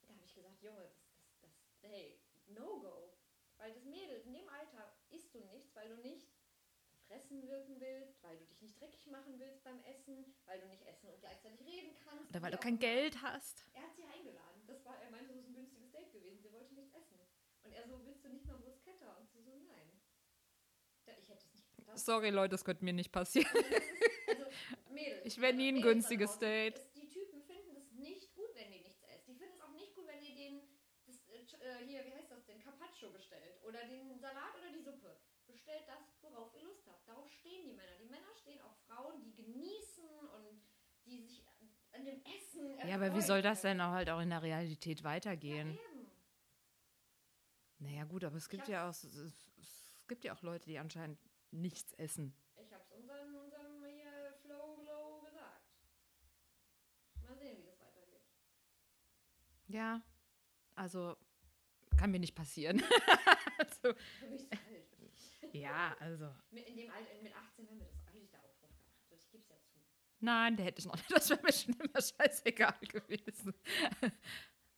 da 0.00 0.08
habe 0.08 0.24
ich 0.24 0.34
gesagt, 0.34 0.62
Junge, 0.62 0.80
das, 0.80 0.94
das, 1.40 1.50
das, 1.82 1.90
hey, 1.90 2.18
No-Go. 2.46 3.12
Weil 3.58 3.72
das 3.74 3.84
Mädel 3.84 4.22
in 4.24 4.32
dem 4.32 4.48
Alter 4.48 4.92
isst 5.10 5.34
du 5.34 5.40
nichts, 5.40 5.74
weil 5.74 5.88
du 5.88 5.96
nicht 6.02 6.28
fressen 7.06 7.46
wirken 7.48 7.78
willst, 7.80 8.22
weil 8.22 8.38
du 8.38 8.44
dich 8.46 8.62
nicht 8.62 8.80
dreckig 8.80 9.06
machen 9.08 9.38
willst 9.38 9.62
beim 9.64 9.82
Essen, 9.84 10.34
weil 10.46 10.60
du 10.60 10.66
nicht 10.68 10.86
essen 10.86 11.10
und 11.10 11.20
gleichzeitig 11.20 11.60
reden 11.66 11.94
kannst. 12.04 12.30
Oder 12.30 12.42
weil 12.42 12.52
du 12.52 12.58
kein. 12.58 12.78
Geld 12.78 13.20
hast. 13.20 13.66
Er 13.74 13.82
hat 13.82 13.94
sie 13.94 14.04
eingeladen. 14.04 14.62
Das 14.66 14.84
war, 14.84 14.96
er 15.02 15.10
meinte, 15.10 15.32
das 15.34 15.42
ist 15.42 15.48
ein 15.48 15.54
günstiges 15.54 15.90
Date 15.90 16.12
gewesen. 16.12 16.40
Sie 16.42 16.52
wollte 16.52 16.72
nichts 16.74 16.94
essen. 16.94 17.18
Und 17.61 17.61
er 17.74 17.86
so, 17.86 18.00
willst 18.04 18.24
du 18.24 18.28
nicht 18.28 18.46
mal 18.46 18.56
Bruschetta? 18.58 19.16
Und 19.18 19.30
sie 19.30 19.40
so, 19.42 19.50
nein. 19.66 19.90
Da, 21.06 21.12
ich 21.20 21.28
hätte 21.28 21.38
es 21.44 21.52
nicht 21.52 21.66
das, 21.86 22.04
Sorry, 22.04 22.30
Leute, 22.30 22.50
das 22.50 22.64
könnte 22.64 22.84
mir 22.84 22.92
nicht 22.92 23.12
passieren. 23.12 23.50
Also, 24.28 24.44
Mädels. 24.90 25.24
Ich 25.24 25.40
wäre 25.40 25.52
nie 25.52 25.68
ein 25.68 25.74
Mädels 25.76 25.92
günstiges 25.92 26.38
Date. 26.38 26.78
es- 26.78 26.92
Die 26.92 27.08
Typen 27.08 27.42
finden 27.42 27.76
es 27.76 27.90
nicht 27.92 28.34
gut, 28.34 28.48
wenn 28.54 28.70
die 28.72 28.80
nichts 28.80 29.02
essen. 29.04 29.32
Die 29.34 29.38
finden 29.38 29.54
es 29.54 29.60
auch 29.60 29.72
nicht 29.74 29.94
gut, 29.94 30.06
wenn 30.06 30.22
ihr 30.22 30.34
den, 30.34 30.62
das, 31.06 31.16
äh, 31.28 31.82
äh, 31.82 31.86
hier, 31.86 32.04
wie 32.06 32.12
heißt 32.14 32.30
das 32.30 32.44
denn, 32.46 32.60
Carpaccio 32.62 33.10
bestellt. 33.10 33.62
Oder 33.64 33.84
den 33.86 34.18
Salat 34.18 34.54
oder 34.58 34.72
die 34.72 34.82
Suppe. 34.82 35.18
Bestellt 35.46 35.82
das, 35.86 36.00
worauf 36.22 36.54
ihr 36.54 36.62
Lust 36.62 36.86
habt. 36.86 37.06
Darauf 37.08 37.30
stehen 37.30 37.66
die 37.66 37.72
Männer. 37.74 37.96
Die 38.00 38.06
Männer 38.08 38.32
stehen 38.40 38.60
auf 38.62 38.74
Frauen, 38.86 39.20
die 39.22 39.34
genießen 39.34 40.08
und 40.36 40.62
die 41.04 41.18
sich 41.20 41.44
an- 41.92 42.04
dem 42.06 42.22
Essen 42.24 42.78
Ja, 42.88 42.94
aber 42.94 43.14
wie 43.14 43.20
soll 43.20 43.42
das 43.42 43.58
erfreuen 43.58 43.78
denn 43.78 43.86
auch 43.86 43.92
halt 43.92 44.08
auch 44.08 44.20
in 44.20 44.30
der 44.30 44.42
Realität 44.42 45.04
weitergehen? 45.04 45.68
Ja, 45.68 45.74
eben. 45.74 45.91
Naja, 47.82 48.04
gut, 48.04 48.22
aber 48.22 48.36
es 48.36 48.48
gibt 48.48 48.68
ja 48.68 48.86
auch, 48.86 48.90
es, 48.90 49.96
gibt 50.06 50.24
ja 50.24 50.34
auch 50.34 50.42
Leute, 50.42 50.66
die 50.66 50.78
anscheinend 50.78 51.18
nichts 51.50 51.92
essen. 51.94 52.32
Ich 52.56 52.72
hab's 52.72 52.90
unserem, 52.92 53.34
unserem 53.34 53.84
hier 53.84 54.34
Flow 54.42 54.76
Glow 54.76 55.20
gesagt. 55.20 55.72
Mal 57.26 57.36
sehen, 57.36 57.58
wie 57.58 57.66
das 57.66 57.80
weitergeht. 57.80 58.22
Ja, 59.66 60.02
also 60.76 61.16
kann 61.96 62.10
mir 62.10 62.20
nicht 62.20 62.34
passieren. 62.36 62.82
also, 63.58 63.94
Für 64.18 64.26
mich 64.28 64.42
ist 64.42 64.52
es 64.52 65.42
alt. 65.42 65.54
ja, 65.54 65.96
also. 65.98 66.34
Mit, 66.50 66.68
in 66.68 66.76
dem 66.76 66.90
Alter, 66.90 67.22
mit 67.22 67.34
18 67.34 67.66
wäre 67.66 67.76
mir 67.76 67.84
das 67.86 68.06
eigentlich 68.06 68.30
der 68.30 68.40
Aufruf 68.44 68.70
gemacht. 68.76 69.06
Ich 69.10 69.30
gebe 69.30 69.42
es 69.42 69.48
ja 69.48 69.56
zu. 69.56 69.78
Nein, 70.20 70.56
der 70.56 70.66
hätte 70.66 70.78
ich 70.78 70.86
noch 70.86 70.94
nicht. 70.94 71.10
Das 71.10 71.30
wäre 71.30 71.42
mir 71.42 71.52
schon 71.52 71.74
immer 71.74 72.00
scheißegal 72.00 72.78
gewesen. 72.82 73.54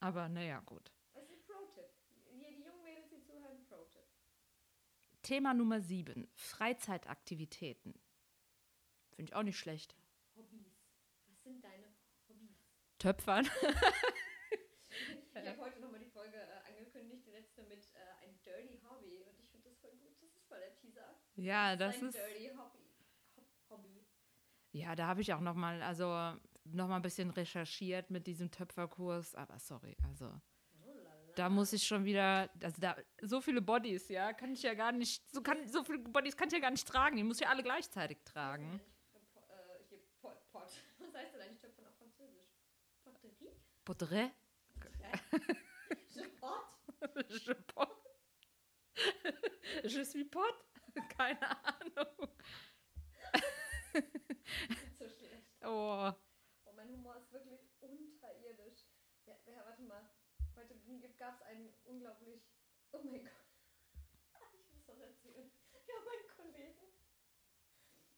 Aber 0.01 0.29
naja, 0.29 0.61
gut. 0.61 0.91
Das 1.13 1.25
ist 1.25 1.31
ein 1.31 1.43
Pro-Tipp. 1.47 1.89
Hier 2.31 2.51
die 2.51 2.63
jungen 2.63 2.83
Mädels, 2.83 3.09
die 3.11 3.23
zuhören, 3.23 3.65
Pro-Tipp. 3.69 4.05
Thema 5.25 5.55
Nummer 5.55 5.81
sieben: 5.81 6.29
Freizeitaktivitäten. 6.35 7.95
Finde 9.17 9.31
ich 9.31 9.35
auch 9.35 9.43
nicht 9.43 9.59
schlecht. 9.59 9.97
Hobbys. 10.37 10.79
Was 11.27 11.43
sind 11.43 11.65
deine 11.65 11.87
Hobbys? 12.29 12.51
Töpfern. 12.99 13.49
Ich 15.45 15.51
habe 15.51 15.61
heute 15.61 15.81
nochmal 15.81 16.01
die 16.01 16.07
Folge 16.11 16.37
äh, 16.37 16.69
angekündigt, 16.71 17.27
die 17.27 17.31
letzte 17.33 17.65
mit 17.65 17.91
äh, 17.95 18.25
ein 18.25 18.39
Dirty 18.45 18.81
Hobby. 18.89 19.19
Und 19.29 19.39
ich 19.39 19.51
finde 19.51 19.69
das 19.69 19.79
voll 19.79 19.91
gut. 19.91 20.15
Das 20.23 20.35
ist 20.35 20.47
voll 20.47 20.59
der 20.59 20.75
Teaser. 20.77 21.15
Ja, 21.37 21.77
das 21.77 21.99
ein 21.99 22.09
ist. 22.09 22.15
Dirty 22.17 22.51
Hobby. 22.57 22.95
Hob 23.37 23.47
Hobby. 23.69 24.07
Ja, 24.73 24.95
da 24.95 25.07
habe 25.07 25.21
ich 25.21 25.35
auch 25.35 25.41
noch 25.41 25.55
mal, 25.55 25.83
also 25.83 26.07
noch 26.65 26.89
mal 26.89 26.97
ein 26.97 27.03
bisschen 27.03 27.31
recherchiert 27.31 28.11
mit 28.11 28.27
diesem 28.27 28.51
Töpferkurs. 28.51 29.35
Aber 29.35 29.59
sorry, 29.59 29.97
also. 30.05 30.41
Da 31.37 31.49
muss 31.49 31.73
ich 31.73 31.85
schon 31.87 32.05
wieder, 32.05 32.49
also 32.63 32.81
da 32.81 32.97
so 33.23 33.41
viele 33.41 33.61
Bodies, 33.61 34.09
ja, 34.09 34.33
kann 34.33 34.53
ich 34.53 34.63
ja 34.63 34.75
gar 34.75 34.93
nicht, 34.93 35.23
so 35.31 35.43
kann 35.43 35.67
so 35.69 35.85
viele 35.85 35.99
Bodies 35.99 36.37
kann 36.37 36.49
ich 36.49 36.55
ja 36.55 36.61
gar 36.61 36.71
nicht 36.71 36.87
tragen. 36.87 37.17
Die 37.17 37.23
muss 37.23 37.39
ich 37.39 37.43
ja 37.43 37.51
alle 37.51 37.63
gleichzeitig 37.63 38.19
tragen. 38.25 38.81
Ich, 39.15 39.37
äh, 39.37 39.85
hier, 39.89 39.99
Pot, 40.21 40.51
Pot. 40.51 40.63
Was 40.99 41.15
heißt 41.15 41.35
denn 41.35 41.41
eigentlich 41.41 41.61
Töpfern 41.61 41.87
auf 41.87 41.97
Französisch? 41.97 42.49
Potterie? 43.05 43.51
Potre? 43.85 44.31
Je 46.15 46.29
pot? 46.41 46.65
Je 47.29 47.55
pot. 47.55 47.89
Je 49.85 50.05
suis 50.05 50.25
pot? 50.25 50.65
Keine 51.17 51.65
Ahnung. 51.65 52.29
So 54.99 55.09
schlecht. 55.09 55.51
Oh. 55.63 56.13
Oh, 56.65 56.73
mein 56.77 56.89
Humor 56.89 57.17
ist 57.17 57.33
wirklich 57.33 57.61
unterirdisch. 57.81 58.87
Ja 59.27 59.65
warte 59.65 59.83
mal. 59.83 60.14
Gab 61.19 61.35
es 61.37 61.43
einen 61.47 61.73
unglaublich. 61.85 62.43
Oh 62.93 63.01
mein 63.03 63.23
Gott. 63.25 63.33
Ich 64.53 64.71
muss 64.71 64.85
das 64.87 64.99
erzählen. 64.99 65.51
Haben 65.89 66.09
einen 66.09 66.29
Kollegen. 66.37 66.75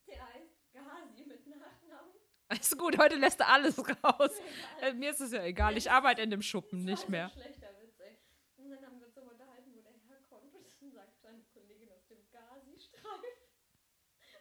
Der 0.06 0.26
heißt 0.26 0.72
Gazi 0.72 1.24
mit 1.26 1.46
Nachnamen. 1.46 2.12
Ist 2.50 2.76
gut, 2.78 2.98
heute 2.98 3.16
lässt 3.16 3.40
du 3.40 3.46
alles 3.46 3.78
raus. 3.78 4.30
Egal. 4.78 4.90
Äh, 4.90 4.94
Mir 4.94 5.10
ist 5.10 5.20
es 5.20 5.32
ja 5.32 5.42
egal, 5.44 5.76
ich 5.76 5.90
arbeite 5.90 6.22
in 6.22 6.30
dem 6.30 6.42
Schuppen, 6.42 6.86
Das 6.86 7.00
nicht 7.00 7.08
mehr. 7.08 7.26
Ein 7.26 7.30
schlechter 7.32 7.68
Witz, 7.80 7.98
ey. 8.00 8.18
Und 8.56 8.70
dann 8.70 8.84
haben 8.86 8.98
wir 9.00 9.06
uns 9.06 9.14
so 9.14 9.20
unterhalten, 9.22 9.72
wo 9.74 9.80
der 9.82 9.92
herkommt. 10.08 10.54
Und 10.54 10.64
dann 10.80 10.92
sagt 10.92 11.20
seine 11.20 11.44
Kollegin 11.52 11.90
aus 11.92 12.06
dem 12.06 12.28
Gazi-Streif. 12.30 13.02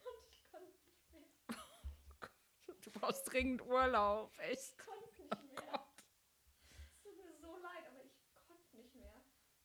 Und 0.06 0.28
ich 0.30 0.44
konnte 0.50 0.72
nicht 0.86 1.12
mehr. 1.12 1.28
Du 2.84 2.92
brauchst 2.92 3.32
dringend 3.32 3.62
Urlaub, 3.64 4.32
echt. 4.40 4.72
Ich 4.72 4.78
konnte 4.78 5.06
nicht 5.22 5.44
mehr. 5.62 5.88
Es 6.88 7.02
tut 7.02 7.18
mir 7.18 7.34
so 7.42 7.58
leid, 7.58 7.84
aber 7.90 8.04
ich 8.04 8.14
konnte 8.48 8.76
nicht 8.78 8.94
mehr. 8.96 9.12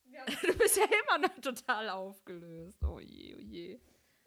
Du 0.41 0.57
bist 0.57 0.77
ja 0.77 0.85
immer 0.85 1.27
noch 1.27 1.41
total 1.41 1.89
aufgelöst. 1.89 2.83
Oh 2.83 2.99
je, 2.99 3.35
oh 3.35 3.39
je. 3.39 3.79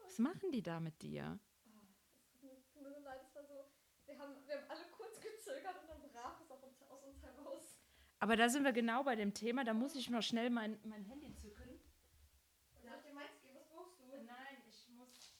Was 0.02 0.18
machen 0.18 0.52
die 0.52 0.62
da 0.62 0.80
mit 0.80 1.00
dir? 1.02 1.38
Oh, 1.66 1.80
es 2.16 2.30
tut 2.30 2.42
mir, 2.42 2.52
es 2.58 2.70
tut 2.72 2.82
mir 2.82 2.92
so 2.92 3.00
leid, 3.00 3.20
es 3.26 3.34
war 3.34 3.44
so. 3.44 3.66
Wir 4.06 4.18
haben, 4.18 4.34
wir 4.46 4.56
haben 4.56 4.70
alle 4.70 4.84
kurz 4.90 5.20
gezögert 5.20 5.76
und 5.82 5.88
dann 5.88 6.02
brach 6.12 6.40
es 6.40 6.50
aus 6.50 6.62
uns 7.04 7.22
heraus. 7.22 7.78
Aber 8.18 8.36
da 8.36 8.48
sind 8.48 8.64
wir 8.64 8.72
genau 8.72 9.02
bei 9.04 9.16
dem 9.16 9.34
Thema. 9.34 9.64
Da 9.64 9.74
muss 9.74 9.94
ich 9.96 10.08
mal 10.10 10.22
schnell 10.22 10.50
mein, 10.50 10.78
mein 10.84 11.04
Handy 11.04 11.34
zücken. 11.34 11.80
Soll 12.80 12.90
ich 12.96 13.02
dir 13.04 13.12
meins? 13.12 13.30
Was 13.52 13.68
brauchst 13.68 14.00
du? 14.00 14.04
Nein, 14.24 14.62
ich 14.68 14.88
muss. 14.90 15.34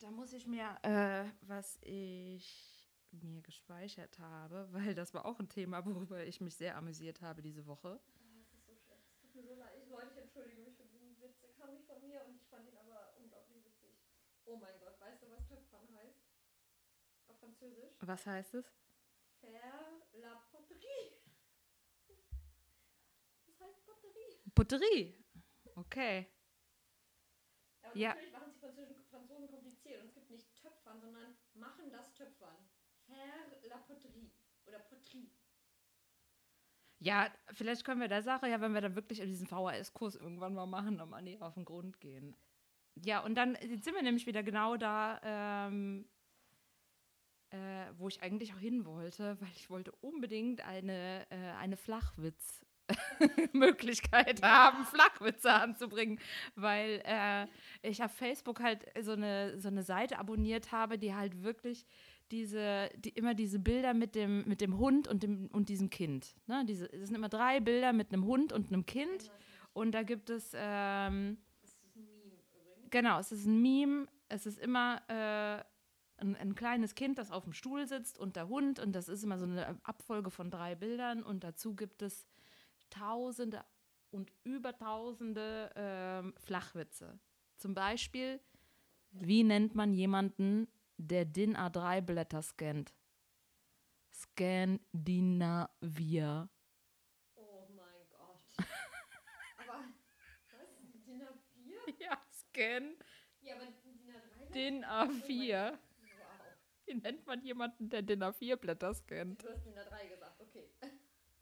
Da 0.00 0.10
muss 0.10 0.32
ich 0.32 0.46
mir, 0.46 0.76
äh, 0.82 1.24
was 1.42 1.78
ich 1.82 2.72
mir 3.12 3.42
gespeichert 3.42 4.18
habe, 4.18 4.68
weil 4.72 4.94
das 4.94 5.14
war 5.14 5.26
auch 5.26 5.38
ein 5.38 5.48
Thema, 5.48 5.84
worüber 5.84 6.24
ich 6.24 6.40
mich 6.40 6.56
sehr 6.56 6.76
amüsiert 6.76 7.20
habe 7.20 7.42
diese 7.42 7.66
Woche. 7.66 8.00
Oh, 8.00 8.40
es 8.40 8.52
ist 8.52 8.66
so 8.66 8.74
schlecht. 8.74 9.06
Es 9.24 9.31
tut 9.42 9.50
mir 9.50 9.56
so 9.56 9.60
leid. 9.60 9.76
Ich, 9.82 9.88
Leute, 9.88 10.10
ich 10.12 10.18
entschuldige 10.18 10.60
mich 10.62 10.76
für 10.76 10.84
diesen 10.84 11.20
Witz. 11.20 11.40
Der 11.40 11.50
kam 11.54 11.72
nicht 11.72 11.86
von 11.86 12.00
mir 12.00 12.24
und 12.24 12.36
ich 12.36 12.46
fand 12.48 12.68
ihn 12.68 12.76
aber 12.76 13.14
unglaublich 13.16 13.64
witzig. 13.64 13.98
Oh 14.44 14.56
mein 14.56 14.78
Gott, 14.78 15.00
weißt 15.00 15.22
du, 15.22 15.30
was 15.30 15.46
Töpfern 15.46 15.88
heißt? 15.96 16.20
Auf 17.28 17.38
Französisch? 17.38 17.94
Was 18.00 18.26
heißt 18.26 18.54
es? 18.54 18.72
Faire 19.40 20.02
la 20.12 20.36
poterie. 20.50 21.20
Das 23.46 23.60
heißt 23.60 23.84
Poterie. 23.84 24.42
Poterie. 24.54 25.24
Okay. 25.74 26.26
Aber 27.82 27.96
Ja. 27.96 28.10
natürlich 28.10 28.32
machen 28.32 28.50
es 28.50 28.54
die 28.54 28.60
Franzosen, 28.60 29.04
Franzosen 29.10 29.48
kompliziert. 29.48 30.00
Und 30.00 30.08
es 30.08 30.14
gibt 30.14 30.30
nicht 30.30 30.54
Töpfern, 30.56 31.00
sondern 31.00 31.36
machen 31.54 31.90
das 31.90 32.12
Töpfern. 32.14 32.68
Faire 33.06 33.60
la 33.62 33.78
poterie. 33.78 34.30
Oder 34.66 34.78
Poterie. 34.80 35.32
Ja, 37.02 37.26
vielleicht 37.52 37.84
können 37.84 38.00
wir 38.00 38.06
der 38.06 38.22
Sache 38.22 38.48
ja, 38.48 38.60
wenn 38.60 38.74
wir 38.74 38.80
dann 38.80 38.94
wirklich 38.94 39.18
in 39.18 39.26
diesen 39.26 39.48
VHS-Kurs 39.48 40.14
irgendwann 40.14 40.54
mal 40.54 40.66
machen, 40.66 40.94
nochmal 40.94 41.20
näher 41.20 41.42
auf 41.42 41.54
den 41.54 41.64
Grund 41.64 42.00
gehen. 42.00 42.36
Ja, 42.94 43.20
und 43.20 43.34
dann 43.34 43.58
jetzt 43.60 43.84
sind 43.84 43.96
wir 43.96 44.02
nämlich 44.02 44.26
wieder 44.26 44.44
genau 44.44 44.76
da, 44.76 45.20
ähm, 45.24 46.04
äh, 47.50 47.86
wo 47.98 48.06
ich 48.06 48.22
eigentlich 48.22 48.54
auch 48.54 48.58
hin 48.58 48.84
wollte, 48.84 49.36
weil 49.40 49.50
ich 49.56 49.68
wollte 49.68 49.90
unbedingt 50.00 50.60
eine, 50.60 51.26
äh, 51.30 51.52
eine 51.58 51.76
Flachwitz 51.76 52.64
Möglichkeit 53.52 54.42
haben, 54.42 54.84
Flachwitze 54.84 55.52
anzubringen, 55.52 56.20
weil 56.54 57.02
äh, 57.04 57.46
ich 57.82 58.02
auf 58.04 58.12
Facebook 58.12 58.60
halt 58.60 58.86
so 59.00 59.12
eine, 59.12 59.58
so 59.58 59.68
eine 59.68 59.82
Seite 59.82 60.18
abonniert 60.18 60.70
habe, 60.70 60.98
die 60.98 61.14
halt 61.14 61.42
wirklich 61.42 61.84
diese, 62.32 62.88
die, 62.96 63.10
immer 63.10 63.34
diese 63.34 63.58
Bilder 63.58 63.94
mit 63.94 64.14
dem, 64.14 64.48
mit 64.48 64.60
dem 64.60 64.78
Hund 64.78 65.06
und, 65.06 65.22
dem, 65.22 65.48
und 65.52 65.68
diesem 65.68 65.90
Kind. 65.90 66.34
Ne? 66.46 66.64
Diese, 66.66 66.90
es 66.90 67.08
sind 67.08 67.14
immer 67.14 67.28
drei 67.28 67.60
Bilder 67.60 67.92
mit 67.92 68.12
einem 68.12 68.24
Hund 68.24 68.52
und 68.52 68.68
einem 68.68 68.86
Kind. 68.86 69.30
Und 69.74 69.92
da 69.92 70.02
gibt 70.02 70.30
es, 70.30 70.52
ähm, 70.54 71.38
Das 71.60 71.70
ist 71.70 71.84
ein 71.94 72.04
Meme 72.04 72.34
übrigens. 72.34 72.90
genau, 72.90 73.18
es 73.20 73.32
ist 73.32 73.46
ein 73.46 73.62
Meme, 73.62 74.06
es 74.28 74.46
ist 74.46 74.58
immer 74.58 75.02
äh, 75.08 75.62
ein, 76.22 76.36
ein 76.36 76.54
kleines 76.54 76.94
Kind, 76.94 77.18
das 77.18 77.30
auf 77.30 77.44
dem 77.44 77.52
Stuhl 77.52 77.86
sitzt 77.86 78.18
und 78.18 78.34
der 78.36 78.48
Hund. 78.48 78.80
Und 78.80 78.92
das 78.92 79.08
ist 79.08 79.22
immer 79.22 79.38
so 79.38 79.44
eine 79.44 79.78
Abfolge 79.84 80.30
von 80.30 80.50
drei 80.50 80.74
Bildern. 80.74 81.22
Und 81.22 81.44
dazu 81.44 81.76
gibt 81.76 82.02
es 82.02 82.26
Tausende 82.88 83.64
und 84.10 84.32
über 84.44 84.76
Tausende 84.76 85.70
ähm, 85.76 86.34
Flachwitze. 86.38 87.18
Zum 87.56 87.74
Beispiel, 87.74 88.40
wie 89.12 89.44
nennt 89.44 89.74
man 89.74 89.92
jemanden, 89.92 90.68
der 91.02 91.24
DIN 91.24 91.56
A3-Blätter 91.56 92.42
scannt? 92.42 92.92
Scandinavier. 94.12 96.48
Oh 97.34 97.66
mein 97.74 98.08
Gott. 98.10 98.40
Aber, 99.58 99.68
was? 99.68 99.86
DIN 101.06 101.22
A4? 101.22 101.94
Ja, 101.98 102.18
Scan 102.30 102.96
Ja, 103.40 103.54
aber 103.56 103.66
DIN 103.66 104.04
A3? 104.12 104.50
DIN 104.52 104.84
A4. 104.84 105.72
Wow. 105.72 105.78
Wie 106.86 106.94
nennt 106.94 107.26
man 107.26 107.42
jemanden, 107.42 107.88
der 107.88 108.02
DIN 108.02 108.22
A4-Blätter 108.22 108.94
scannt? 108.94 109.42
Du 109.42 109.48
hast 109.48 109.64
DIN 109.64 109.78
A3 109.78 110.08
gesagt, 110.08 110.40
okay. 110.40 110.68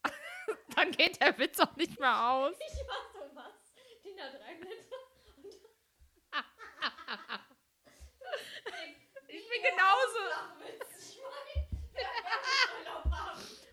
Dann 0.77 0.91
geht 0.93 1.21
der 1.21 1.37
Witz 1.39 1.59
auch 1.61 1.77
nicht 1.77 1.99
mehr 1.99 2.31
aus. 2.31 2.57
Ich 2.59 2.87
war 2.89 3.11
so 3.13 3.21
was. 3.35 3.75
DIN 4.05 4.19
A3 4.19 4.59
Blätter. 4.61 4.97
Und 8.67 8.97
Ich 9.29 9.40
bin 9.51 9.63
genauso 9.63 10.19
Flachwitz. 10.29 11.17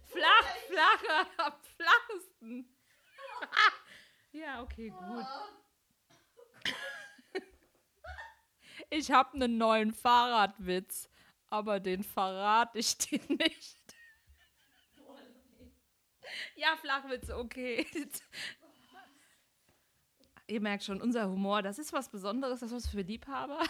Flach, 0.07 0.55
flacher, 0.67 1.27
am 1.37 1.53
flachesten. 1.75 2.77
ja, 4.31 4.61
okay, 4.63 4.89
gut. 4.89 5.25
Ich 8.89 9.11
habe 9.11 9.33
einen 9.33 9.57
neuen 9.57 9.93
Fahrradwitz, 9.93 11.09
aber 11.49 11.79
den 11.79 12.03
verrate 12.03 12.79
ich 12.79 12.97
dir 12.97 13.21
nicht. 13.27 13.77
Ja, 16.55 16.75
Flachwitze, 16.77 17.37
okay. 17.37 17.85
Ihr 20.47 20.61
merkt 20.61 20.83
schon, 20.83 21.01
unser 21.01 21.29
Humor, 21.29 21.61
das 21.61 21.77
ist 21.77 21.91
was 21.91 22.09
Besonderes, 22.09 22.61
das 22.61 22.71
ist 22.71 22.85
was 22.85 22.91
für 22.91 23.01
Liebhaber. 23.01 23.61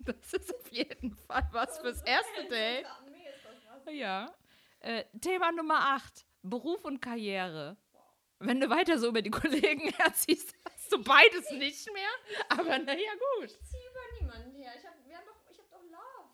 Das 0.04 0.32
ist 0.32 0.54
auf 0.54 0.72
jeden 0.72 1.14
Fall 1.14 1.48
was 1.52 1.78
fürs 1.78 2.02
erste 2.02 2.48
Date. 2.48 2.86
Ist. 2.86 3.92
Ja. 3.92 4.34
Äh, 4.80 5.04
Thema 5.20 5.52
Nummer 5.52 5.78
8. 5.94 6.24
Beruf 6.42 6.84
und 6.84 7.00
Karriere. 7.02 7.76
Wenn 8.38 8.60
du 8.60 8.70
weiter 8.70 8.98
so 8.98 9.08
über 9.08 9.20
die 9.20 9.30
Kollegen 9.30 9.90
herziehst, 9.98 10.54
hast 10.64 10.90
du 10.92 11.02
beides 11.02 11.50
nicht 11.52 11.92
mehr. 11.92 12.08
Aber 12.48 12.78
naja, 12.78 13.10
gut. 13.36 13.50
Ich 13.50 13.62
ziehe 13.64 13.82
über 13.90 14.00
niemanden 14.18 14.54
her. 14.56 14.72
Ich 14.78 14.86
habe 14.86 14.96
doch, 15.26 15.50
ich 15.50 15.58
hab 15.58 15.70
doch 15.70 15.82
Love. 15.82 16.30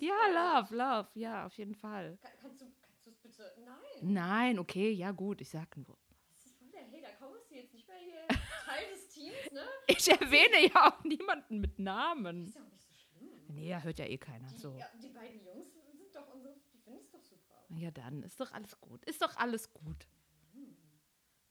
Ja. 0.00 0.60
Love, 0.60 0.74
Love. 0.74 1.08
Ja, 1.14 1.46
auf 1.46 1.56
jeden 1.56 1.76
Fall. 1.76 2.18
Kann, 2.20 2.32
kannst 2.42 2.60
du 2.62 2.66
kannst 2.82 3.06
du's 3.06 3.16
bitte? 3.18 3.54
Nein. 3.64 3.78
Nein, 4.12 4.58
okay, 4.58 4.90
ja, 4.90 5.12
gut. 5.12 5.40
Ich 5.40 5.50
sag 5.50 5.76
nur. 5.76 5.96
Das 6.32 6.46
ist 6.46 6.58
voll 6.58 6.68
der 6.72 6.80
Hater. 6.90 7.16
Kommst 7.20 7.48
du 7.50 7.54
jetzt 7.54 7.72
nicht 7.72 7.86
mehr 7.86 7.98
hier 7.98 8.26
Teil 8.66 8.88
des 8.92 9.08
Teams, 9.08 9.52
ne? 9.52 9.62
Ich 9.86 10.10
erwähne 10.10 10.66
ja 10.66 10.88
auch 10.88 11.04
niemanden 11.04 11.60
mit 11.60 11.78
Namen. 11.78 12.48
Ist 12.48 12.56
ja 12.56 12.62
auch 12.62 12.70
nicht 12.72 12.82
so 12.82 12.94
schlimm. 12.94 13.30
Nee, 13.54 13.68
ja, 13.68 13.80
hört 13.80 13.98
ja 13.98 14.06
eh 14.06 14.18
keiner 14.18 14.48
Die, 14.48 14.58
so. 14.58 14.76
ja, 14.76 14.86
die 15.02 15.08
beiden 15.10 15.42
Jungs 15.44 15.72
sind 15.72 16.14
doch 16.14 16.32
unsere, 16.34 16.54
die 16.72 16.78
finden 16.78 17.00
es 17.00 17.10
doch 17.10 17.22
super. 17.22 17.64
Ja, 17.70 17.90
dann 17.90 18.22
ist 18.22 18.40
doch 18.40 18.52
alles 18.52 18.80
gut. 18.80 19.04
Ist 19.04 19.22
doch 19.22 19.36
alles 19.36 19.72
gut. 19.72 20.08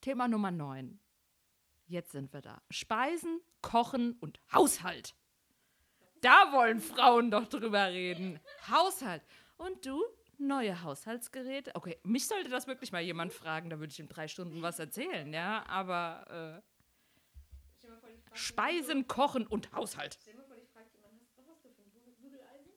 Thema 0.01 0.27
Nummer 0.27 0.51
9. 0.51 0.99
Jetzt 1.85 2.11
sind 2.11 2.33
wir 2.33 2.41
da. 2.41 2.61
Speisen, 2.69 3.39
Kochen 3.61 4.13
und 4.19 4.39
Haushalt. 4.51 5.15
Da 6.21 6.51
wollen 6.53 6.79
Frauen 6.79 7.31
doch 7.31 7.47
drüber 7.47 7.87
reden. 7.89 8.39
Haushalt. 8.69 9.23
Und 9.57 9.85
du? 9.85 10.01
Neue 10.37 10.81
Haushaltsgeräte? 10.81 11.71
Okay, 11.75 11.99
mich 12.03 12.27
sollte 12.27 12.49
das 12.49 12.67
wirklich 12.67 12.91
mal 12.91 13.01
jemand 13.01 13.31
fragen, 13.33 13.69
da 13.69 13.79
würde 13.79 13.91
ich 13.91 13.99
in 13.99 14.07
drei 14.09 14.27
Stunden 14.27 14.61
was 14.61 14.79
erzählen, 14.79 15.31
ja. 15.31 15.63
Aber 15.67 16.61
äh, 17.83 17.87
Speisen, 18.33 19.07
Kochen 19.07 19.45
und 19.47 19.71
Haushalt. 19.73 20.17
Stell 20.21 20.33
dir 20.33 20.39
mal 20.39 20.45
vor, 20.47 20.55
die 20.57 20.65
fragt 20.65 20.93
jemand, 20.95 21.13
hast, 21.21 21.37
was 21.37 21.47
hast 21.47 21.63
du 21.65 21.69
für 21.69 21.81
ein 21.83 21.91
Bü- 21.91 22.15
Bügeleisen? 22.21 22.71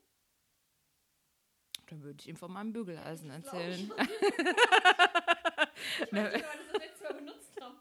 Dann 1.86 2.02
würde 2.02 2.20
ich 2.20 2.28
ihm 2.28 2.36
von 2.36 2.52
meinem 2.52 2.72
Bügeleisen 2.72 3.30
erzählen. 3.30 3.80
Ich 3.80 3.90
Ne. 6.12 6.24
weiß 6.24 6.32
nicht, 6.34 6.44
wann 6.72 6.82
ich 6.82 6.90
das 7.00 7.16
benutzt 7.16 7.60
habe. 7.60 7.76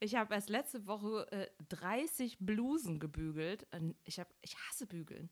Ich 0.00 0.14
habe 0.16 0.34
erst 0.34 0.50
letzte 0.50 0.86
Woche 0.86 1.30
äh, 1.32 1.48
30 1.68 2.38
Blusen 2.40 2.98
gebügelt. 3.00 3.66
Ich, 4.04 4.18
hab, 4.20 4.28
ich 4.42 4.56
hasse 4.68 4.86
Bügeln. 4.86 5.30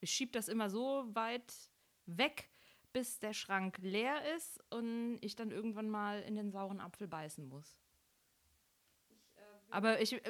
Ich 0.00 0.10
schiebe 0.10 0.32
das 0.32 0.48
immer 0.48 0.70
so 0.70 1.04
weit 1.14 1.52
weg, 2.06 2.50
bis 2.92 3.18
der 3.18 3.32
Schrank 3.32 3.78
leer 3.78 4.34
ist 4.36 4.60
und 4.70 5.18
ich 5.20 5.34
dann 5.36 5.50
irgendwann 5.50 5.90
mal 5.90 6.20
in 6.22 6.36
den 6.36 6.50
sauren 6.50 6.80
Apfel 6.80 7.08
beißen 7.08 7.46
muss. 7.48 7.76
Äh, 9.36 9.40
Aber 9.70 10.00
ich, 10.00 10.12
äh, 10.12 10.20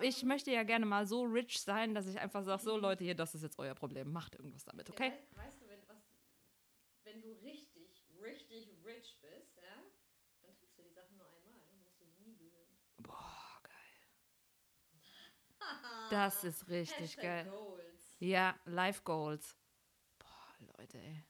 ich 0.00 0.16
Sachen. 0.16 0.28
möchte 0.28 0.50
ja 0.50 0.62
gerne 0.64 0.86
mal 0.86 1.06
so 1.06 1.22
rich 1.22 1.60
sein, 1.60 1.94
dass 1.94 2.06
ich 2.06 2.18
einfach 2.18 2.42
sage, 2.42 2.62
so 2.62 2.76
Leute, 2.76 3.04
hier, 3.04 3.14
das 3.14 3.34
ist 3.34 3.42
jetzt 3.42 3.58
euer 3.58 3.74
Problem. 3.74 4.12
Macht 4.12 4.34
irgendwas 4.34 4.64
damit, 4.64 4.88
Ja, 4.88 4.94
okay? 4.94 5.10
Weißt, 5.10 5.36
weißt 5.36 5.60
du, 5.62 5.68
wenn, 5.68 5.80
was, 5.88 6.02
wenn 7.04 7.20
du 7.22 7.32
richtig, 7.44 8.04
richtig 8.20 8.68
rich 8.84 9.18
bist, 9.20 9.56
ja, 9.58 9.76
dann 10.42 10.56
trägst 10.56 10.78
du 10.78 10.82
die 10.82 10.90
Sachen 10.92 11.16
nur 11.18 11.26
einmal. 11.26 11.60
Dann 11.68 11.80
musst 11.82 12.00
du 12.00 12.04
sie 12.06 12.18
nie 12.24 12.32
bügeln. 12.34 12.66
Boah, 12.98 13.60
geil. 13.62 13.72
Das 16.12 16.44
ist 16.44 16.68
richtig 16.68 17.16
Hashtag 17.16 17.22
geil. 17.22 17.44
Goals. 17.46 18.16
Ja, 18.18 18.54
Life 18.66 19.00
Goals. 19.02 19.56
Boah, 20.18 20.76
Leute, 20.76 20.98
ey. 20.98 21.24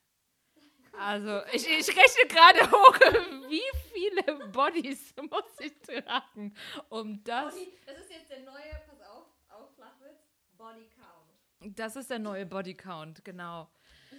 Also, 0.98 1.40
ich, 1.52 1.68
ich 1.68 1.88
rechne 1.88 2.26
gerade 2.28 2.68
hoch, 2.68 2.98
wie 3.48 3.62
viele 3.92 4.48
Bodies 4.48 5.14
muss 5.30 5.60
ich 5.60 5.80
tragen, 5.82 6.52
um 6.88 7.22
das. 7.22 7.54
Body, 7.54 7.78
das 7.86 7.98
ist 8.00 8.10
jetzt 8.10 8.28
der 8.28 8.40
neue, 8.40 8.82
pass 8.88 9.00
auf, 9.02 9.26
auch 9.50 9.70
Flachwitz, 9.70 10.18
Body 10.56 10.88
Count. 10.96 11.78
Das 11.78 11.94
ist 11.94 12.10
der 12.10 12.18
neue 12.18 12.44
Body 12.44 12.74
Count, 12.74 13.24
genau. 13.24 13.70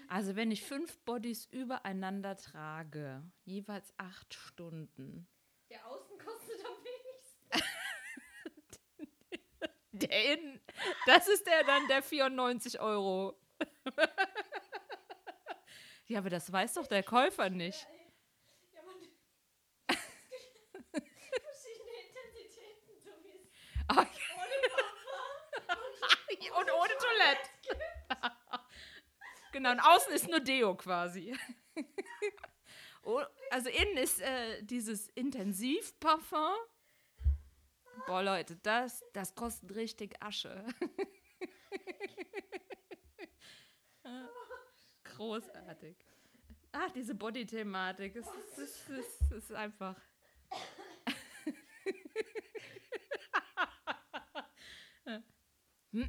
Also, 0.07 0.37
wenn 0.37 0.49
ich 0.49 0.63
fünf 0.63 0.97
Bodies 0.99 1.45
übereinander 1.47 2.37
trage, 2.37 3.21
jeweils 3.43 3.93
acht 3.97 4.33
Stunden. 4.33 5.27
Der 5.69 5.85
Außen 5.85 6.17
kostet 6.19 6.65
am 6.65 6.71
wenigsten. 6.85 7.03
Der 9.95 10.33
Innen, 10.33 10.59
das 11.05 11.27
ist 11.27 11.45
der 11.45 11.63
dann 11.63 11.87
der 11.87 12.01
94 12.01 12.79
Euro. 12.79 13.39
ja, 16.07 16.17
aber 16.17 16.31
das 16.31 16.51
weiß 16.51 16.73
doch 16.73 16.87
der 16.87 17.03
Käufer 17.03 17.51
nicht. 17.51 17.87
Papa 23.87 24.09
Und 26.59 26.71
ohne 26.71 26.93
Toilette. 26.97 27.49
genau, 29.51 29.71
und 29.71 29.79
außen 29.79 30.13
ist 30.13 30.27
nur 30.27 30.39
Deo 30.39 30.75
quasi. 30.75 31.35
Oh, 33.05 33.21
also 33.51 33.67
innen 33.67 33.97
ist 33.97 34.21
äh, 34.21 34.63
dieses 34.63 35.09
Intensivparfum. 35.09 36.53
Boah, 38.07 38.21
Leute, 38.21 38.55
das, 38.57 39.03
das 39.13 39.33
kostet 39.35 39.73
richtig 39.75 40.21
Asche. 40.21 40.65
Großartig. 45.03 45.95
Ach, 46.71 46.91
diese 46.91 47.15
Body-Thematik. 47.15 48.15
Es 48.15 48.27
es, 48.57 48.57
ist, 48.57 48.89
es 48.89 49.31
ist 49.31 49.53
einfach. 49.53 49.95
Ich 55.93 56.01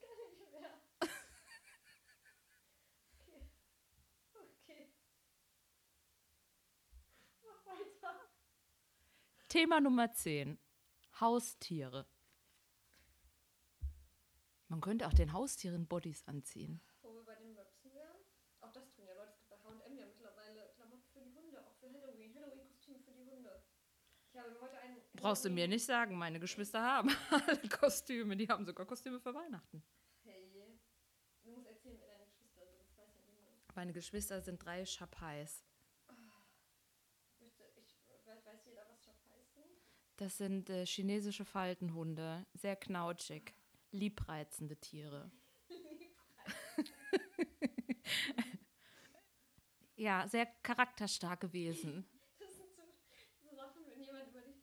kann 0.00 0.16
nicht 0.18 0.52
mehr. 0.52 0.70
Okay. 3.20 3.42
Okay. 4.34 4.88
Mach 7.42 7.66
weiter. 7.66 8.28
Thema 9.58 9.80
Nummer 9.80 10.12
10. 10.12 10.56
Haustiere. 11.18 12.06
Man 14.68 14.80
könnte 14.80 15.08
auch 15.08 15.12
den 15.12 15.32
Haustieren 15.32 15.88
Bodies 15.88 16.22
anziehen. 16.28 16.80
Wo 17.02 17.12
wir 17.12 17.24
bei 17.24 17.34
den 17.34 17.54
Möpsen 17.54 17.92
wären. 17.92 18.18
Auch 18.60 18.70
das 18.70 18.88
tun 18.92 19.04
ja 19.08 19.14
Leute. 19.14 19.32
Es 19.32 19.38
gibt 19.40 19.50
bei 19.50 19.56
H&M 19.56 19.98
ja 19.98 20.06
mittlerweile 20.06 20.70
Klamotten 20.76 21.08
für 21.12 21.22
die 21.22 21.34
Hunde, 21.34 21.66
auch 21.66 21.74
für 21.74 21.92
Halloween. 21.92 22.32
Halloween-Kostüme 22.36 23.00
Ich 24.30 24.38
habe 24.38 24.60
heute 24.60 24.78
einen. 24.78 25.02
Brauchst 25.14 25.44
du 25.44 25.50
mir 25.50 25.66
nicht 25.66 25.84
sagen, 25.84 26.16
meine 26.16 26.38
Geschwister 26.38 26.80
haben 26.80 27.10
alle 27.32 27.68
Kostüme. 27.68 28.36
Die 28.36 28.46
haben 28.46 28.64
sogar 28.64 28.86
Kostüme 28.86 29.18
für 29.18 29.34
Weihnachten. 29.34 29.82
Hey. 30.22 30.52
Du 31.42 31.50
musst 31.50 31.66
erzählen, 31.66 31.96
wer 31.98 32.06
deine 32.06 32.26
Geschwister 32.26 32.64
sind. 32.64 32.80
Das 32.80 32.96
weiß 32.96 33.12
ja 33.16 33.24
niemand. 33.24 33.74
Meine 33.74 33.92
Geschwister 33.92 34.40
sind 34.40 34.64
drei 34.64 34.86
Schapais. 34.86 35.64
Möchte, 37.40 37.64
ich, 37.76 38.26
weiß, 38.26 38.44
weiß 38.44 38.66
jeder, 38.66 38.84
was 38.88 39.04
Schapais 39.04 39.54
sind? 39.54 39.80
Das 40.18 40.36
sind 40.36 40.68
äh, 40.68 40.84
chinesische 40.84 41.44
Faltenhunde. 41.44 42.44
Sehr 42.54 42.76
knautschig. 42.76 43.54
Liebreizende 43.92 44.76
Tiere. 44.76 45.30
Ja, 49.98 50.28
sehr 50.28 50.46
charakterstarke 50.62 51.52
Wesen. 51.52 52.08
Das 52.38 52.54
sind 52.56 52.68
so, 52.70 52.82
so 53.50 53.56
Sachen, 53.56 53.82
wenn 53.88 54.00
jemand 54.00 54.28
über 54.28 54.42
dich 54.42 54.54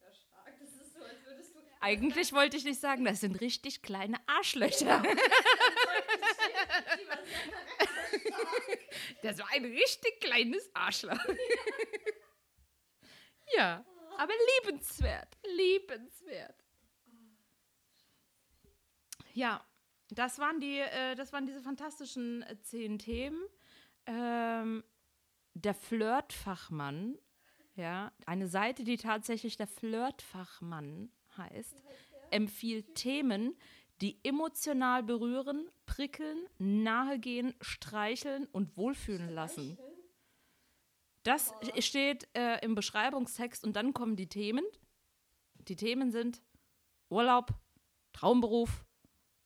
charakterstark. 0.00 0.58
Das 0.58 0.70
ist 0.70 0.92
so, 0.92 1.04
als 1.04 1.24
würdest 1.24 1.54
du. 1.54 1.60
Eigentlich 1.80 2.32
wollte 2.32 2.56
ich 2.56 2.64
nicht 2.64 2.80
sagen, 2.80 3.04
das 3.04 3.20
sind 3.20 3.40
richtig 3.40 3.82
kleine 3.82 4.16
Arschlöcher. 4.26 5.02
Das 9.22 9.38
war 9.38 9.48
ein 9.52 9.64
richtig 9.64 10.20
kleines 10.20 10.70
Arschloch. 10.74 11.18
ja, 13.56 13.84
aber 14.18 14.32
liebenswert. 14.62 15.36
Liebenswert. 15.56 16.64
Ja, 19.32 19.64
das 20.10 20.38
waren, 20.38 20.60
die, 20.60 20.78
äh, 20.78 21.14
das 21.14 21.32
waren 21.32 21.46
diese 21.46 21.60
fantastischen 21.60 22.42
äh, 22.42 22.60
zehn 22.62 22.98
Themen. 22.98 23.42
Ähm, 24.06 24.84
der 25.54 25.74
Flirtfachmann, 25.74 27.18
ja, 27.74 28.12
eine 28.24 28.48
Seite, 28.48 28.84
die 28.84 28.96
tatsächlich 28.96 29.56
der 29.56 29.66
Flirtfachmann 29.66 31.10
heißt, 31.36 31.82
empfiehlt 32.30 32.94
Themen, 32.94 33.56
die 34.00 34.18
emotional 34.22 35.02
berühren, 35.02 35.68
prickeln, 35.86 36.46
nahegehen, 36.58 37.54
streicheln 37.60 38.46
und 38.52 38.76
wohlfühlen 38.76 39.30
lassen. 39.30 39.78
Das 41.26 41.52
steht 41.80 42.28
äh, 42.36 42.64
im 42.64 42.76
Beschreibungstext 42.76 43.64
und 43.64 43.74
dann 43.74 43.92
kommen 43.92 44.14
die 44.14 44.28
Themen. 44.28 44.64
Die 45.66 45.74
Themen 45.74 46.12
sind 46.12 46.40
Urlaub, 47.08 47.52
Traumberuf 48.12 48.86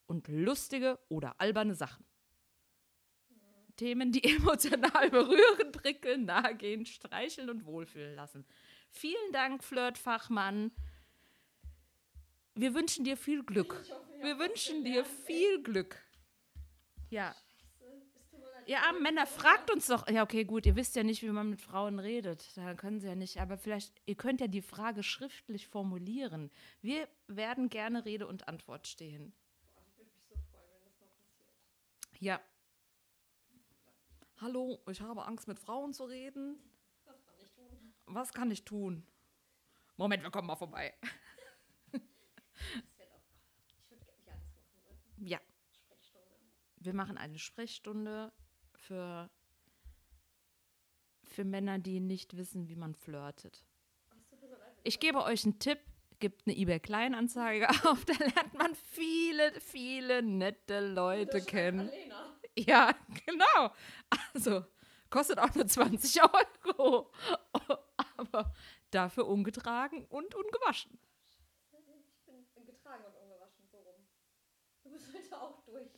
und 0.07 0.29
lustige 0.29 0.99
oder 1.09 1.41
alberne 1.41 1.75
Sachen. 1.75 2.05
Themen, 3.77 4.13
die 4.13 4.23
emotional 4.37 5.09
berühren, 5.09 5.73
prickeln, 5.73 6.27
nahegehen, 6.27 6.85
streicheln 6.85 7.49
und 7.49 7.65
wohlfühlen 7.65 8.15
lassen. 8.15 8.45
Vielen 8.91 9.33
Dank, 9.33 9.65
Flirtfachmann. 9.65 10.73
Wir 12.57 12.75
wünschen 12.75 13.07
dir 13.07 13.17
viel 13.17 13.43
Glück. 13.43 13.83
Wir 14.21 14.39
wünschen 14.39 14.85
dir 14.85 15.03
viel 15.07 15.63
Glück. 15.63 15.97
Ja. 17.09 17.35
Ich 18.71 18.77
bin 18.77 19.03
Männer, 19.03 19.27
fragt 19.27 19.69
uns 19.73 19.89
doch. 19.89 20.09
Ja, 20.09 20.23
okay, 20.23 20.45
gut, 20.45 20.65
ihr 20.65 20.77
wisst 20.77 20.95
ja 20.95 21.03
nicht, 21.03 21.23
wie 21.23 21.31
man 21.31 21.51
mit 21.51 21.61
Frauen 21.61 21.99
redet. 21.99 22.57
Da 22.57 22.75
können 22.75 23.01
sie 23.01 23.09
ja 23.09 23.17
nicht. 23.17 23.41
Aber 23.41 23.59
vielleicht, 23.59 24.01
ihr 24.07 24.15
könnt 24.15 24.41
ja 24.41 24.47
die 24.47 24.63
Frage 24.63 25.03
schriftlich 25.03 25.67
formulieren. 25.67 26.53
Wir 26.81 27.09
werden 27.27 27.69
gerne 27.69 28.05
Rede 28.05 28.29
und 28.29 28.47
Antwort 28.47 28.87
stehen. 28.87 29.33
Ja. 32.21 32.41
Hallo, 34.41 34.79
ich 34.89 35.01
habe 35.01 35.27
Angst, 35.27 35.49
mit 35.49 35.59
Frauen 35.59 35.93
zu 35.93 36.05
reden. 36.05 36.57
Was 37.05 37.13
kann 37.25 37.41
ich 37.41 37.51
tun? 37.51 37.95
Was 38.07 38.33
kann 38.33 38.51
ich 38.53 38.65
tun? 38.65 39.07
Moment, 39.97 40.23
wir 40.23 40.31
kommen 40.31 40.47
mal 40.47 40.55
vorbei. 40.55 40.95
Ja 45.23 45.41
wir 46.81 46.95
machen 46.95 47.19
eine 47.19 47.39
Sprechstunde 47.39 48.33
für, 48.91 49.31
für 51.23 51.45
Männer, 51.45 51.79
die 51.79 52.01
nicht 52.01 52.37
wissen, 52.37 52.69
wie 52.69 52.75
man 52.75 52.97
flirtet. 52.97 53.65
Ich 54.83 54.99
gebe 54.99 55.23
euch 55.23 55.45
einen 55.45 55.61
Tipp. 55.61 55.79
Gibt 56.19 56.47
eine 56.47 56.57
eBay-Kleinanzeige 56.57 57.69
auf, 57.87 58.05
da 58.05 58.13
lernt 58.13 58.53
man 58.55 58.75
viele, 58.75 59.59
viele 59.61 60.23
nette 60.23 60.87
Leute 60.93 61.41
kennen. 61.41 61.89
Alena. 61.89 62.37
Ja, 62.59 62.95
genau. 63.25 63.73
Also, 64.35 64.65
kostet 65.09 65.39
auch 65.39 65.55
nur 65.55 65.67
20 65.67 66.21
Euro. 66.77 67.11
Aber 68.19 68.53
dafür 68.91 69.29
ungetragen 69.29 70.05
und 70.07 70.35
ungewaschen. 70.35 70.99
Ich 71.73 72.53
bin 72.55 72.67
getragen 72.67 73.05
und 73.07 73.17
ungewaschen, 73.17 73.67
so 73.71 73.79
rum. 73.79 74.07
Du 74.83 74.91
bist 74.91 75.07
heute 75.15 75.41
auch 75.41 75.65
durch. 75.65 75.89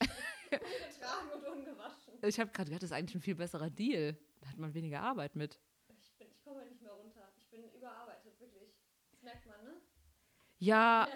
Ungetragen 0.61 1.31
und 1.35 1.47
ungewaschen. 1.47 2.15
Ich 2.23 2.39
habe 2.39 2.51
gerade 2.51 2.71
gedacht, 2.71 2.83
das 2.83 2.91
ist 2.91 2.97
eigentlich 2.97 3.17
ein 3.17 3.21
viel 3.21 3.35
besserer 3.35 3.71
Deal. 3.71 4.17
Da 4.41 4.49
hat 4.49 4.59
man 4.59 4.75
weniger 4.75 5.01
Arbeit 5.01 5.37
mit. 5.37 5.61
Ich, 5.99 6.13
bin, 6.17 6.29
ich 6.29 6.43
komme 6.43 6.61
heute 6.61 6.71
nicht 6.71 6.83
mehr 6.83 6.93
runter. 6.93 7.29
Ich 7.37 7.49
bin 7.49 7.65
überarbeitet, 7.73 8.39
wirklich. 8.41 8.71
Das 9.11 9.23
merkt 9.23 9.47
man, 9.47 9.63
ne? 9.65 9.81
Ja, 10.59 11.09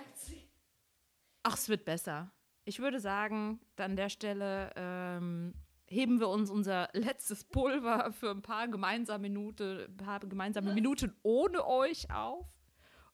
ach, 1.42 1.54
es 1.56 1.68
wird 1.68 1.84
besser. 1.84 2.32
Ich 2.64 2.80
würde 2.80 2.98
sagen, 2.98 3.60
an 3.76 3.94
der 3.94 4.08
Stelle 4.08 4.72
ähm, 4.74 5.54
heben 5.88 6.18
wir 6.18 6.28
uns 6.28 6.50
unser 6.50 6.88
letztes 6.92 7.44
Pulver 7.44 8.12
für 8.12 8.30
ein 8.30 8.42
paar 8.42 8.66
gemeinsame, 8.68 9.22
Minute, 9.22 9.88
paar 9.96 10.20
gemeinsame 10.20 10.72
Minuten 10.72 11.14
ohne 11.22 11.64
euch 11.64 12.10
auf. 12.10 12.46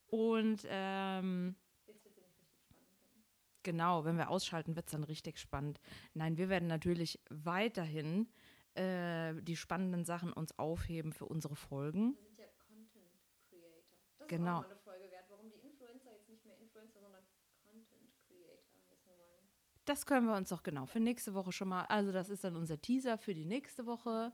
Und 0.06 0.66
ähm, 0.68 1.56
Jetzt 1.86 2.04
wird 2.04 2.14
sie 2.14 2.20
nicht 2.20 2.38
richtig 2.38 2.58
spannend. 2.60 2.86
Dann. 3.04 3.22
Genau, 3.62 4.04
wenn 4.04 4.16
wir 4.16 4.28
ausschalten, 4.30 4.74
wird 4.76 4.86
es 4.86 4.92
dann 4.92 5.04
richtig 5.04 5.38
spannend. 5.38 5.80
Nein, 6.14 6.36
wir 6.36 6.48
werden 6.48 6.68
natürlich 6.68 7.20
weiterhin 7.30 8.28
äh, 8.74 9.34
die 9.42 9.56
spannenden 9.56 10.04
Sachen 10.04 10.32
uns 10.32 10.58
aufheben 10.58 11.12
für 11.12 11.26
unsere 11.26 11.56
Folgen. 11.56 12.14
Wir 12.16 12.24
sind 12.24 12.38
ja 12.38 12.46
Content 12.66 13.10
Creator. 13.48 13.98
Das 14.18 14.28
Genau. 14.28 14.60
ist 14.60 14.64
auch 14.64 14.68
mal 14.68 14.70
eine 14.72 14.80
Folge 14.80 15.10
wert, 15.10 15.24
warum 15.28 15.50
die 15.50 15.58
Influencer 15.58 16.10
jetzt 16.12 16.28
nicht 16.28 16.44
mehr 16.44 16.58
Influencer, 16.58 17.00
sondern 17.00 17.22
Content 17.64 18.10
Creator 18.26 18.56
heißen 18.90 19.12
wollen. 19.18 19.48
Das 19.84 20.06
können 20.06 20.26
wir 20.26 20.36
uns 20.36 20.48
doch 20.48 20.62
genau 20.62 20.86
für 20.86 21.00
nächste 21.00 21.34
Woche 21.34 21.52
schon 21.52 21.68
mal. 21.68 21.84
Also, 21.86 22.12
das 22.12 22.30
ist 22.30 22.44
dann 22.44 22.56
unser 22.56 22.80
Teaser 22.80 23.18
für 23.18 23.34
die 23.34 23.44
nächste 23.44 23.86
Woche. 23.86 24.32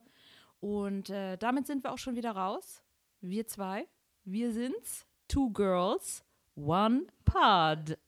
Und 0.60 1.10
äh, 1.10 1.36
damit 1.36 1.66
sind 1.66 1.84
wir 1.84 1.92
auch 1.92 1.98
schon 1.98 2.16
wieder 2.16 2.32
raus. 2.32 2.82
Wir 3.20 3.46
zwei. 3.46 3.86
Wir 4.24 4.52
sind's. 4.52 5.06
Two 5.28 5.50
Girls, 5.52 6.24
One 6.56 7.06
Pod. 7.24 7.98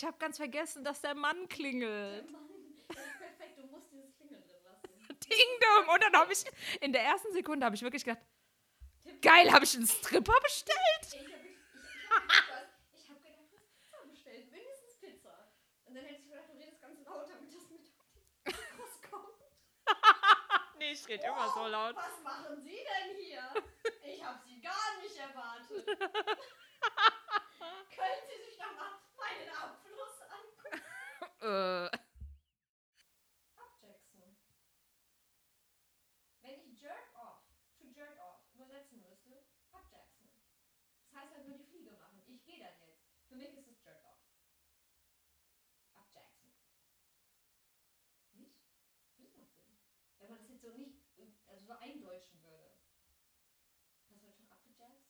Ich 0.00 0.04
habe 0.06 0.16
ganz 0.16 0.38
vergessen, 0.38 0.82
dass 0.82 1.02
der 1.02 1.14
Mann 1.14 1.46
klingelt. 1.48 2.30
Mann, 2.30 2.48
das 2.88 2.96
ist 2.96 3.18
perfekt, 3.18 3.58
du 3.58 3.66
musst 3.66 3.92
dieses 3.92 4.16
Klingeln 4.16 4.42
drin 4.42 4.62
lassen. 4.64 5.18
Ding 5.28 5.48
dong. 5.60 5.94
Und 5.94 6.02
dann 6.02 6.16
habe 6.16 6.32
ich 6.32 6.42
in 6.80 6.94
der 6.94 7.02
ersten 7.02 7.30
Sekunde 7.34 7.66
habe 7.66 7.76
ich 7.76 7.82
wirklich 7.82 8.04
gedacht, 8.04 8.22
geil, 9.20 9.52
habe 9.52 9.64
ich 9.66 9.76
einen 9.76 9.86
Stripper 9.86 10.40
bestellt? 10.42 10.78
Ich 11.02 11.14
habe 11.18 11.26
ich 12.94 13.10
hab 13.10 13.22
gedacht, 13.22 13.50
Pizza 13.50 13.98
bestellt, 14.10 14.50
mindestens 14.50 14.96
Pizza. 15.00 15.52
Und 15.84 15.94
dann 15.94 16.04
hätte 16.04 16.22
ich 16.22 16.28
gedacht, 16.30 16.48
du 16.48 16.56
redest 16.58 16.80
ganz 16.80 17.04
laut, 17.04 17.28
damit 17.28 17.52
das 17.54 17.68
mit 17.68 17.84
rauskommt. 18.80 19.36
Nee, 20.78 20.79
ich 20.92 21.06
rede 21.08 21.26
immer 21.26 21.48
so 21.52 21.66
laut. 21.66 21.96
Was 21.96 22.20
machen 22.22 22.60
Sie 22.62 22.76
denn 22.84 23.16
hier? 23.16 23.54
Ich 24.02 24.24
habe 24.24 24.38
Sie 24.44 24.60
gar 24.60 24.98
nicht 25.00 25.16
erwartet. 25.16 25.86
Können 27.96 28.22
Sie 28.28 28.44
sich 28.44 28.56
doch 28.58 28.74
mal 28.76 28.98
meinen 29.16 29.48
Abfluss 29.50 30.20
angucken? 30.22 30.82
Äh, 31.40 31.86
Ab 33.56 33.72
Jackson. 33.80 34.36
Wenn 36.42 36.60
ich 36.60 36.80
jerk 36.80 37.14
off 37.14 37.42
to 37.78 37.86
jerk 37.94 38.18
off 38.18 38.40
übersetzen 38.52 39.00
müsste, 39.00 39.44
ab 39.72 39.86
Jackson. 39.92 40.28
Das 41.04 41.14
heißt 41.22 41.34
halt 41.34 41.46
nur 41.48 41.56
die 41.58 41.64
Fliege 41.64 41.92
machen. 41.92 42.20
Ich 42.26 42.44
gehe 42.44 42.58
dann 42.58 42.74
jetzt. 42.80 43.06
Für 43.28 43.36
mich 43.36 43.56
ist 43.56 43.68
es 43.68 43.82
jerk 43.84 44.04
off. 44.04 44.18
Ab 45.94 46.08
Jackson. 46.12 46.52
Nicht? 48.32 48.58
Das 49.18 49.32
macht 49.36 49.54
Sinn. 49.54 49.78
Wenn 50.18 50.30
man 50.30 50.38
das 50.40 50.48
jetzt 50.48 50.62
so 50.62 50.70
nicht, 50.72 51.00
also 51.46 51.64
so 51.66 51.72
eindeutschen 51.78 52.42
würde. 52.42 52.70
Das 54.08 54.20
wird 54.22 54.34
schon 54.36 54.48
abgejazzt. 54.50 55.08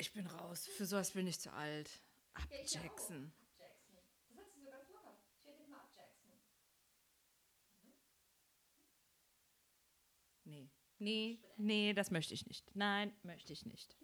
Ich 0.00 0.12
bin 0.12 0.26
raus. 0.26 0.66
Für 0.66 0.86
sowas 0.86 1.12
bin 1.12 1.26
ich 1.26 1.38
zu 1.38 1.52
alt. 1.52 2.00
Ab 2.32 2.48
Ja. 2.50 2.80
Nee. 10.44 10.70
Nee, 10.98 11.38
nee, 11.56 11.92
das 11.92 12.10
möchte 12.10 12.34
ich 12.34 12.46
nicht. 12.46 12.74
Nein, 12.74 13.14
möchte 13.22 13.52
ich 13.52 13.64
nicht. 13.64 13.96